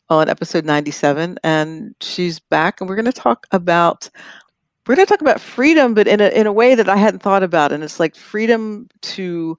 on 0.10 0.28
episode 0.28 0.66
97, 0.66 1.40
and 1.42 1.96
she's 2.02 2.40
back, 2.40 2.82
and 2.82 2.90
we're 2.90 2.98
going 2.98 3.06
to 3.06 3.14
talk 3.14 3.48
about 3.54 4.10
we're 4.88 4.96
going 4.96 5.08
to 5.08 5.10
talk 5.10 5.22
about 5.22 5.42
freedom, 5.42 5.94
but 5.94 6.08
in 6.08 6.22
a 6.22 6.28
in 6.28 6.46
a 6.48 6.54
way 6.54 6.76
that 6.76 6.90
I 6.90 6.98
hadn't 6.98 7.24
thought 7.24 7.44
about, 7.44 7.72
and 7.72 7.84
it's 7.84 8.00
like 8.00 8.16
freedom 8.16 8.88
to 9.02 9.58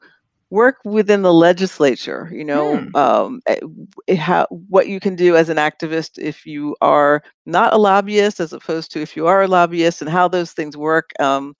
work 0.50 0.76
within 0.84 1.22
the 1.22 1.32
legislature. 1.32 2.30
You 2.32 2.44
know, 2.44 2.80
Hmm. 2.80 2.96
um, 2.96 3.40
eh, 3.46 3.58
w- 3.60 3.86
how 4.20 4.46
what 4.50 4.88
you 4.88 5.00
can 5.00 5.16
do 5.16 5.36
as 5.36 5.48
an 5.48 5.56
activist 5.58 6.18
if 6.18 6.46
you 6.46 6.76
are 6.80 7.22
not 7.46 7.72
a 7.74 7.78
lobbyist, 7.78 8.40
as 8.40 8.52
opposed 8.52 8.92
to 8.92 9.00
if 9.02 9.16
you 9.16 9.26
are 9.26 9.42
a 9.42 9.48
lobbyist, 9.48 10.00
and 10.02 10.10
how 10.10 10.28
those 10.28 10.52
things 10.52 10.76
work. 10.76 11.10
Um, 11.20 11.54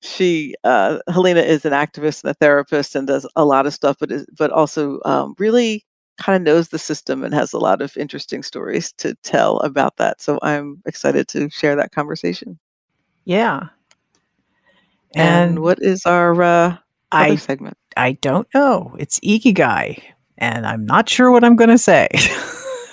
she 0.00 0.54
uh, 0.64 0.98
Helena 1.08 1.40
is 1.40 1.64
an 1.64 1.72
activist 1.72 2.22
and 2.24 2.30
a 2.30 2.34
therapist 2.34 2.94
and 2.96 3.06
does 3.06 3.28
a 3.36 3.44
lot 3.44 3.66
of 3.66 3.74
stuff, 3.74 3.96
but 4.00 4.10
is, 4.12 4.26
but 4.38 4.50
also 4.50 5.00
um, 5.04 5.34
really 5.38 5.84
kind 6.18 6.36
of 6.36 6.42
knows 6.42 6.68
the 6.68 6.78
system 6.78 7.24
and 7.24 7.34
has 7.34 7.52
a 7.52 7.58
lot 7.58 7.80
of 7.82 7.96
interesting 7.96 8.42
stories 8.42 8.92
to 8.94 9.14
tell 9.22 9.58
about 9.60 9.96
that. 9.96 10.20
So 10.20 10.38
I'm 10.42 10.82
excited 10.86 11.28
to 11.28 11.48
share 11.50 11.76
that 11.76 11.92
conversation. 11.92 12.58
Yeah. 13.24 13.68
And, 15.14 15.58
And 15.58 15.58
what 15.60 15.78
is 15.82 16.04
our 16.06 16.42
uh, 16.42 16.76
other 17.16 17.36
I 17.36 17.36
segment? 17.36 17.76
I 17.96 18.12
don't 18.12 18.48
know. 18.54 18.94
It's 18.98 19.20
Ikigai, 19.20 20.02
and 20.38 20.66
I'm 20.66 20.84
not 20.86 21.08
sure 21.08 21.30
what 21.30 21.44
I'm 21.44 21.56
going 21.56 21.70
to 21.70 21.78
say. 21.78 22.08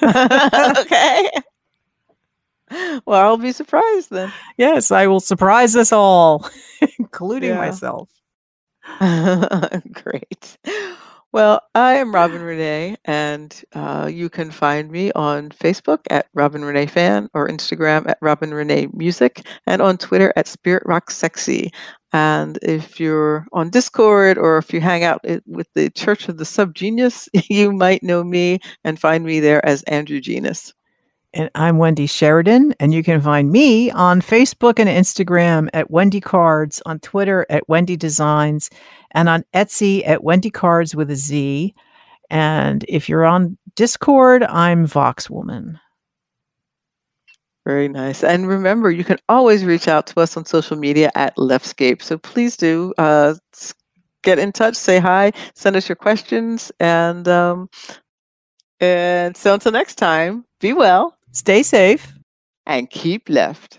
okay. 0.03 1.29
Well, 3.05 3.19
I'll 3.21 3.37
be 3.37 3.51
surprised 3.51 4.11
then. 4.11 4.31
yes, 4.57 4.91
I 4.91 5.07
will 5.07 5.19
surprise 5.19 5.75
us 5.75 5.91
all, 5.91 6.49
including 6.99 7.55
myself. 7.55 8.09
Great. 9.91 10.57
Well, 11.31 11.61
I 11.75 11.93
am 11.93 12.13
Robin 12.13 12.41
Renee, 12.41 12.97
and 13.05 13.63
uh, 13.73 14.09
you 14.11 14.29
can 14.29 14.49
find 14.49 14.89
me 14.89 15.11
on 15.11 15.49
Facebook 15.49 15.99
at 16.09 16.27
Robin 16.33 16.65
Renee 16.65 16.87
Fan 16.87 17.29
or 17.35 17.47
Instagram 17.47 18.09
at 18.09 18.17
Robin 18.19 18.51
Renee 18.51 18.87
Music 18.93 19.45
and 19.67 19.79
on 19.79 19.97
Twitter 19.97 20.33
at 20.35 20.47
Spirit 20.47 20.81
Rock 20.87 21.11
Sexy. 21.11 21.71
And 22.11 22.57
if 22.61 22.99
you're 22.99 23.45
on 23.53 23.69
Discord 23.69 24.37
or 24.37 24.57
if 24.57 24.73
you 24.73 24.81
hang 24.81 25.03
out 25.03 25.23
with 25.45 25.67
the 25.75 25.89
Church 25.91 26.27
of 26.27 26.37
the 26.37 26.43
Subgenius, 26.43 27.27
you 27.49 27.71
might 27.71 28.03
know 28.03 28.23
me 28.23 28.59
and 28.83 28.99
find 28.99 29.23
me 29.23 29.39
there 29.39 29.63
as 29.65 29.83
Andrew 29.83 30.19
Genius. 30.19 30.73
And 31.31 31.51
I'm 31.53 31.77
Wendy 31.77 32.07
Sheridan, 32.07 32.73
and 32.79 32.91
you 32.91 33.03
can 33.03 33.21
find 33.21 33.51
me 33.51 33.91
on 33.91 34.19
Facebook 34.19 34.79
and 34.79 34.89
Instagram 34.89 35.69
at 35.73 35.91
Wendy 35.91 36.19
Cards, 36.19 36.81
on 36.87 36.99
Twitter 36.99 37.45
at 37.51 37.69
Wendy 37.69 37.95
Designs, 37.95 38.71
and 39.11 39.29
on 39.29 39.45
Etsy 39.53 40.01
at 40.07 40.23
Wendy 40.23 40.49
Cards 40.49 40.95
with 40.95 41.11
a 41.11 41.15
Z. 41.15 41.75
And 42.31 42.83
if 42.87 43.07
you're 43.07 43.25
on 43.25 43.59
Discord, 43.75 44.41
I'm 44.41 44.87
Vox 44.87 45.29
Woman. 45.29 45.79
Very 47.69 47.87
nice. 47.87 48.23
And 48.23 48.47
remember, 48.47 48.89
you 48.89 49.03
can 49.03 49.19
always 49.29 49.63
reach 49.63 49.87
out 49.87 50.07
to 50.07 50.21
us 50.21 50.35
on 50.35 50.45
social 50.45 50.75
media 50.75 51.11
at 51.13 51.37
Leftscape. 51.37 52.01
So 52.01 52.17
please 52.17 52.57
do 52.57 52.95
uh, 52.97 53.35
get 54.23 54.39
in 54.39 54.51
touch, 54.51 54.75
say 54.75 54.99
hi, 54.99 55.31
send 55.53 55.75
us 55.75 55.87
your 55.87 55.95
questions, 55.95 56.71
and 56.79 57.27
um, 57.27 57.69
and 58.79 59.37
so 59.37 59.53
until 59.53 59.71
next 59.71 59.95
time, 59.95 60.45
be 60.59 60.73
well 60.73 61.15
Stay 61.31 61.61
safe. 61.63 62.13
and 62.65 62.89
keep 62.89 63.29
left. 63.29 63.78